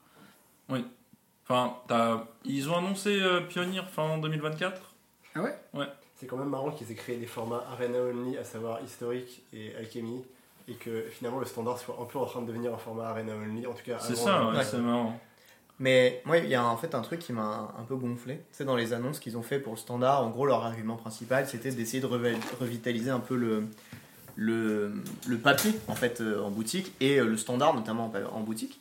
[1.44, 4.80] Enfin, t'as- ils ont annoncé euh, Pioneer fin 2024.
[5.34, 5.56] Ah ouais?
[6.16, 9.74] C'est quand même marrant qu'ils aient créé des formats Arena Only, à savoir historique et
[9.76, 10.24] alchimie,
[10.66, 13.34] et que finalement le standard soit un peu en train de devenir un format Arena
[13.34, 13.98] Only, en tout cas.
[14.00, 14.64] C'est ça, ouais, Ouais.
[14.64, 15.18] c'est marrant.
[15.80, 18.40] Mais moi, il y a en fait un truc qui m'a un peu gonflé.
[18.50, 20.24] C'est dans les annonces qu'ils ont fait pour le standard.
[20.24, 23.64] En gros, leur argument principal, c'était d'essayer de revi- revitaliser un peu le,
[24.36, 24.92] le,
[25.26, 28.40] le papier en fait euh, en boutique et euh, le standard notamment en, pa- en
[28.40, 28.80] boutique.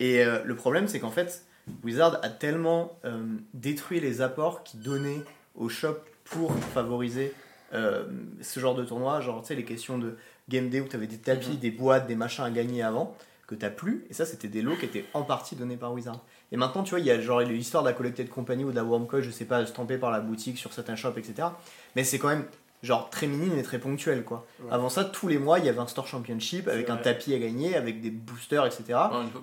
[0.00, 1.44] Et euh, le problème, c'est qu'en fait,
[1.84, 3.22] Wizard a tellement euh,
[3.54, 5.22] détruit les apports qu'ils donnaient
[5.54, 7.32] au shop pour favoriser
[7.74, 8.04] euh,
[8.40, 10.16] ce genre de tournoi, genre tu sais les questions de
[10.48, 11.56] game day où tu avais des tapis, Mhm.
[11.58, 13.14] des boîtes, des machins à gagner avant
[13.54, 14.04] que t'as plus.
[14.10, 16.20] Et ça, c'était des lots qui étaient en partie donnés par Wizard.
[16.50, 18.76] Et maintenant, tu vois, il y a genre l'histoire de la Collected Company ou de
[18.76, 21.48] la Wormcoin, je sais pas, stampée par la boutique sur certains shops, etc.
[21.96, 22.44] Mais c'est quand même
[22.82, 24.44] genre très minime et très ponctuel, quoi.
[24.60, 24.72] Ouais.
[24.72, 27.38] Avant ça, tous les mois, il y avait un store championship avec un tapis à
[27.38, 28.82] gagner, avec des boosters, etc.
[28.88, 28.94] Ouais,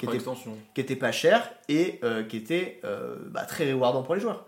[0.07, 0.17] était-
[0.75, 4.45] qui était pas cher et euh, qui était euh, bah, très rewardant pour les joueurs.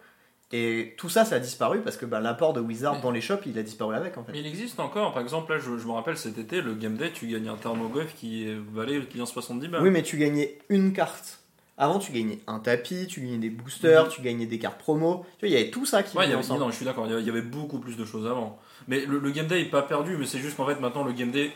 [0.54, 3.22] Et tout ça, ça a disparu parce que bah, l'apport de Wizard Mais- dans les
[3.22, 4.32] shops, il a disparu avec, en fait.
[4.34, 6.96] Mais il existe encore, par exemple, là je, je me rappelle cet été, le Game
[6.98, 9.82] Day, tu gagnes un Thermoglyph qui valait vient 70 balles.
[9.84, 11.40] Oui, mais tu gagnais une carte.
[11.78, 14.10] Avant, tu gagnais un tapis, tu gagnais des boosters, Mhm.
[14.12, 15.26] tu gagnais des cartes promo.
[15.40, 17.08] Tu vois, il y avait tout ça qui Ouais, y avait, non, je suis d'accord,
[17.08, 18.60] il y avait- beaucoup plus de choses avant.
[18.88, 21.14] Mais le, le Game Day est pas perdu, mais c'est juste qu'en fait maintenant le
[21.14, 21.52] Game Day,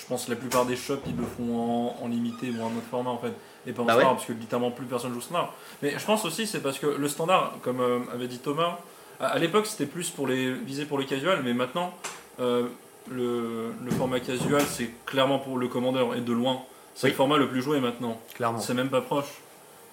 [0.00, 2.66] je pense que la plupart des shops ils le font en, en limité ou en
[2.66, 3.32] autre format en fait,
[3.66, 4.16] et pas en Bah standard ouais.
[4.16, 5.52] parce que littéralement plus personne joue standard.
[5.82, 8.78] Mais je pense aussi c'est parce que le standard, comme euh, avait dit Thomas,
[9.20, 11.92] à, à l'époque c'était plus pour les visé pour les casuals, mais maintenant
[12.40, 12.68] euh,
[13.10, 16.62] le, le format casual c'est clairement pour le commandeur et de loin.
[16.94, 17.10] C'est Oui.
[17.10, 18.18] le format le plus joué maintenant.
[18.34, 18.58] Clairement.
[18.58, 19.26] C'est même pas proche.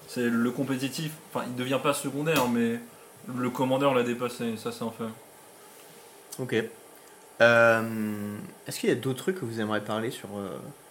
[0.08, 1.12] C'est le compétitif.
[1.34, 2.80] Enfin, il devient pas secondaire, mais
[3.36, 4.56] le commandeur l'a dépassé.
[4.58, 5.04] Ça, c'est un fait.
[6.40, 6.56] Ok.
[7.44, 7.82] Euh,
[8.68, 10.50] Est-ce qu'il y a d'autres trucs que vous aimeriez parler sur euh,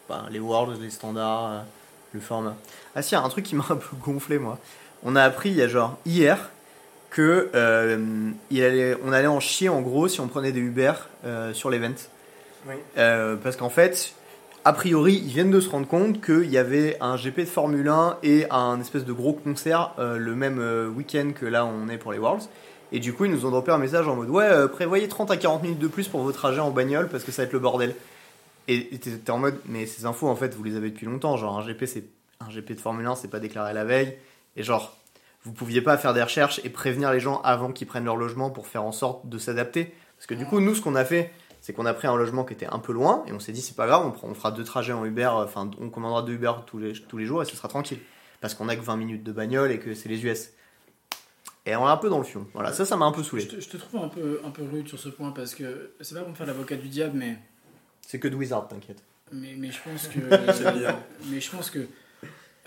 [0.08, 1.60] bah, les Worlds, les standards, euh,
[2.12, 2.56] le format?
[2.94, 4.58] Ah si, il y a un truc qui m'a un peu gonflé moi.
[5.02, 6.50] On a appris il y a genre hier
[7.10, 7.50] que
[8.50, 10.94] il allait, on allait en chier en gros si on prenait des Uber
[11.52, 11.92] sur l'event.
[12.66, 12.76] Oui.
[12.94, 14.14] Parce qu'en fait,
[14.64, 17.88] a priori, ils viennent de se rendre compte qu'il y avait un GP de Formule
[17.88, 21.88] 1 et un espèce de gros concert euh, le même euh, week-end que là on
[21.88, 22.48] est pour les Worlds.
[22.92, 25.30] Et du coup, ils nous ont droppé un message en mode Ouais, euh, prévoyez 30
[25.30, 27.52] à 40 minutes de plus pour vos trajets en bagnole parce que ça va être
[27.52, 27.94] le bordel.
[28.68, 31.36] Et t'es en mode Mais ces infos, en fait, vous les avez depuis longtemps.
[31.36, 32.04] Genre, un GP, c'est
[32.40, 34.16] un GP de Formule 1, c'est pas déclaré la veille.
[34.56, 34.96] Et genre,
[35.44, 38.50] vous pouviez pas faire des recherches et prévenir les gens avant qu'ils prennent leur logement
[38.50, 39.94] pour faire en sorte de s'adapter.
[40.16, 42.44] Parce que du coup, nous, ce qu'on a fait, c'est qu'on a pris un logement
[42.44, 44.34] qui était un peu loin et on s'est dit, c'est pas grave, on, prend- on
[44.34, 47.24] fera deux trajets en Uber, euh, enfin, on commandera deux Uber tous les, tous les
[47.24, 47.98] jours et ce sera tranquille.
[48.40, 50.50] Parce qu'on a que 20 minutes de bagnole et que c'est les US.
[51.64, 52.46] Et on est un peu dans le fion.
[52.54, 53.46] Voilà, ça, ça m'a un peu Je saoulé.
[53.46, 56.14] te, je te trouve un peu, un peu rude sur ce point parce que c'est
[56.14, 57.38] pas pour me faire l'avocat du diable, mais,
[58.06, 59.02] C'est que de Wizard, t'inquiète.
[59.30, 60.18] mais, mais je pense que.
[61.30, 61.86] Mais je pense que.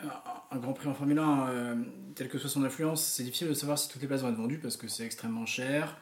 [0.02, 1.76] un- Grand Prix en Formule 1, euh,
[2.16, 4.38] tel que soit son influence, c'est difficile de savoir si toutes les places vont être
[4.38, 5.98] vendues parce que c'est extrêmement cher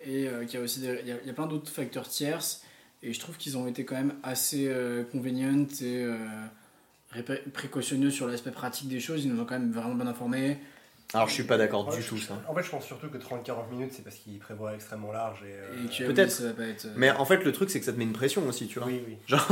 [0.00, 1.70] et euh, qu'il y a aussi des- il y a, il y a plein d'autres
[1.72, 2.62] facteurs tierces.
[3.02, 6.16] Et je trouve qu'ils ont été quand même assez euh, convenient et euh,
[7.52, 9.24] précautionneux sur l'aspect pratique des choses.
[9.24, 10.58] Ils nous ont quand même vraiment bien informés.
[11.14, 12.34] Alors, je suis pas d'accord Ouais, du je- tout, ça.
[12.48, 15.38] En fait, je pense surtout que 30-40 minutes, c'est parce qu'il prévoit extrêmement large.
[15.44, 16.28] Et, euh, Et que Peut-être.
[16.28, 16.84] oui, ça va pas être.
[16.86, 18.78] euh, Mais en fait, le truc, c'est que ça te met une pression aussi, tu
[18.80, 18.88] vois.
[18.88, 19.16] Oui, oui.
[19.26, 19.46] Genre,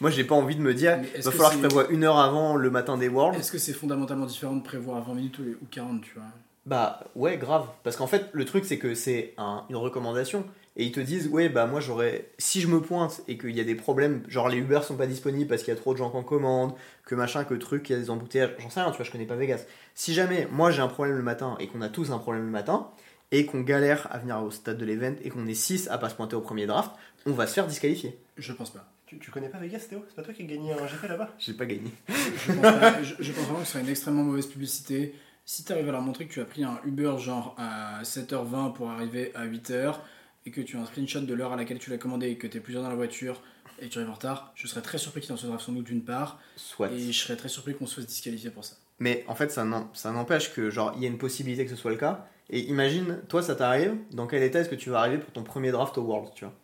[0.00, 2.04] moi, j'ai pas envie de me dire, il va que falloir que je prévoie une
[2.04, 3.38] heure avant le matin des Worlds.
[3.38, 6.24] Est-ce que c'est fondamentalement différent de prévoir 20 minutes ou ou 40, tu vois?
[6.66, 7.66] Bah ouais, grave.
[7.82, 10.44] Parce qu'en fait, le truc, c'est que c'est un- une recommandation.
[10.76, 12.30] Et ils te disent, ouais, bah moi j'aurais.
[12.38, 15.06] Si je me pointe et qu'il y a des problèmes, genre les Uber sont pas
[15.06, 17.82] disponibles parce qu'il y a trop de gens qui en commandent, que machin, que truc,
[17.82, 19.64] qu'il y a des embouteillages, j'en sais rien, tu vois, je connais pas Vegas.
[19.94, 22.50] Si jamais moi j'ai un problème le matin et qu'on a tous un problème le
[22.50, 22.88] matin,
[23.32, 26.08] et qu'on galère à venir au stade de l'event et qu'on est 6 à pas
[26.08, 26.90] se pointer au premier draft,
[27.26, 28.18] on va se faire disqualifier.
[28.36, 28.84] Je pense pas.
[29.06, 30.04] Tu, tu connais pas Vegas, Théo?
[30.08, 31.30] C'est pas toi qui as gagné un GP là-bas?
[31.38, 31.90] J'ai pas gagné.
[32.08, 35.14] Je pense, pas- je- je pense vraiment que ce serait une extrêmement mauvaise publicité.
[35.44, 38.72] Si tu arrives à leur montrer que tu as pris un Uber genre à 7h20
[38.72, 40.00] pour arriver à 8h
[40.46, 42.46] et que tu as un screenshot de l'heure à laquelle tu l'as commandé et que
[42.46, 43.42] tu es plusieurs dans la voiture
[43.80, 45.84] et tu arrives en retard, je serais très surpris qu'ils en se draft sans doute
[45.86, 46.90] d'une part Soit.
[46.92, 48.76] et je serais très surpris qu'on se fasse disqualifier pour ça.
[48.98, 51.90] Mais en fait, ça n'empêche que, genre, il y a une possibilité que ce soit
[51.90, 52.26] le cas.
[52.50, 55.42] Et imagine, toi, ça t'arrive, dans quel état est-ce que tu vas arriver pour ton
[55.42, 56.54] premier draft au World, tu vois?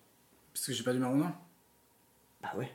[0.53, 1.35] Parce que j'ai pas du numéro 1.
[2.43, 2.71] Bah ouais.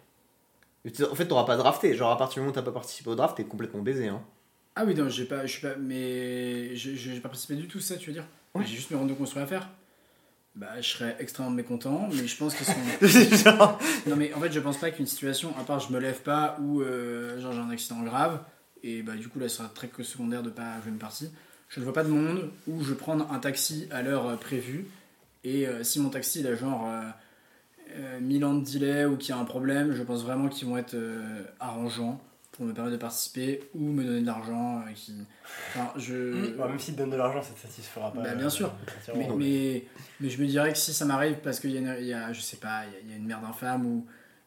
[1.12, 1.94] En fait, t'auras pas drafté.
[1.94, 4.08] Genre, à partir du moment où t'as pas participé au draft, t'es complètement baisé.
[4.08, 4.24] Hein.
[4.76, 7.98] Ah oui, non, j'ai pas, je suis pas, mais j'ai pas participé du tout, ça,
[7.98, 8.26] tu veux dire?
[8.56, 8.64] Ouais.
[8.66, 9.70] J'ai juste mes rondes de construire à faire.
[10.54, 12.66] Bah, je serais extrêmement mécontent, mais je pense qu'ils
[13.38, 13.44] sont.
[13.44, 16.22] Genre, Non mais en fait je pense pas qu'une situation, à part je me lève
[16.22, 18.40] pas ou euh, genre j'ai un accident grave,
[18.84, 21.32] et bah du coup là ce sera très que secondaire de pas jouer une partie,
[21.70, 24.88] je ne vois pas de monde où je prendre un taxi à l'heure euh, prévue,
[25.44, 27.02] et euh, si mon taxi il a genre euh,
[27.96, 30.68] euh, 1000 ans de delay ou qu'il y a un problème, je pense vraiment qu'ils
[30.68, 30.96] vont être
[31.60, 32.22] arrangeants
[32.62, 35.16] pour me permettre de participer ou me donner de l'argent euh, qui...
[35.70, 36.56] Enfin je...
[36.56, 38.22] Ouais, Même s'il te donne de l'argent, ça te satisfera pas.
[38.22, 38.72] Bah, bien sûr.
[39.16, 39.84] Mais, mais,
[40.20, 42.40] mais je me dirais que si ça m'arrive parce qu'il y, a y a, je
[42.40, 44.06] sais pas, il y a- il y a une merde infâme ou.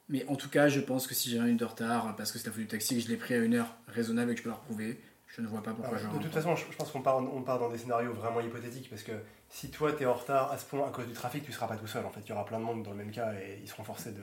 [0.09, 2.47] Mais en tout cas, je pense que si j'ai une de retard parce que c'est
[2.47, 4.45] la faute du taxi que je l'ai pris à une heure raisonnable et que je
[4.45, 6.65] peux la retrouver, je ne vois pas Ah pourquoi ouais, je de toute façon, je,
[6.71, 9.13] je pense qu'on part, on part dans des scénarios vraiment hypothétiques parce que
[9.51, 11.77] si toi t'es en retard à ce point à cause du trafic, tu seras pas
[11.77, 12.05] tout seul.
[12.07, 13.83] En fait, il y aura plein de monde dans le même cas et ils seront
[13.83, 14.23] forcés de.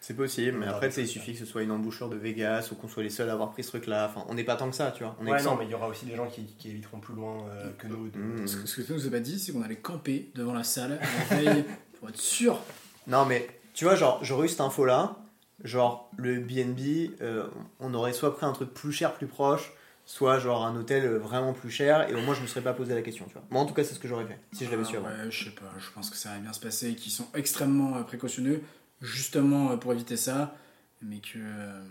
[0.00, 2.68] C'est possible, mais après, tu sais, il suffit que ce soit une embouchure de Vegas
[2.70, 4.06] ou qu'on soit les seuls à avoir pris ce truc-là.
[4.08, 5.16] Enfin, on n'est pas tant que ça, tu vois.
[5.20, 5.56] On est Ouais, que non, 100.
[5.56, 8.08] mais il y aura aussi des gens qui, qui éviteront plus loin euh, que nous.
[8.08, 8.46] de- Mmh.
[8.46, 10.62] Ce que, ce que tu nous as pas dit, c'est qu'on allait camper devant la
[10.64, 11.64] salle la veille
[11.98, 12.60] pour être sûr.
[13.08, 15.16] Non, mais tu vois, genre, j'aurais eu cette info-là.
[15.64, 17.46] Genre, le BNB, euh,
[17.80, 19.72] on aurait soit pris un truc plus cher, plus proche,
[20.04, 22.94] soit genre un hôtel vraiment plus cher, et au moins je me serais pas posé
[22.94, 23.42] la question, tu vois.
[23.50, 25.08] Moi, en tout cas, c'est ce que j'aurais fait, si je l'avais su Ah avant.
[25.08, 27.26] ouais, je sais pas, je pense que ça va bien se passer et qu'ils sont
[27.34, 28.60] extrêmement euh, précautionneux
[29.00, 30.54] justement euh, pour éviter ça,
[31.02, 31.38] mais que.
[31.38, 31.82] euh,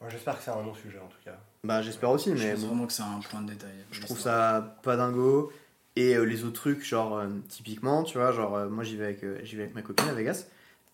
[0.00, 1.38] Moi, J'espère que c'est un non-sujet en tout cas.
[1.64, 2.66] Bah, j'espère aussi, je mais pense bon.
[2.68, 3.70] vraiment que c'est un point de détail.
[3.92, 5.52] Je trouve ça pas dingo.
[5.94, 9.04] Et euh, les autres trucs, genre, euh, typiquement, tu vois, genre, euh, moi j'y vais,
[9.04, 10.46] avec, euh, j'y vais avec ma copine à Vegas.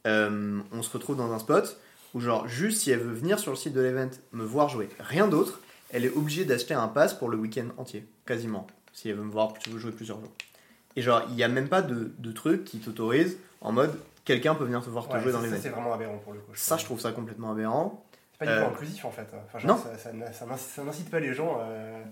[0.09, 1.79] Euh, on se retrouve dans un spot
[2.15, 4.89] où, genre, juste si elle veut venir sur le site de l'event me voir jouer,
[4.99, 5.61] rien d'autre,
[5.91, 8.67] elle est obligée d'acheter un pass pour le week-end entier, quasiment.
[8.93, 10.33] Si elle veut me voir, tu veux jouer plusieurs jours.
[10.97, 13.97] Et genre, il n'y a même pas de, de truc qui t'autorise en mode
[14.29, 15.59] quelqu'un peut venir te voir te Ouais, jouer dans ça, l'event.
[15.61, 16.53] c'est vraiment aberrant pour le coup.
[16.55, 18.05] Ça, je trouve ça complètement aberrant.
[18.33, 19.27] C'est pas du tout Euh, inclusif en fait.
[19.47, 19.83] Enfin, genre, non.
[19.83, 20.47] Ça, ça, n'a- ça
[20.85, 21.59] n'incite- pas les gens.
[21.61, 22.03] euh,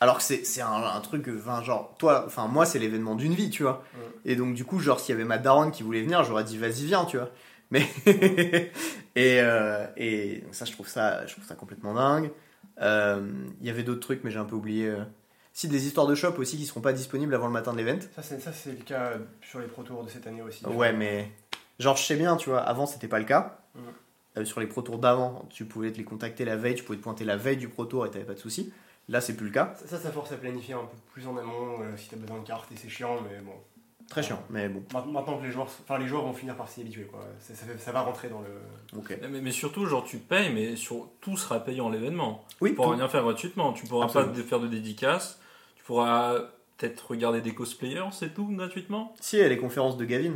[0.00, 3.50] Alors que c'est un, un truc, enfin, genre, toi, enfin, moi, c'est l'événement d'une vie,
[3.50, 3.82] tu vois.
[3.94, 4.32] Ouais.
[4.32, 6.58] Et donc, du coup, genre, s'il y avait ma daronne qui voulait venir, j'aurais dit,
[6.58, 7.30] vas-y, viens, tu vois.
[7.70, 7.86] Mais,
[9.14, 12.30] et, euh, et ça, je trouve ça, je trouve ça complètement dingue.
[12.80, 13.26] Euh,
[13.60, 14.92] Il y avait d'autres trucs, mais j'ai un peu oublié.
[15.52, 17.98] Si, des histoires de shop aussi qui seront pas disponibles avant le matin de l'event.
[18.14, 20.66] Ça, c'est ça, c'est le cas sur les Pro Tours de cette année aussi.
[20.66, 21.32] Ouais, mais,
[21.78, 23.58] genre, je sais bien, tu vois, avant, c'était pas le cas.
[23.74, 23.80] Ouais.
[24.38, 26.98] Euh, sur les Pro Tours d'avant, tu pouvais te les contacter la veille, tu pouvais
[26.98, 28.72] te pointer la veille du Pro Tour et t'avais pas de soucis.
[29.08, 29.74] Là, c'est plus le cas.
[29.86, 32.46] Ça, ça force à planifier un peu plus en amont euh, si t'as besoin de
[32.46, 33.52] cartes et c'est chiant, mais bon.
[34.08, 36.68] Très chiant, mais bon, Ma- Maintenant que les joueurs, enfin les joueurs vont finir par
[36.68, 37.24] s'y habituer quoi.
[37.40, 38.98] Ça, ça va rentrer dans le.
[38.98, 39.18] ok.
[39.28, 42.44] Mais, mais surtout, genre, tu payes, mais sur, tout sera payant l'événement.
[42.60, 42.98] Oui, Tu pourras tout.
[42.98, 43.72] rien faire gratuitement.
[43.72, 44.32] Tu pourras Absolument.
[44.32, 45.40] pas faire de dédicaces.
[45.76, 46.34] Tu pourras
[46.76, 49.12] peut-être regarder des cosplayers, c'est tout, gratuitement.
[49.20, 50.34] Si, il y a les conférences de Gavin.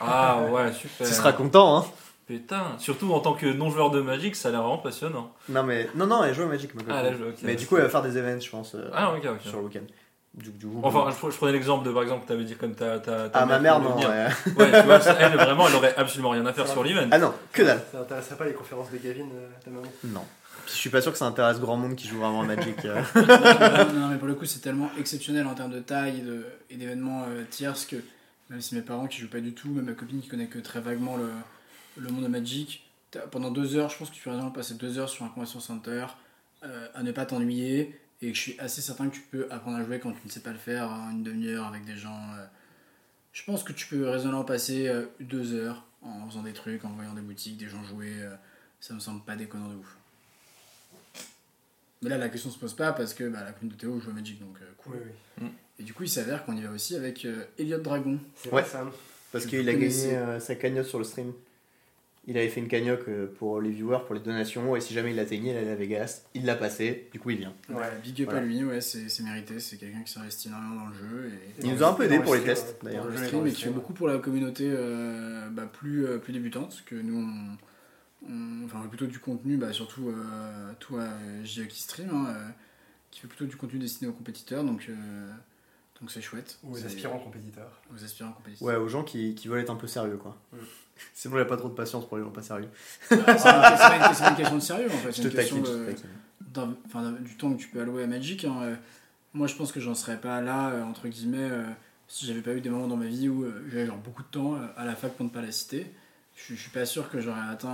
[0.00, 1.06] Ah ouais, super.
[1.06, 1.84] Tu seras content, hein
[2.26, 5.32] Putain, surtout en tant que non-joueur de Magic, ça a l'air vraiment passionnant.
[5.48, 6.82] Non, mais non, non, elle joue à Magic, ma.
[6.88, 7.02] Ah.
[7.42, 9.40] Mais du coup, elle va faire des events, je pense, euh, Ah, ok, ok.
[9.42, 9.80] sur le week-end.
[10.32, 12.72] Du, du coup, Enfin, je, je prenais l'exemple de par exemple, tu avais dit comme
[12.76, 13.00] ta.
[13.00, 13.96] ta, ta ah, ma mère, non.
[13.98, 14.26] ouais.
[14.56, 17.08] Ouais, tu vois, elle vraiment, elle aurait absolument rien à faire sur l'event.
[17.10, 17.82] Ah non, que dalle.
[17.90, 20.22] Ça intéresserait pas les conférences de Gavin, euh, ta maman Non.
[20.66, 22.76] Puis je suis pas sûr que ça intéresse grand monde qui joue vraiment à Magic.
[22.84, 23.02] euh.
[23.16, 26.46] non, non, mais pour le coup, c'est tellement exceptionnel en termes de taille et de-
[26.70, 27.96] et d'événements euh, tierces que
[28.50, 30.58] même si mes parents qui jouent pas du tout, même ma copine qui connaît que
[30.58, 31.30] très vaguement le,
[31.96, 32.84] le monde de Magic,
[33.30, 35.60] pendant deux heures, je pense que tu peux vraiment passer deux heures sur un convention
[35.60, 36.06] center
[36.64, 39.78] euh, à ne pas t'ennuyer et que je suis assez certain que tu peux apprendre
[39.78, 42.20] à jouer quand tu ne sais pas le faire en une demi-heure avec des gens.
[42.38, 42.44] euh.
[43.32, 46.90] je pense que tu peux raisonnablement passer euh, deux heures en faisant des trucs, en
[46.90, 48.12] voyant des boutiques, des gens jouer.
[48.20, 48.34] euh,
[48.80, 49.96] ça me semble pas déconnant de ouf.
[52.02, 54.10] Mais là, la question se pose pas parce que bah, la copine de Théo joue
[54.10, 54.96] à Magic, donc euh, cool.
[54.96, 55.02] Oui,
[55.42, 55.48] oui.
[55.80, 58.18] Et du coup, il s'avère qu'on y va aussi avec euh, Elliot Dragon.
[58.36, 58.64] C'est Ouais.
[58.64, 58.88] ça.
[59.32, 61.32] Parce qu'il a gagné euh, sa cagnotte sur le stream.
[62.26, 65.10] Il avait fait une cagnotte euh, pour les viewers, pour les donations, et si jamais
[65.10, 66.22] il l'atteignait, il allait à Vegas.
[66.34, 67.54] Il l'a passé, du coup il vient.
[67.70, 67.86] Ouais.
[68.02, 68.40] Big up Voilà.
[68.42, 69.58] à lui, ouais, c'est mérité.
[69.58, 71.30] C'est quelqu'un qui s'investit énormément dans le jeu.
[71.32, 73.06] Et, Il nous a un peu aidé pour les tests, d'ailleurs.
[73.08, 76.82] le stream et qui fait beaucoup pour la communauté euh, bah, plus, euh, plus débutante
[76.84, 77.16] que nous
[78.26, 82.48] on, on- enfin plutôt du contenu bah, surtout euh, toi euh, qui stream hein, euh,
[83.10, 85.30] qui fait plutôt du contenu destiné aux compétiteurs donc euh,
[86.00, 87.80] donc c'est chouette Ou aux aspirants compétiteurs.
[87.94, 90.36] aux aspirants compétiteurs Ouais, aux gens qui, qui veulent être un peu sérieux, quoi.
[90.52, 90.56] Mm.
[91.14, 92.68] Sinon, il a pas trop de patience pour les gens pas sérieux.
[93.08, 95.34] c'est pas, une- c'est une- une question de sérieux en fait Je c'est te une
[95.34, 98.44] question de- du temps que tu peux allouer à Magic.
[98.44, 98.74] hein, euh,
[99.34, 101.64] moi, je pense que j'en serais pas là, euh, entre guillemets, euh,
[102.08, 104.28] si j'avais pas eu des moments dans ma vie où euh, j'avais genre beaucoup de
[104.28, 105.90] temps euh, à la fac pour ne pas la citer.
[106.34, 107.68] Je, suis- je suis pas sûr que j'aurais atteint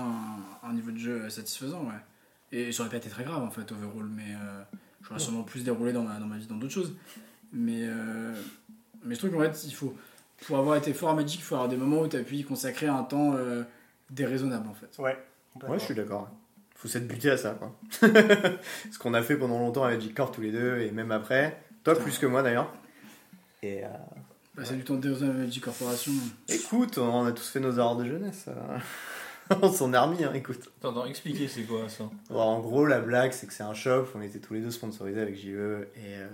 [0.63, 2.01] un, un niveau de jeu satisfaisant, ouais.
[2.53, 4.63] Et ça aurait pas été très grave en fait, overall, mais euh,
[5.03, 6.95] j'aurais sûrement plus déroulé dans ma, dans ma vie dans d'autres choses.
[7.57, 8.33] Mais, euh,
[9.05, 9.97] mais je trouve qu'en fait, il faut,
[10.47, 12.35] pour avoir été fort à Magic, il faut avoir des moments où tu as pu
[12.37, 13.63] y consacrer un temps euh,
[14.11, 15.03] déraisonnable en fait.
[15.03, 15.17] Ouais.
[15.67, 16.29] Ouais, je suis d'accord.
[16.75, 17.75] Faut s'être buté à ça, quoi.
[18.93, 21.59] Ce qu'on a fait pendant longtemps avec Magic Core tous les deux, et même après.
[21.83, 22.71] Toi, plus que moi d'ailleurs.
[23.63, 23.89] Et euh,
[24.55, 26.13] Passer du temps déraisonnable à Magic Corporation.
[26.49, 28.47] écoute, on a tous fait nos erreurs de jeunesse.
[29.63, 30.71] on s'en est remis, hein, écoute.
[30.79, 33.75] Attends, attends, expliquez c'est quoi ça Alors, en gros, la blague, c'est que c'est un
[33.75, 34.07] shop.
[34.15, 35.47] On était tous les deux sponsorisés avec JE.
[35.97, 36.27] Et euh,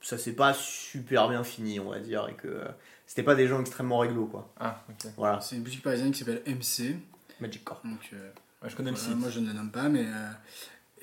[0.00, 2.26] ça s'est pas super bien fini, on va dire.
[2.28, 2.64] Et que euh,
[3.06, 4.52] c'était pas des gens extrêmement réglo, quoi.
[4.58, 5.10] Ah, ok.
[5.16, 6.96] Voilà, C'est une boutique parisienne qui s'appelle MC.
[7.40, 7.80] Magic Core.
[7.84, 8.30] Donc, euh,
[8.62, 9.20] Ouais, je connais le voilà, site.
[9.20, 10.06] moi je ne le nomme pas, mais.
[10.06, 10.30] euh,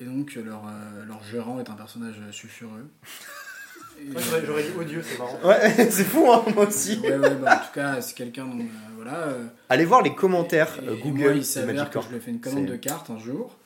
[0.00, 2.90] et donc, leur, euh, leur gérant est un personnage sulfureux.
[4.00, 5.38] Et, Ouais, j'aurais- J'aurais dit odieux, c'est marrant.
[5.44, 6.98] Ouais, c'est fou, hein, moi aussi.
[6.98, 8.58] ouais, ouais, bah, en tout cas, c'est quelqu'un dont.
[9.12, 9.50] Euh, voilà.
[9.68, 12.20] Allez voir les commentaires et- euh, et Google moi, il s'avère que je lui ai
[12.20, 13.56] fait une commande de cartes un jour.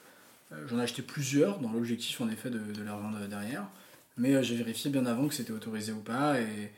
[0.53, 3.65] Euh, J'en ai acheté plusieurs dans l'objectif en effet de, de les revendre derrière.
[4.17, 6.73] Mais j'ai vérifié bien avant que c'était autorisé ou pas et,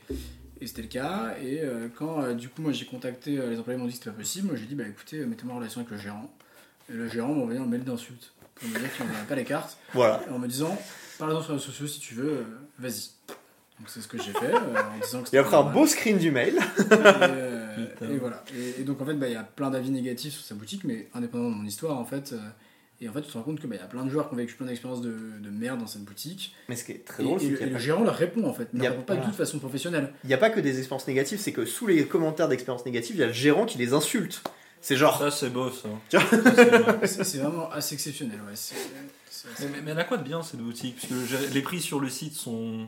[0.61, 1.35] et c'était le cas.
[1.43, 1.62] Et
[1.97, 4.57] quand du coup moi j'ai contacté les employés m'ont dit que c'était pas possible, moi
[4.57, 6.31] j'ai dit bah écoutez mettez-moi en relation avec le gérant.
[6.91, 9.45] Et le gérant m'a envoyé un mail d'insulte pour me dire qu'il n'enverrait pas les
[9.45, 10.20] cartes Voilà.
[10.31, 10.77] en me disant
[11.19, 12.45] parle-en sur les réseaux sociaux si tu veux,
[12.78, 13.09] vas-y.
[13.81, 15.86] Donc c'est ce que j'ai fait euh, en disant que Et c'était après un beau
[15.86, 16.55] screen du mail.
[16.57, 18.44] Et, euh, et voilà.
[18.55, 20.85] Et, et donc en fait, bah, il y a plein d'avis négatifs sur sa boutique,
[20.85, 22.32] mais indépendamment de mon histoire, en fait.
[22.32, 22.39] euh,
[23.02, 24.35] et en fait, tu te rends compte qu'il bah, y a plein de joueurs qui
[24.35, 25.09] ont vécu plein d'expériences de,
[25.40, 26.55] de merde dans cette boutique.
[26.69, 28.47] Mais ce qui est très Et, drôle, et c'est n'y le a, gérant leur répond
[28.47, 30.12] en fait, mais Il y il a- répond pas du tout de façon professionnelle.
[30.24, 33.16] il y a pas que des expériences négatives, c'est que sous les commentaires d'expériences négatives,
[33.16, 34.43] il y a le gérant qui les insulte.
[34.82, 35.89] C'est genre, Ça, c'est beau ça.
[37.07, 38.39] C'est vraiment assez exceptionnel.
[38.47, 38.52] Ouais.
[38.55, 38.74] C'est-
[39.31, 40.97] c'est assez- mais, mais- mais elle a quoi de bien cette boutique?
[40.97, 41.15] Parce que
[41.47, 42.86] le- les prix sur le site sont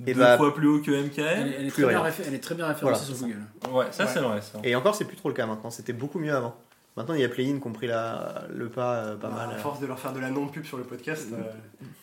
[0.00, 1.20] deux bah, fois plus haut que Elle, MKM.
[1.20, 1.24] est-
[1.58, 3.42] elle est plus très bien elle est très bien référencée Voilà, sur Google.
[3.76, 4.10] Ouais, ça Ouais.
[4.12, 4.58] c'est vrai ça.
[4.64, 5.70] et encore, c'est plus trop le cas maintenant.
[5.70, 6.54] C'était beaucoup mieux avant.
[6.96, 9.50] Maintenant, il y a Play-in qui ont pris la, le pas euh, pas Bah, mal.
[9.50, 9.58] À euh.
[9.58, 11.36] force de leur faire de la non-pub sur le podcast, euh,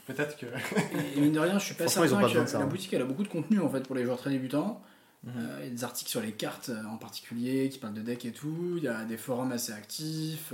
[0.07, 0.45] peut-être que.
[0.45, 2.67] Et, et mine de rien, je suis pas certain pas que ça, la hein.
[2.67, 4.81] boutique elle a beaucoup de contenu en fait pour les joueurs très débutants.
[5.25, 5.33] Mhm.
[5.37, 8.01] Euh, Il y a des articles sur les cartes euh, en particulier qui parlent de
[8.01, 8.75] deck et tout.
[8.77, 10.53] Il y a des forums assez actifs.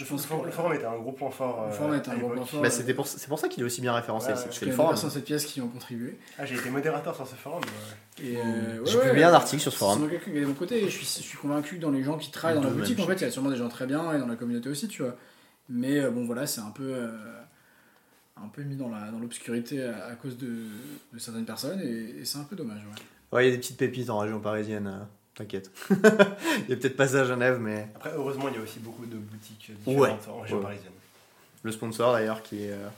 [0.00, 1.66] Euh, je Le pense que le forum était un gros point fort.
[1.66, 2.62] Le euh, forum était un gros point fort.
[2.62, 4.32] Bah, c'était pour, c'est pour ça qu'il est aussi bien référencé.
[4.32, 4.90] Ouais, c'est le forum.
[4.92, 6.18] personnes cette pièce qui ont contribué.
[6.38, 7.62] Ah, j'ai été modérateur sur ce forum.
[8.22, 10.08] Et, euh, J'ai ouais, publié ouais, un article sur ce c'est forum.
[10.08, 10.84] quelqu'un qui est de mon côté.
[10.84, 12.98] Et je suis, je suis convaincu que dans les gens qui travaillent dans la boutique,
[13.00, 14.88] en fait, il y a sûrement des gens très bien et dans la communauté aussi,
[14.88, 15.16] tu vois.
[15.68, 17.10] Mais euh, bon, voilà, c'est un peu, euh,
[18.36, 18.88] un peu mis dans
[19.20, 20.64] l'obscurité à, à cause de,
[21.12, 22.80] de certaines personnes et, et c'est un peu dommage.
[22.80, 23.36] Ouais.
[23.36, 25.06] Ouais, il y a des petites pépites en région parisienne.
[25.38, 25.70] T'inquiète.
[25.90, 25.96] il
[26.68, 29.06] y a peut-être pas ça à Genève, mais Après, heureusement, il y a aussi beaucoup
[29.06, 29.94] de boutiques Ouais.
[29.94, 30.62] différentes en région Ouais.
[30.64, 30.92] parisienne.
[31.62, 32.88] le sponsor d'ailleurs qui est euh,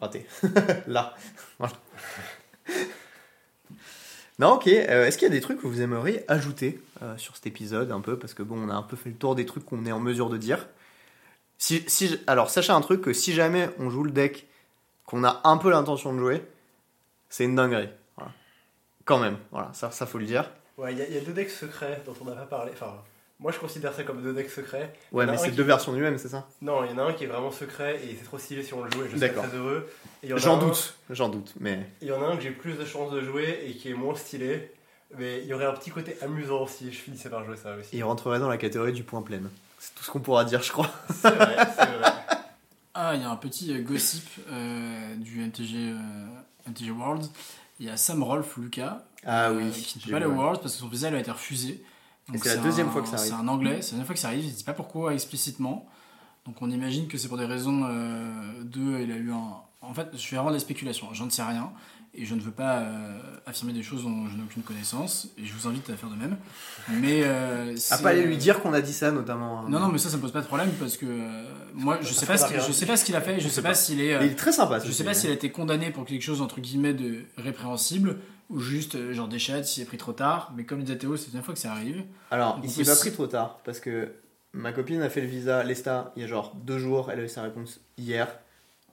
[0.00, 0.26] raté.
[0.88, 1.14] Là.
[4.38, 4.68] Non, ok.
[4.68, 7.90] Euh, Est-ce qu'il y a des trucs que vous aimeriez ajouter euh, sur cet épisode
[7.90, 8.16] un peu?
[8.18, 9.98] Parce que bon, on a un peu fait le tour des trucs qu'on est en
[10.00, 10.68] mesure de dire.
[11.58, 14.46] Si, si, alors, sachez un truc que si jamais on joue le deck
[15.06, 16.44] qu'on a un peu l'intention de jouer,
[17.28, 17.88] c'est une dinguerie.
[18.16, 18.30] Voilà.
[19.04, 20.48] Quand même, voilà, ça, ça faut le dire.
[20.78, 22.72] Ouais, il y, a- il y a deux decks secrets dont on n'a pas parlé.
[22.72, 22.94] Enfin,
[23.40, 24.92] Moi, je considère ça comme deux decks secrets.
[25.12, 26.48] Ouais, mais c'est qui- deux versions du même, c'est ça?
[26.60, 28.74] Non, il y en a un qui est vraiment secret et c'est trop stylé si
[28.74, 29.88] on le joue et je suis très heureux.
[30.24, 31.86] J'en un- doute, j'en doute, mais.
[32.02, 33.94] Il y en a un que j'ai plus de chances de jouer et qui est
[33.94, 34.72] moins stylé.
[35.16, 37.90] Mais il y aurait un petit côté amusant si je finissais par jouer ça aussi.
[37.96, 39.40] Il rentrerait dans la catégorie du point plein.
[39.78, 40.90] C'est tout ce qu'on pourra dire, je crois.
[41.14, 42.12] C'est vrai, c'est vrai.
[43.00, 47.24] Ah, il y a un petit euh, gossip euh, du MTG, euh, MTG World.
[47.78, 50.74] Il y a Sam Rolf Lucas Ah euh, qui ne peut pas au World parce
[50.74, 51.82] que son visa lui a été refusé.
[52.34, 53.28] C'est la deuxième fois que ça arrive.
[53.28, 55.14] C'est un anglais, c'est la deuxième fois que ça arrive, il ne dit pas pourquoi
[55.14, 55.86] explicitement.
[56.46, 59.00] Donc on imagine que c'est pour des raisons euh, de.
[59.02, 59.56] Il a eu un.
[59.80, 61.72] En fait, je fais vraiment des spéculations, j'en sais rien
[62.14, 65.44] et je ne veux pas euh, affirmer des choses dont je n'ai aucune connaissance et
[65.44, 66.36] je vous invite à faire de même.
[66.88, 67.22] Mais.
[67.24, 69.60] Euh, À pas aller lui dire qu'on a dit ça, notamment.
[69.60, 69.66] hein.
[69.68, 72.12] Non, non, mais ça, ça me pose pas de problème parce que euh, moi, je
[72.12, 73.74] sais pas, ce je sais pas ce qu'il a fait, je sais sait pas pas.
[73.74, 74.16] s'il est.
[74.24, 74.78] il est très sympa.
[74.78, 78.18] je sais pas s'il a été condamné pour quelque chose entre guillemets de répréhensible
[78.50, 80.52] ou juste euh, genre des chats s'il est pris trop tard.
[80.56, 82.04] Mais comme disait Théo, c'est la première fois que ça arrive.
[82.30, 84.12] Alors, Donc il s'est pas pris trop tard parce que
[84.52, 87.24] ma copine a fait le visa Lesta il y a genre deux jours, elle a
[87.24, 88.28] eu sa réponse hier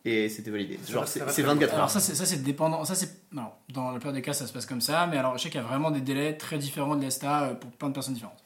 [0.03, 0.79] et c'était validé.
[0.87, 1.69] Genre, c'est va c'est très 24 vite.
[1.69, 1.75] heures.
[1.75, 2.85] Alors ça, c'est ça, c'est dépendant.
[2.85, 5.07] Ça, c'est alors, dans la plupart des cas, ça se passe comme ça.
[5.07, 7.53] Mais alors, je sais qu'il y a vraiment des délais très différents de l'ESTA euh,
[7.55, 8.43] pour plein de personnes différentes.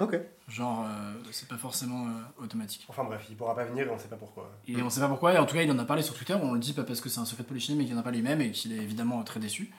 [0.00, 0.18] Ok.
[0.48, 2.84] Genre, euh, c'est pas forcément euh, automatique.
[2.88, 4.50] Enfin bref, il pourra pas venir et on sait pas pourquoi.
[4.68, 6.34] Et on sait pas pourquoi, et en tout cas il en a parlé sur Twitter,
[6.40, 8.02] on le dit pas parce que c'est un secret de Polichinelle, mais qu'il en a
[8.02, 9.70] parlé lui-même et qu'il est évidemment très déçu,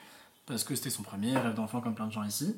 [0.48, 2.56] parce que c'était son premier rêve d'enfant comme plein de gens ici.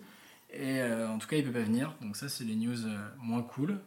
[0.52, 2.96] Et euh, en tout cas il peut pas venir, donc ça c'est les news euh,
[3.18, 3.78] moins cool.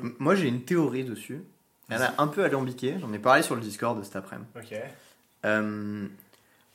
[0.00, 1.42] M- Moi j'ai une théorie dessus.
[1.88, 4.48] Elle a un peu alambiquée, j'en ai parlé sur le Discord cet après-midi.
[4.56, 4.74] Ok.
[5.44, 6.06] Euh,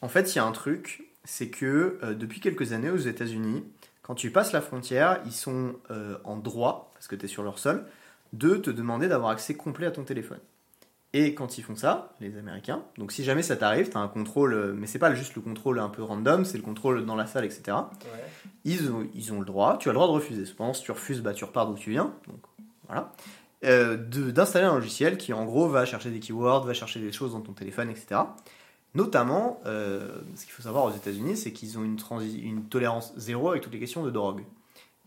[0.02, 3.64] en fait, il y a un truc, c'est que euh, depuis quelques années aux États-Unis,
[4.04, 7.44] quand tu passes la frontière, ils sont euh, en droit, parce que tu es sur
[7.44, 7.86] leur sol,
[8.32, 10.40] de te demander d'avoir accès complet à ton téléphone.
[11.14, 14.08] Et quand ils font ça, les Américains, donc si jamais ça t'arrive, tu as un
[14.08, 17.16] contrôle, euh, mais c'est pas juste le contrôle un peu random, c'est le contrôle dans
[17.16, 17.64] la salle, etc.
[17.68, 18.24] Ouais.
[18.64, 20.46] Ils ont, ils ont le droit, tu as le droit de refuser.
[20.46, 22.14] Cependant, si tu refuses, bah, tu repars d'où tu viens.
[22.28, 22.40] Donc,
[22.88, 23.12] voilà.
[23.66, 27.34] Euh, D'installer un logiciel qui, en gros, va chercher des keywords, va chercher des choses
[27.34, 28.22] dans ton téléphone, etc.
[28.96, 31.98] Notamment, euh, ce qu'il faut savoir aux États-Unis, c'est qu'ils ont une,
[32.42, 34.44] une tolérance zéro avec toutes les questions de drogue.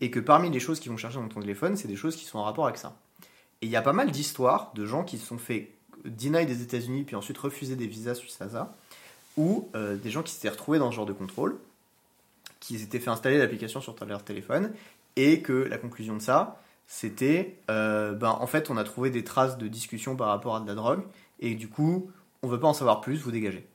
[0.01, 2.25] Et que parmi les choses qu'ils vont chercher dans ton téléphone, c'est des choses qui
[2.25, 2.95] sont en rapport avec ça.
[3.61, 5.74] Et il y a pas mal d'histoires de gens qui se sont fait
[6.05, 8.75] deny des États-Unis, puis ensuite refuser des visas à ça,
[9.37, 11.57] ou euh, des gens qui s'étaient retrouvés dans ce genre de contrôle,
[12.59, 14.71] qui s'étaient fait installer l'application sur leur téléphone,
[15.15, 19.23] et que la conclusion de ça, c'était, euh, ben, en fait, on a trouvé des
[19.23, 21.03] traces de discussion par rapport à de la drogue,
[21.39, 22.11] et du coup,
[22.43, 23.67] on veut pas en savoir plus, vous dégagez.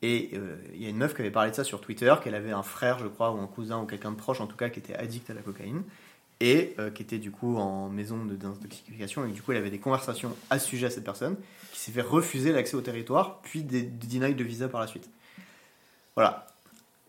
[0.00, 2.34] Et euh, il y a une meuf qui avait parlé de ça sur Twitter, qu'elle
[2.34, 4.68] avait un frère, je crois, ou un cousin, ou quelqu'un de proche en tout cas,
[4.68, 5.82] qui était addict à la cocaïne,
[6.40, 9.78] et qui était du coup en maison de désintoxication, et du coup, elle avait des
[9.78, 11.36] conversations à ce sujet à cette personne,
[11.82, 15.08] s'est fait refuser l'accès au territoire, puis des, des de visa par la suite.
[16.14, 16.46] Voilà.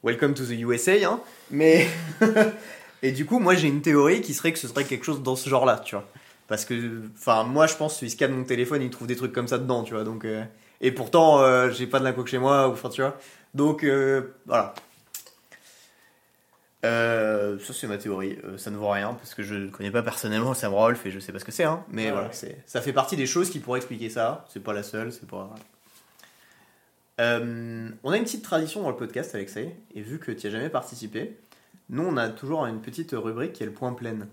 [0.04, 1.22] Welcome to the USA, hein,
[1.52, 1.88] mais.
[3.04, 5.36] et du coup, moi j'ai une théorie qui serait que ce serait quelque chose dans
[5.36, 6.06] ce genre-là, tu vois.
[6.48, 9.48] Parce que, enfin, moi je pense qu'il scanne mon téléphone, il trouve des trucs comme
[9.48, 10.04] ça dedans, tu vois.
[10.04, 10.44] Donc, euh,
[10.82, 13.18] et pourtant, euh, j'ai pas de la coke chez moi, enfin, tu vois.
[13.54, 14.74] Donc, euh, voilà.
[16.86, 19.92] Euh, ça c'est ma théorie, Euh, ça ne vaut rien parce que je ne connais
[19.92, 21.86] pas personnellement Sam Rolf et je sais pas ce que c'est, hein.
[21.88, 22.34] mais voilà, ouais.
[22.34, 25.28] c'est, ça fait partie des choses qui pourraient expliquer ça, c'est pas la seule, c'est
[25.28, 25.56] pas.
[27.22, 30.54] Euh, on a une petite tradition dans le podcast, Alexei, et vu que tu n'y
[30.54, 31.38] as jamais participé,
[31.90, 34.28] nous on a toujours une petite rubrique qui est le point plein.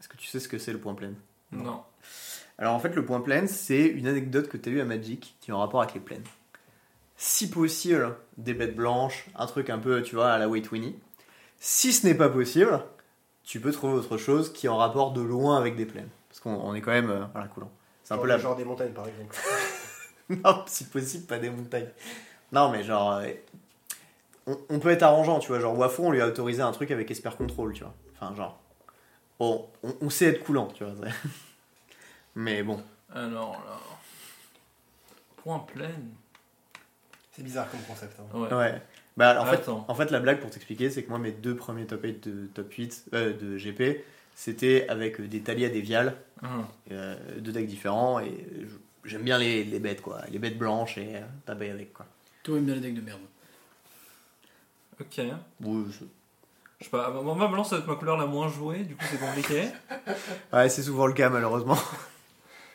[0.00, 1.12] Est-ce que tu sais ce que c'est le point plein?
[1.52, 1.82] Non.
[2.58, 5.36] Alors en fait, le point plein, c'est une anecdote que tu as eue à Magic
[5.40, 6.24] qui est en rapport avec les plaines.
[7.16, 10.96] Si possible, des bêtes blanches, un truc un peu, tu vois, à la Wait Winnie.
[11.66, 12.78] Si ce n'est pas possible,
[13.42, 16.10] tu peux trouver autre chose qui est en rapport de loin avec des plaines.
[16.28, 17.70] Parce qu'on on est quand même, euh, voilà, coulant.
[18.02, 19.34] C'est un Genre peu la genre des montagnes par exemple.
[20.28, 21.88] non, si possible, pas des montagnes.
[22.52, 23.12] Non, mais genre.
[23.12, 23.32] euh,
[24.46, 25.58] on, on peut être arrangeant, tu vois.
[25.58, 27.94] Genre, Wafo, on lui a autorisé un truc avec Esper Control, tu vois.
[28.14, 28.60] Enfin, genre.
[29.38, 30.92] Bon, on, on sait être coulant, tu vois.
[32.34, 32.78] mais bon.
[33.14, 33.78] Alors là.
[35.36, 35.88] Point plein.
[37.32, 38.20] C'est bizarre comme concept.
[38.20, 38.38] hein.
[38.38, 38.52] Ouais.
[38.52, 38.82] Ouais.
[39.16, 41.86] Bah, en fait, en fait, la blague, pour t'expliquer, c'est que moi, mes deux premiers
[41.86, 44.04] top 8 de top 8 euh, de GP,
[44.34, 46.66] c'était avec des Talia des Vial, Hum.
[46.90, 48.46] euh, deux decks différents, et
[49.04, 50.20] j'aime bien les, les bêtes, quoi.
[50.30, 52.06] Les bêtes blanches et euh, taper avec, quoi.
[52.42, 53.20] Toi aime bien les decks de merde.
[55.00, 55.20] Ok.
[55.62, 56.04] Oui, je-
[56.80, 58.96] Je sais pas, moi, moi, blanc, ça va être ma couleur la moins jouée, du
[58.96, 59.68] coup, c'est compliqué.
[60.52, 61.78] Ouais, c'est souvent le cas, malheureusement.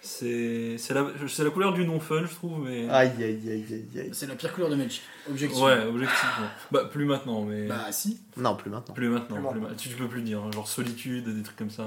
[0.01, 2.87] C'est c'est la, c'est la couleur du non-fun, je trouve, mais.
[2.89, 4.09] Aïe, aïe, aïe, aïe, aïe.
[4.13, 5.01] C'est la pire couleur de Magic.
[5.29, 5.61] Objectif.
[5.61, 6.47] Ouais, objectivement.
[6.71, 7.67] Bah, plus maintenant, mais.
[7.67, 8.19] Bah si.
[8.37, 8.93] Non, plus maintenant.
[8.93, 9.69] Plus maintenant, Plus plus maintenant.
[9.69, 11.85] ma- tu, tu peux plus dire, hein, genre solitude, des trucs comme ça.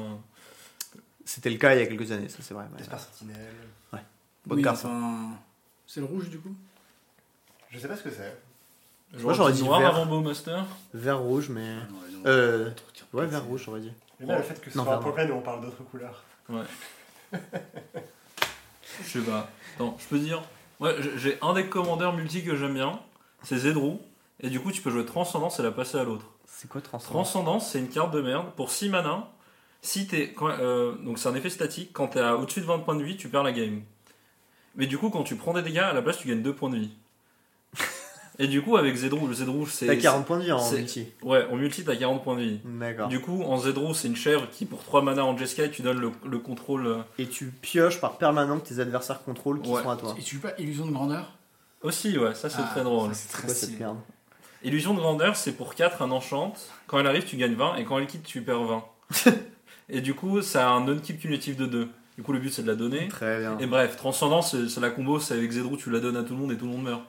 [1.24, 2.64] C'était le cas il y a quelques années, ça c'est vrai.
[2.74, 2.80] ouais.
[2.80, 3.38] Esper Sentinelle.
[4.44, 4.84] Bonne Oui, carte.
[4.84, 5.30] enfin,
[5.86, 6.52] C'est le rouge du coup
[7.70, 8.36] Je sais pas ce que c'est.
[9.18, 9.90] Genre j'aurais dit noir vert.
[9.90, 10.64] avant Bowmaster.
[10.92, 11.76] Vert rouge, mais.
[11.80, 12.22] Ah non, non.
[12.26, 12.70] Euh.
[13.12, 13.92] Ouais, vert rouge, j'aurais dit.
[14.18, 16.24] J'aime bien le fait que ce Non, soit un où on parle d'autres couleurs.
[19.02, 19.48] Je sais pas.
[19.76, 20.42] Attends, je peux dire.
[20.80, 23.00] Ouais, j'ai- un deck commandeur multi que j'aime bien.
[23.42, 24.00] C'est Zedrou.
[24.40, 26.26] Et du coup, tu peux jouer Transcendance et la passer à l'autre.
[26.46, 27.10] C'est quoi transcendance?
[27.32, 28.50] Transcendance, c'est une carte de merde.
[28.56, 29.28] Pour 6 mana,
[29.80, 30.32] si t'es.
[30.32, 31.90] quand- euh, donc c'est un effet statique.
[31.92, 33.82] Quand t'es à au-dessus de 20 points de vie, tu perds la game.
[34.74, 36.70] Mais du coup, quand tu prends des dégâts, à la place, tu gagnes 2 points
[36.70, 36.90] de vie.
[38.38, 39.86] Et du coup, avec Zedrou, le Zedrou, c'est.
[39.86, 41.06] T'as 40 points de vie en multi.
[41.22, 42.60] Ouais, en multi, t'as 40 points de vie.
[42.64, 43.08] D'accord.
[43.08, 46.00] Du coup, en Zedrou, c'est une chèvre qui, pour 3 mana en Jeskai, tu donnes
[46.00, 46.86] le, le contrôle.
[46.86, 49.82] euh, Et tu pioches par permanent tes adversaires contrôle qui Ouais.
[49.82, 50.14] sont à toi.
[50.18, 51.32] Et tu joues pas Illusion de grandeur?
[51.82, 53.10] Aussi, ouais, ça c'est Ah, très drôle.
[53.14, 53.98] C'est très quoi cette merde
[54.64, 56.52] Illusion de grandeur, c'est pour 4 un enchant.
[56.86, 58.84] Quand elle arrive, tu gagnes 20 et quand elle quitte, tu perds 20.
[59.88, 61.88] et du coup, ça a un non-keep cumulatif de 2.
[62.16, 63.08] Du coup, le but c'est de la donner.
[63.08, 63.58] Très bien.
[63.58, 66.34] Et bref, Transcendance, c'est c'est la combo, c'est avec Zedrou, tu la donnes à tout
[66.34, 67.02] le monde et tout le monde meurt.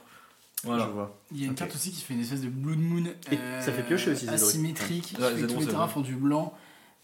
[0.64, 0.84] Voilà.
[0.86, 1.16] Je vois.
[1.32, 3.72] Il y a une carte aussi qui fait une espèce de Blood Moon Et ça
[3.72, 4.36] fait piocher aussi, Zedrou.
[4.36, 6.54] asymétrique, Ouais, tous les c'est terrains font du blanc.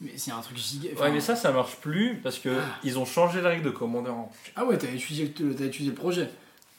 [0.01, 0.89] Mais c'est un truc giga.
[1.01, 4.15] Ouais, mais ça, ça marche plus parce que ils ont changé la règle de commandeur.
[4.15, 6.29] en- Ah ouais, t'as étudié, le- t'as étudié le projet.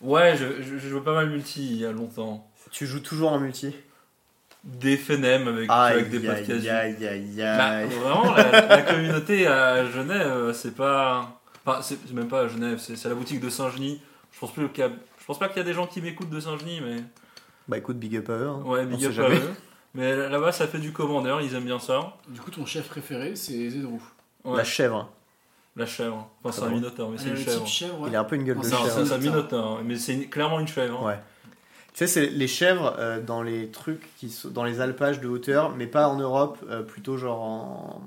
[0.01, 2.49] Ouais, je, je, je joue pas mal multi il y a longtemps.
[2.71, 3.75] Tu joues toujours en multi?
[4.65, 7.89] Des FNM avec, Aïe, avec des aïe, Bah, aïe.
[7.89, 11.41] vraiment, la, la communauté à Genève, euh, c'est pas.
[11.67, 14.01] Enfin, c'est c'est même pas à Genève, c'est c'est à la boutique de Saint-Genis.
[14.33, 14.91] Je pense, plus qu'il y a-
[15.31, 16.97] pense pas qu'il y a des gens qui m'écoutent de Saint-Genis, mais.
[17.69, 18.49] Bah écoute, big up à eux.
[18.49, 18.63] hein.
[18.65, 19.37] Ouais, On big sait up à jamais.
[19.37, 19.51] eux.
[19.95, 22.17] Mais là-bas, ça fait du commandeur, ils aiment bien ça.
[22.29, 24.01] Du coup, ton chef préféré, c'est Zedrou.
[24.45, 25.09] Ouais, La chèvre.
[25.77, 26.29] la chèvre.
[26.45, 27.67] Enfin, c'est Très un minotaure, mais c'est Euh, une chèvre.
[27.67, 28.09] chèvre, ouais.
[28.11, 29.07] Il a un peu une gueule Non, de c'est chèvre.
[29.07, 31.01] c'est un minotaure, mais c'est clairement une chèvre.
[31.03, 31.07] hein.
[31.07, 31.19] Ouais.
[31.93, 35.27] Tu sais, c'est les chèvres euh, dans les trucs qui sont dans les alpages de
[35.29, 38.03] hauteur, mais pas en Europe, euh, plutôt genre en,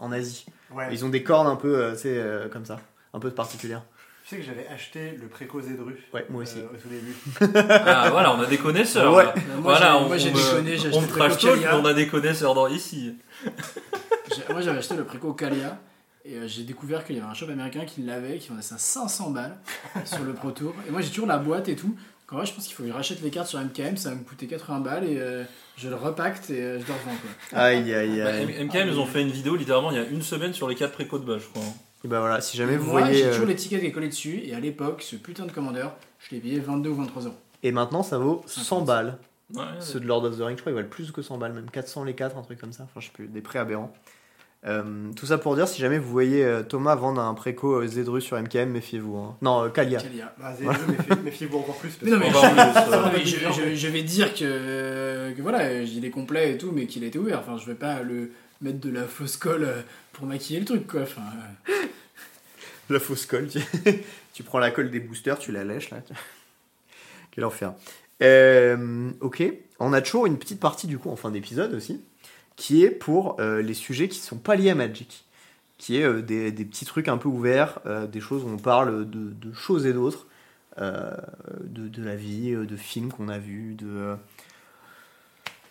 [0.00, 0.44] en Asie.
[0.72, 0.88] Ouais.
[0.92, 2.80] Ils ont des cornes un peu, euh, tu sais, euh, comme ça,
[3.14, 3.82] un peu particulières.
[4.28, 6.58] Tu sais que j'avais acheté le préco Zedru Ouais, moi aussi.
[6.58, 7.14] euh, au tout début.
[7.70, 9.14] Ah, voilà, on a des connaisseurs.
[9.14, 9.24] Ouais.
[9.24, 9.32] Moi,
[9.62, 11.60] Voilà, j'ai- on, moi, j'ai on déconné, j'ai on acheté me le trash préco talk,
[11.64, 13.14] mais on a des connaisseurs dans ici.
[14.50, 15.78] Moi, j'avais acheté le préco Kalia.
[16.26, 18.76] Et euh, j'ai découvert qu'il y avait un shop américain qui l'avait, qui vendait ça
[18.76, 19.56] 500 balles
[20.04, 20.74] sur le Pro Tour.
[20.86, 21.96] Et moi, j'ai toujours la boîte et tout.
[22.30, 24.16] En vrai, je pense qu'il faut que je rachète les cartes sur MKM, ça va
[24.16, 25.44] me coûter 80 balles et euh,
[25.78, 27.16] je le repacte et euh, je le revends.
[27.50, 27.58] Quoi.
[27.58, 28.54] Aïe, aïe, Bah, aïe.
[28.58, 30.74] M- MKM, ils ont fait une vidéo littéralement il y a une semaine sur les
[30.74, 31.62] 4 préco de base, je crois.
[32.04, 33.18] Et bah voilà, si jamais vous moi, voyez.
[33.18, 34.40] j'ai euh, toujours l'étiquette qui est collée dessus.
[34.44, 37.34] Et à l'époque, ce putain de commandeur, je l'ai payé 22 ou 23 euros.
[37.62, 39.18] Et maintenant, ça vaut 100 balles.
[39.54, 41.54] Ouais, Ceux de Lord of the Rings, je crois, ils valent plus que 100 balles,
[41.54, 42.84] même 400 les 4, un truc comme ça.
[42.84, 43.92] Enfin, je sais plus, des prix aberrants.
[44.66, 47.86] Euh, tout ça pour dire, si jamais vous voyez euh, Thomas vendre un préco euh,
[47.86, 49.16] Zedru sur MKM, méfiez-vous.
[49.16, 49.36] hein.
[49.40, 50.00] Non, euh, Kalia.
[50.00, 50.34] Kalia.
[50.38, 51.90] Bah, Zedru, méfiez- méfiez-vous encore plus.
[51.90, 52.18] parce Mais non,
[53.12, 53.24] mais,
[53.76, 57.18] je vais dire que, que voilà, il est complet et tout, mais qu'il a été
[57.18, 57.38] ouvert.
[57.40, 59.82] Enfin, je vais pas le mettre de la fausse colle euh,
[60.12, 61.02] pour maquiller le truc, quoi.
[61.02, 61.22] Enfin,
[61.68, 61.72] euh,
[62.90, 63.48] La fausse colle.
[64.32, 65.98] Tu, prends la colle des boosters, tu la lèches là.
[67.32, 67.74] Quel enfer.
[68.22, 69.42] Euh, ok,
[69.80, 72.00] on a toujours une petite partie du coup en fin d'épisode aussi,
[72.54, 75.24] qui est pour euh, les sujets qui sont pas liés à Magic,
[75.76, 77.80] qui est des, petits trucs un peu ouverts,
[78.12, 80.28] des choses où on parle de, choses et d'autres,
[80.76, 84.16] de, de la vie, de films qu'on a vus, de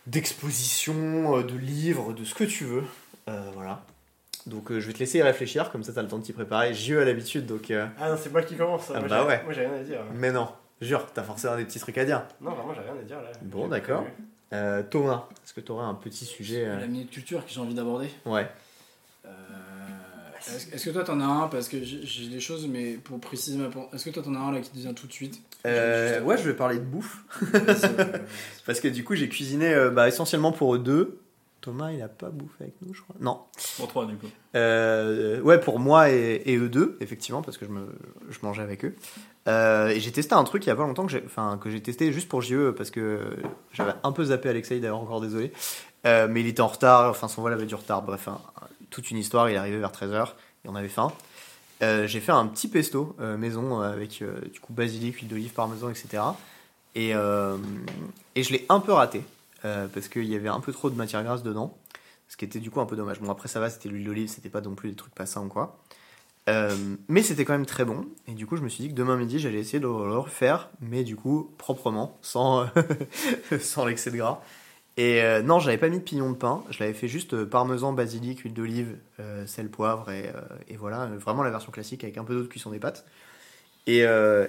[0.08, 2.84] d'expositions, euh, de livres, de ce que tu veux.
[3.30, 3.84] Euh, voilà.
[4.46, 6.34] Donc euh, je vais te laisser y réfléchir, comme ça t'as le temps de t'y
[6.34, 6.74] préparer.
[6.74, 7.70] J'y ai à l'habitude, donc...
[7.70, 8.90] euh, Ah non, c'est moi qui commence.
[8.94, 9.44] Ah moi, bah ouais.
[9.44, 10.00] Moi, j'ai rien à dire.
[10.16, 10.48] Mais non,
[10.82, 12.24] jure, t'as forcément des petits trucs à dire.
[12.42, 13.30] Non, vraiment, j'ai rien à dire là.
[13.42, 14.06] Bon, d'accord.
[14.54, 17.60] Euh, Thomas, est-ce que tu aurais un petit sujet euh, la minute culture que j'ai
[17.60, 18.10] envie d'aborder.
[18.26, 18.48] Ouais.
[20.50, 21.48] Euh, Est-ce que toi t'en as un?
[21.48, 23.88] Parce que j'ai des choses, mais pour préciser ma pensée.
[23.94, 25.42] Est-ce que toi t'en as un là qui te vient tout de suite?
[25.66, 27.24] Euh, ouais, je vais parler de bouffe.
[27.54, 28.18] Euh,
[28.66, 31.20] Parce que du coup, j'ai cuisiné euh, bah, essentiellement pour eux deux.
[31.62, 33.16] Thomas, il a pas bouffé avec nous, je crois.
[33.20, 33.42] Non.
[33.78, 34.28] Pour 3 du coup.
[34.56, 37.88] Euh, ouais, pour moi et, et eux deux, effectivement, parce que je, me,
[38.30, 38.96] je mangeais avec eux.
[39.48, 41.70] Euh, et j'ai testé un truc il y a pas longtemps que j'ai, enfin, que
[41.70, 43.20] j'ai testé juste pour JE parce que
[43.74, 45.52] j'avais un peu zappé Alexei, d'ailleurs, encore désolé.
[46.06, 48.02] Euh, mais il était en retard, enfin, son vol avait du retard.
[48.04, 48.40] Bref, un-
[48.90, 49.50] toute une histoire.
[49.50, 50.30] Il est arrivé vers 13h
[50.66, 51.12] et on avait faim.
[51.84, 55.54] Euh, j'ai fait un petit pesto euh, maison euh, avec du coup basilic, huile d'olive,
[55.54, 56.24] parmesan, etc.
[56.96, 59.24] Et, et je l'ai un peu raté
[59.62, 61.78] parce qu'il y avait un peu trop de matière grasse dedans.
[62.28, 63.20] Ce qui était du coup un peu dommage.
[63.22, 65.44] Bon, après, ça va, c'était l'huile d'olive, c'était pas non plus des trucs pas sains
[65.44, 65.78] ou quoi.
[67.08, 68.06] Mais c'était quand même très bon.
[68.28, 70.18] Et du coup, je me suis dit que demain midi, j'allais essayer de le le
[70.18, 72.68] refaire, mais du coup, proprement, sans,
[73.60, 74.42] sans l'excès de gras.
[74.98, 76.64] Et euh, non, j'avais pas mis de pignon de pain.
[76.72, 81.06] Je l'avais fait juste euh, parmesan, basilic, huile d'olive, euh, sel, poivre, et, euh, voilà,
[81.06, 83.06] vraiment la version classique avec un peu d'eau de cuisson des pâtes.
[83.86, 84.04] Et,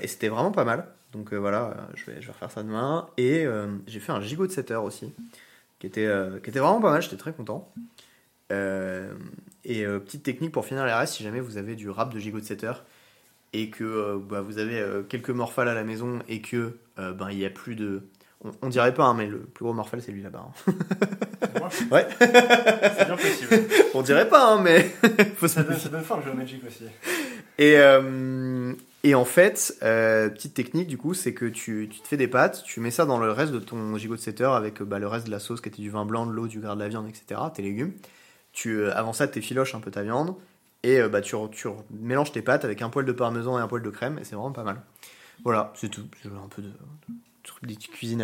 [0.07, 0.89] c'était vraiment pas mal.
[1.13, 3.09] Donc voilà, je vais, refaire ça demain.
[3.17, 3.47] Et
[3.87, 5.15] j'ai fait un gigot de 7 heures aussi,
[5.79, 6.09] qui était,
[6.43, 7.73] qui était vraiment pas mal, j'étais très content.
[8.51, 12.41] Et petite technique pour finir les restes, si jamais vous avez du rap de gigot
[12.41, 12.85] de 7 heures
[13.53, 17.47] et que bah, vous avez quelques morphales à la maison et que ben il y
[17.47, 18.03] a plus de.
[18.45, 20.47] On, on dirait pas, hein, mais le plus gros morphale c'est lui là-bas.
[20.69, 20.73] hein.
[21.91, 22.07] Ouais.
[22.19, 23.65] C'est bien possible.
[23.95, 24.83] On dirait pas, hein, mais
[25.37, 26.85] faut Ça donne, ça donne faim le jeu Magic aussi.
[27.59, 28.73] Et, euh,
[29.05, 32.29] et en fait, euh, petite technique du coup, c'est que tu, tu te fais des
[32.29, 34.99] pâtes, tu mets ça dans le reste de ton gigot de setter avec euh, bah,
[34.99, 36.81] le reste de la sauce qui était du vin blanc, de l'eau, du gras, de
[36.81, 37.93] la viande, etc., tes légumes.
[38.53, 40.35] Tu, euh, avant ça, tu filoches un peu ta viande
[40.85, 43.69] et euh, bah, tu, tu mélanges tes pâtes avec un poil de parmesan et un
[43.69, 44.81] poil de crème et c'est vraiment pas mal.
[45.45, 46.07] Voilà, c'est tout.
[46.23, 46.71] C'est un peu de,
[47.63, 48.23] de, de cuisine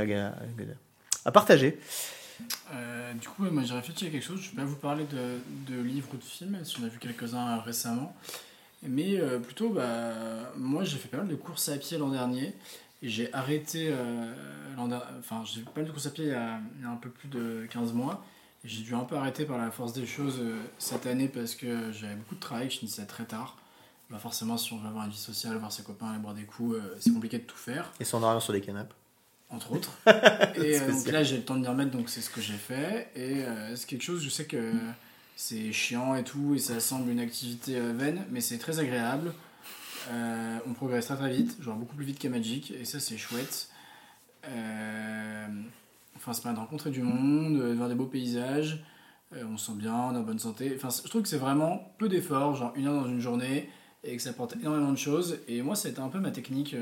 [1.24, 1.78] à, partager.
[2.72, 4.40] Euh, du coup, moi j'ai réfléchi à quelque chose.
[4.40, 6.98] Je vais pas vous parler de, de livres ou de films, si on a vu
[6.98, 8.14] quelques-uns récemment.
[8.82, 10.12] Mais euh, plutôt, bah,
[10.56, 12.54] moi j'ai fait pas mal de courses à pied l'an dernier.
[13.02, 13.88] Et j'ai arrêté.
[13.90, 14.32] euh,
[15.20, 16.90] Enfin, j'ai fait pas mal de courses à pied il y a, il y a
[16.90, 18.24] un peu plus de 15 mois.
[18.64, 21.92] J'ai dû un peu arrêter par la force des choses euh, cette année parce que
[21.92, 23.56] j'avais beaucoup de travail, je finissais très tard.
[24.10, 26.44] Bah forcément, si on veut avoir une vie sociale, voir ses copains, aller boire des
[26.44, 28.92] coups, c'est compliqué de tout faire Et s'endormir sur des canapes.
[29.54, 29.98] Entre autres.
[30.56, 32.54] et euh, donc là, j'ai le temps de m'y remettre, donc c'est ce que j'ai
[32.54, 33.10] fait.
[33.14, 34.72] Et euh, c'est quelque chose, je sais que
[35.36, 39.32] c'est chiant et tout, et ça semble une activité euh, vaine, mais c'est très agréable.
[40.66, 43.68] On progresse très très vite, genre beaucoup plus vite qu'à Magic, et ça c'est chouette.
[46.16, 48.84] Enfin, ça permet de rencontrer du monde, de voir des beaux paysages,
[49.32, 50.72] on se sent bien, on est en bonne santé.
[50.76, 53.70] Enfin, je trouve que c'est vraiment peu d'efforts, genre une heure dans une journée,
[54.04, 55.38] et que ça apporte énormément de choses.
[55.48, 56.76] Et moi, c'était un peu ma technique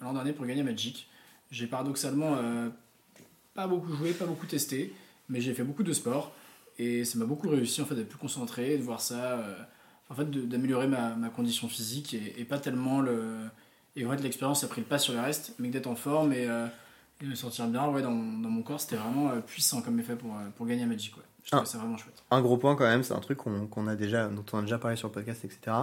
[0.00, 1.08] l'an dernier pour gagner Magic.
[1.50, 2.68] J'ai paradoxalement euh,
[3.54, 4.92] pas beaucoup joué, pas beaucoup testé,
[5.28, 6.32] mais j'ai fait beaucoup de sport
[6.78, 9.54] et ça m'a beaucoup réussi en fait d'être plus concentré, de voir ça, euh,
[10.10, 13.36] en fait d'améliorer ma, ma condition physique et, et pas tellement le.
[13.96, 15.94] Et en fait l'expérience a pris le pas sur le reste, mais que d'être en
[15.96, 16.66] forme et, euh,
[17.20, 19.80] et de me sentir bien ouais, dans, mon- dans mon corps, c'était vraiment euh, puissant
[19.80, 21.16] comme effet pour, pour gagner à Magic.
[21.16, 21.22] Ouais.
[21.44, 21.64] Je Ah.
[21.64, 22.22] ça vraiment chouette.
[22.32, 24.62] Un gros point quand même, c'est un truc qu'on qu'on a déjà, dont on a
[24.62, 25.76] déjà parlé sur le podcast, etc.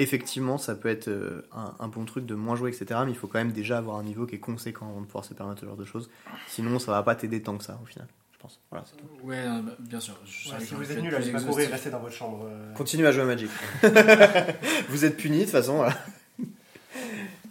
[0.00, 3.00] Effectivement, ça peut être euh, un, un bon truc de moins jouer, etc.
[3.04, 5.24] Mais il faut quand même déjà avoir un niveau qui est conséquent avant de pouvoir
[5.24, 6.08] se permettre ce genre de choses.
[6.46, 8.60] Sinon, ça va pas t'aider tant que ça, au final, je pense.
[8.70, 9.26] Voilà, c'est tout.
[9.26, 10.14] Ouais, non, bah, bien sûr.
[10.24, 12.46] Je Ouais, savais si que vous êtes nul, allez pas courir, restez dans votre chambre.
[12.48, 12.72] euh.
[12.74, 13.50] Continuez à jouer à Magic.
[14.88, 15.96] Vous êtes punis, de toute façon, voilà.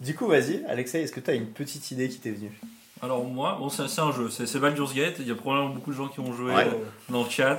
[0.00, 2.58] Du coup, vas-y, Alexei, est-ce que tu as une petite idée qui t'est venue?
[3.02, 5.16] Alors moi, bon, c'est c'est un jeu, c'est Baldur's Gate.
[5.20, 6.66] Il y a probablement beaucoup de gens qui ont joué Ouais.
[6.66, 7.58] euh, dans le chat.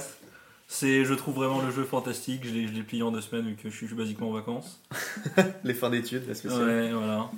[0.71, 2.41] C'est, je trouve vraiment le jeu fantastique.
[2.45, 4.79] Je l'ai je l'ai plié en deux semaines vu que je suis basiquement en vacances.
[5.63, 6.63] Les fins d'études, la spéciale.
[6.63, 7.31] Ouais, voilà.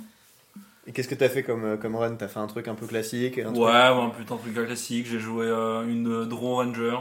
[0.86, 2.14] Et qu'est-ce que t'as fait comme, euh, comme run?
[2.16, 4.52] T'as fait un truc un peu classique un Ouais, truc- ouais, un putain de truc
[4.54, 5.06] classique.
[5.06, 6.98] J'ai joué euh, une euh, Draw Ranger,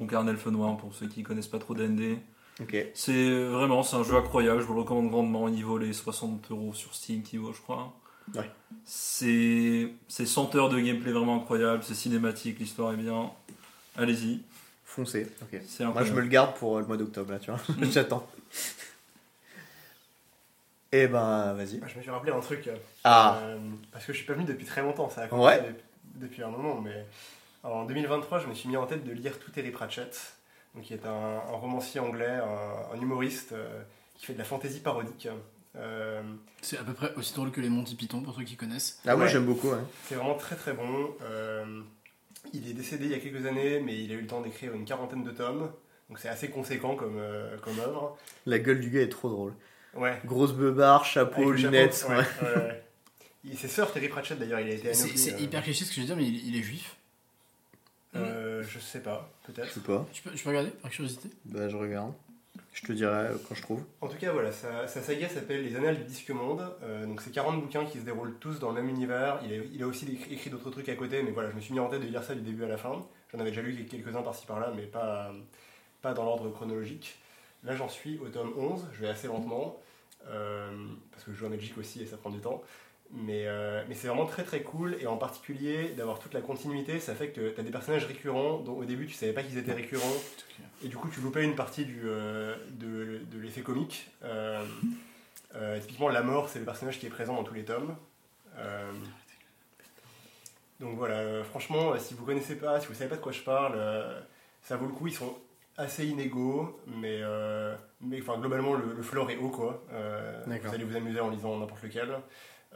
[0.00, 2.18] donc un elfe noir pour ceux qui connaissent pas trop D&D.
[2.60, 2.76] Ok.
[2.94, 4.60] C'est vraiment, c'est un jeu incroyable.
[4.60, 5.46] Je vous le recommande grandement.
[5.48, 7.94] Il vaut les 60 euros sur Steam, qui vaut, je crois.
[8.34, 8.50] Ouais.
[8.84, 11.82] C'est, c'est 100 heures de gameplay vraiment incroyable.
[11.84, 13.30] C'est cinématique, l'histoire est bien.
[13.96, 14.40] Allez-y,
[14.94, 15.60] Foncé, ok.
[15.68, 17.60] c'est Moi, je me le garde pour euh, le mois d'octobre, là, tu vois.
[17.90, 18.26] J'attends.
[20.92, 21.78] Eh ben, vas-y.
[21.78, 22.66] Bah, Je me suis rappelé un truc.
[22.66, 23.58] euh, Ah, euh,
[23.92, 25.28] parce que je suis pas venu depuis très longtemps, ça a Ouais.
[25.30, 25.82] commencé depuis,
[26.16, 27.06] depuis un moment, mais
[27.62, 30.34] en 2023, je me suis mis en tête de lire tout Terry Pratchett,
[30.74, 31.10] donc qui est un,
[31.48, 33.82] un romancier anglais, un, un humoriste euh,
[34.16, 35.28] qui fait de la fantaisie parodique.
[35.76, 36.20] Euh,
[36.62, 38.98] C'est à peu près aussi drôle que les Monty Python, pour ceux qui connaissent.
[39.06, 39.30] ah moi Ouais.
[39.30, 39.68] j'aime beaucoup.
[39.70, 39.78] ouais.
[40.08, 41.14] c'est vraiment très très bon.
[42.52, 44.72] Il est décédé il y a quelques années, mais il a eu le temps d'écrire
[44.74, 45.70] une quarantaine de tomes,
[46.08, 48.16] donc c'est assez conséquent comme, euh, comme œuvre.
[48.46, 49.54] La gueule du gars est trop drôle.
[49.94, 50.20] Ouais.
[50.24, 52.06] Grosse beubare, Avec chapeau, lunettes.
[52.08, 52.24] ouais, ouais.
[52.42, 52.84] ouais, ouais.
[53.44, 55.96] Il- C'est sœur Terry Pratchett d'ailleurs, il a été C'est euh, hyper cliché ce que
[55.96, 56.96] je veux dire, mais il, il est juif.
[58.16, 59.72] euh, je sais pas, Je peut-être.
[59.72, 60.06] sais pas.
[60.12, 61.28] Je peux, je peux regarder par curiosité?
[61.44, 62.12] Bah, je regarde.
[62.72, 63.84] Je te dirai euh, quand je trouve.
[64.00, 66.62] En tout cas, voilà, sa, sa saga s'appelle Les Annales du Disque Monde.
[66.82, 69.40] Euh, donc, c'est 40 bouquins qui se déroulent tous dans le même univers.
[69.42, 71.88] Il a, aussi écrit, d'autres trucs à côté, mais voilà, je me suis mis en
[71.88, 73.04] tête de lire ça du début à la fin.
[73.32, 75.32] J'en avais déjà lu quelques-uns par-ci par-là, mais pas,
[76.02, 77.18] dans l'ordre chronologique.
[77.64, 78.86] Là, j'en suis au tome 11.
[78.92, 79.80] Je vais assez lentement,
[80.28, 80.70] euh,
[81.10, 82.62] parce que je joue à Magic aussi et ça prend du temps.
[83.12, 87.00] Mais, euh, mais c'est vraiment très très cool, et en particulier d'avoir toute la continuité,
[87.00, 89.58] ça fait que tu as des personnages récurrents dont au début tu savais pas qu'ils
[89.58, 90.14] étaient récurrents,
[90.84, 94.08] et du coup, tu loupais une partie du, euh, de, de l'effet comique.
[94.22, 94.64] Euh,
[95.80, 97.96] typiquement, la mort, c'est le personnage qui est présent dans tous les tomes.
[100.78, 103.76] Donc voilà, franchement, si vous connaissez pas, si vous savez pas de quoi je parle,
[104.62, 105.08] ça vaut le coup.
[105.08, 105.36] Ils sont
[105.76, 107.20] assez inégaux, mais,
[108.00, 109.82] mais globalement, le, le floor est haut, quoi.
[110.46, 112.08] Vous allez vous amuser en lisant n'importe lequel.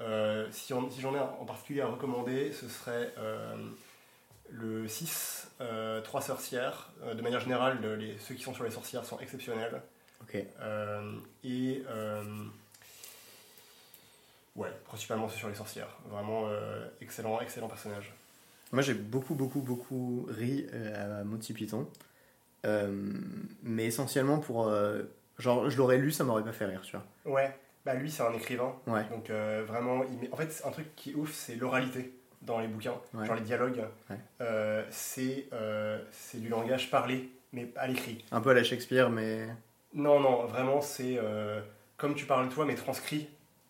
[0.00, 3.54] Euh, si j'en ai en particulier à recommander, ce serait euh,
[4.50, 6.90] le 6, euh, 3 sorcières.
[7.04, 9.80] Euh, de manière générale, le- les, ceux qui sont sur les sorcières sont exceptionnels.
[10.22, 10.36] Ok.
[10.60, 11.12] Euh,
[11.44, 11.82] et
[14.56, 15.88] ouais, principalement ceux sur les sorcières.
[16.08, 16.48] Vraiment
[17.00, 18.12] excellent, excellent personnage.
[18.72, 21.88] Moi j'ai beaucoup, beaucoup, beaucoup ri à Monty Python.
[22.64, 24.72] Mais essentiellement pour.
[25.38, 27.34] genre, je l'aurais lu, ça m'aurait pas fait rire, tu vois.
[27.34, 28.74] Ouais, bah lui c'est un écrivain.
[28.86, 29.04] Ouais.
[29.10, 32.12] Donc euh, vraiment, il met- en fait, un truc qui est ouf, c'est l'oralité
[32.42, 33.24] dans les bouquins, Ouais.
[33.26, 34.16] genre les dialogues, Ouais.
[34.40, 38.24] euh, c'est euh, c'est du langage parlé, mais à l'écrit.
[38.32, 39.46] Un peu à la Shakespeare, mais.
[39.94, 41.18] Non, non, vraiment, c'est
[41.96, 43.28] comme tu parles toi, mais transcrit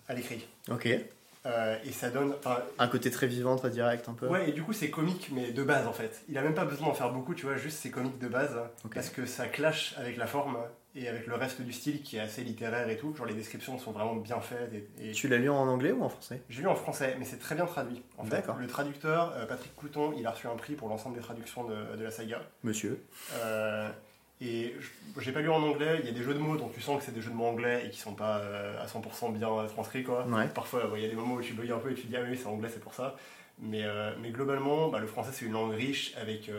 [0.09, 0.49] à l'écrit.
[0.71, 0.89] Ok.
[1.47, 2.35] Euh, et ça donne.
[2.79, 4.27] Un côté très vivant, très direct, un peu.
[4.29, 6.23] Ouais, et du coup, c'est comique, mais de base en fait.
[6.31, 8.57] Il a même pas besoin d'en faire beaucoup, tu vois, juste c'est comique de base,
[8.95, 10.57] parce que ça clash avec la forme
[10.97, 13.15] et avec le reste du style qui est assez littéraire et tout.
[13.17, 14.73] Genre, les descriptions sont vraiment bien faites.
[14.73, 16.41] Et, et- Tu l'as lu en anglais ou en français?
[16.49, 18.03] J'ai lu en français, mais c'est très bien traduit.
[18.19, 21.23] En fait, le traducteur, euh, Patrick Couton, il a reçu un prix pour l'ensemble des
[21.23, 22.43] traductions de, de la saga.
[22.63, 23.03] Monsieur.
[23.35, 23.89] Euh,
[24.41, 24.75] et
[25.19, 26.99] j'ai pas lu en anglais, il y a des jeux de mots dont tu sens
[26.99, 29.49] que c'est des jeux de mots anglais et qui sont pas euh, à 100% bien
[29.69, 30.27] transcrits quoi.
[30.27, 30.49] Ouais.
[30.49, 32.17] Parfois il y a des moments où tu bugs un peu et tu te dis
[32.17, 33.17] ah oui c'est anglais c'est pour ça.
[33.61, 36.51] Mais, euh, mais globalement bah, le français c'est une langue riche avec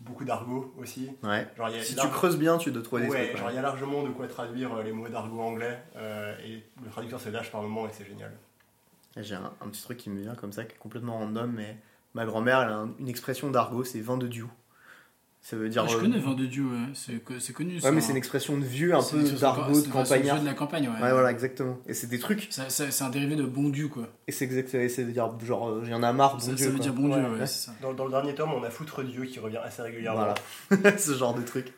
[0.00, 1.10] beaucoup d'argot aussi.
[1.22, 1.46] Ouais.
[1.56, 3.58] Genre, il y a Si tu creuses bien, tu dois trouver des Ouais, il y
[3.58, 7.28] a largement de quoi traduire euh, les mots d'argot anglais euh, et le traducteur se
[7.28, 8.32] lâche par moment et c'est génial.
[9.16, 11.76] J'ai un, un petit truc qui me vient comme ça, qui est complètement random, mais
[12.14, 14.46] ma grand-mère, elle a un- une expression d'argot, c'est vin de Dieu.
[15.42, 15.84] Ça veut dire.
[15.84, 16.88] Ah, je euh, connais Vin de Dieu, ouais.
[16.94, 17.74] c'est co- c'est connu.
[17.76, 18.00] Ouais, ça, mais hein.
[18.02, 20.40] c'est une expression de vieux, un C'est peu d'argot, c'est de de campagnard.
[20.40, 21.02] de la campagne, ouais.
[21.02, 21.78] Ouais, voilà, exactement.
[21.86, 22.48] Et c'est des trucs.
[22.50, 24.06] Ça- ça- C'est un dérivé de bon Dieu, quoi.
[24.28, 24.86] Et c'est exactement.
[24.88, 26.56] Ça veut dire, genre, euh, j'en ai marre, bon ça, Dieu.
[26.66, 26.82] ça veut quoi.
[26.84, 27.46] dire bon Dieu, Ouais, ouais, ouais.
[27.46, 27.72] c'est ça.
[27.80, 30.34] Dans, dans le dernier tome on a Foutre Dieu qui revient assez régulièrement.
[30.68, 30.98] Voilà.
[30.98, 31.72] ce genre de truc.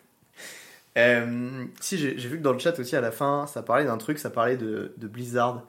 [0.99, 3.97] Euh, si, j'ai vu que dans le chat aussi, à la fin, ça parlait d'un
[3.97, 5.63] truc, ça parlait de, de Blizzard,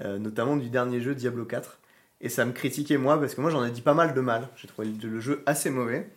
[0.00, 1.78] euh, notamment du dernier jeu Diablo 4.
[2.22, 4.48] Et ça me critiquait moi, parce que moi j'en ai dit pas mal de mal.
[4.56, 6.08] J'ai trouvé le jeu assez mauvais.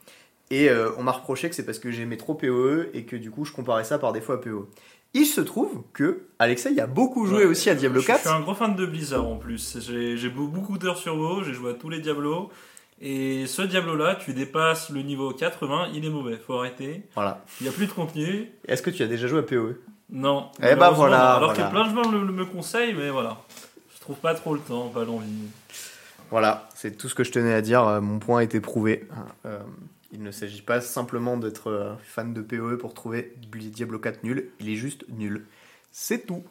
[0.51, 3.31] Et euh, on m'a reproché que c'est parce que j'aimais trop PoE et que du
[3.31, 4.67] coup je comparais ça par défaut à PoE.
[5.15, 8.23] Il se trouve que Alexei a beaucoup joué Ouais, aussi à Diablo je, Je suis
[8.23, 8.33] 4.
[8.35, 9.77] un gros fan de Blizzard en plus.
[9.79, 12.49] J'ai j'ai beau- beaucoup d'heures sur WoW, j'ai joué à tous les Diablos.
[13.01, 17.03] Et ce Diablo-là, tu dépasses le niveau 80, il est mauvais, faut arrêter.
[17.15, 17.43] Voilà.
[17.59, 18.49] Il n'y a plus de contenu.
[18.67, 20.47] Est-ce que tu as déjà joué à PoE Non.
[20.61, 21.33] Eh bah voilà.
[21.35, 21.69] Alors voilà.
[21.69, 23.37] que plein de gens me conseillent, mais voilà.
[23.95, 25.27] Je trouve pas trop le temps, pas l'envie.
[26.31, 27.85] Voilà, c'est tout ce que je tenais à dire.
[27.87, 29.07] Euh, Mon point a été prouvé.
[29.45, 29.59] Euh,
[30.13, 34.49] il ne s'agit pas simplement d'être euh, fan de PoE pour trouver Diablo 4 nul.
[34.59, 35.45] Il est juste nul.
[35.91, 36.43] C'est tout.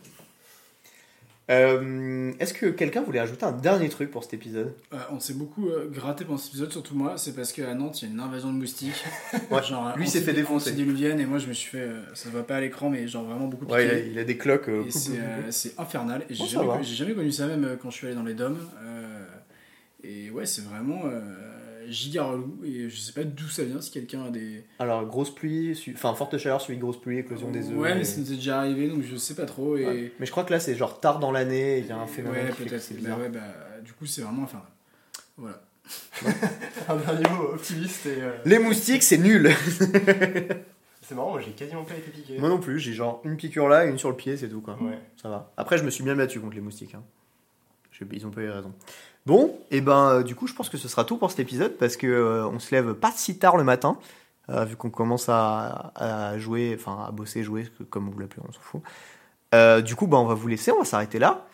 [1.51, 4.73] Euh, Est-ce que quelqu'un voulait ajouter un dernier truc pour cet épisode?
[4.93, 7.19] Euh, on s'est beaucoup euh, gratté pendant cet épisode, surtout moi.
[7.19, 9.05] C'est parce qu'à Nantes, il y a une invasion de moustiques.
[9.51, 10.71] Ouais, Genre, lui, s'est fait défoncer.
[10.71, 11.89] antidiluvienne, et moi, je me suis fait.
[12.15, 13.77] ça voit pas à l'écran, mais genre vraiment beaucoup piqué.
[13.77, 14.71] Ouais, il a, il a des cloques.
[15.51, 16.25] c'est infernal.
[16.31, 16.81] Et j'ai va.
[16.83, 18.57] jamais, connu ça même quand je suis allé dans les DOM.
[18.83, 19.27] Euh,
[20.05, 21.03] et ouais, c'est vraiment
[21.93, 22.59] giga relou.
[22.65, 24.65] Et je sais pas d'où ça vient, si quelqu'un a des.
[24.79, 27.77] Alors, grosse pluie, su- enfin forte chaleur, suivi de grosse pluie, éclosion des œufs.
[27.77, 29.77] Ouais, et- mais ça nous est déjà arrivé, donc je sais pas trop.
[29.77, 29.87] Et...
[29.87, 30.13] Ouais.
[30.19, 32.47] Mais je crois que là, c'est genre tard dans l'année, il y a un phénomène
[32.47, 32.81] Ouais, peut-être.
[32.83, 33.41] c'est Bah ouais, bah,
[33.85, 34.69] du coup, c'est vraiment infernal.
[35.37, 35.63] Voilà.
[36.89, 38.23] Un dernier mot optimiste et.
[38.23, 39.51] euh, Les moustiques, c'est nul
[41.03, 42.39] C'est marrant, moi j'ai quasiment pas été piqué.
[42.39, 44.61] Moi non plus, j'ai genre une piqûre là et une sur le pied, c'est tout
[44.61, 44.79] quoi.
[44.81, 44.99] Ouais.
[45.21, 45.53] Ça va.
[45.57, 46.95] Après, je me suis bien battu contre les moustiques.
[46.95, 47.03] hein.
[48.13, 48.73] Ils ont pas eu raison.
[49.25, 51.77] Bon, et ben euh, du coup, je pense que ce sera tout pour cet épisode
[51.79, 53.97] parce que euh, on se lève pas si tard le matin,
[54.51, 58.53] euh, vu qu'on commence à, à jouer, enfin à bosser, jouer, comme vous l'appelez, on
[58.53, 58.83] s'en fout.
[59.85, 61.47] Du coup, ben, on va vous laisser, on va s'arrêter là.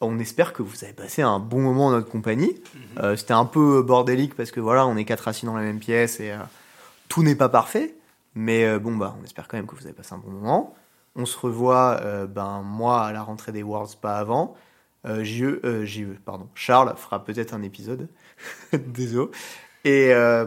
[0.00, 2.60] On espère que vous avez passé un bon moment en notre compagnie.
[2.98, 5.78] Euh, C'était un peu bordélique parce que voilà, on est quatre assis dans la même
[5.78, 6.34] pièce et
[7.08, 7.94] tout n'est pas parfait.
[8.34, 10.74] Mais bon, bah, on espère quand même que vous avez passé un bon moment.
[11.16, 14.56] On se revoit, ben, moi, à la rentrée des Worlds, pas avant.
[15.06, 16.48] Euh, JE, euh, JE, pardon.
[16.54, 18.08] Charles fera peut-être un épisode.
[18.72, 19.30] Désolé.
[19.84, 20.46] Et euh,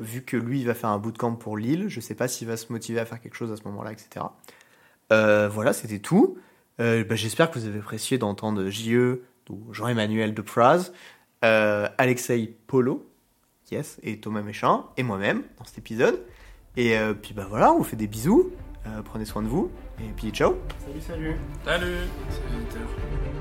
[0.00, 2.56] vu que lui, il va faire un bootcamp pour Lille, je sais pas s'il va
[2.56, 4.24] se motiver à faire quelque chose à ce moment-là, etc.
[5.12, 6.38] Euh, voilà, c'était tout.
[6.80, 9.20] Euh, bah, J'espère que vous avez apprécié d'entendre JE,
[9.50, 10.92] ou Jean-Emmanuel de Praz,
[11.44, 13.06] euh, Alexei Polo,
[13.70, 16.22] yes, et Thomas Méchin, et moi-même dans cet épisode.
[16.76, 18.52] Et euh, puis bah voilà, on vous fait des bisous,
[18.86, 20.54] euh, prenez soin de vous, et puis ciao
[20.86, 21.36] Salut, salut.
[21.64, 21.96] Salut
[22.30, 23.39] C'est l'éditeur.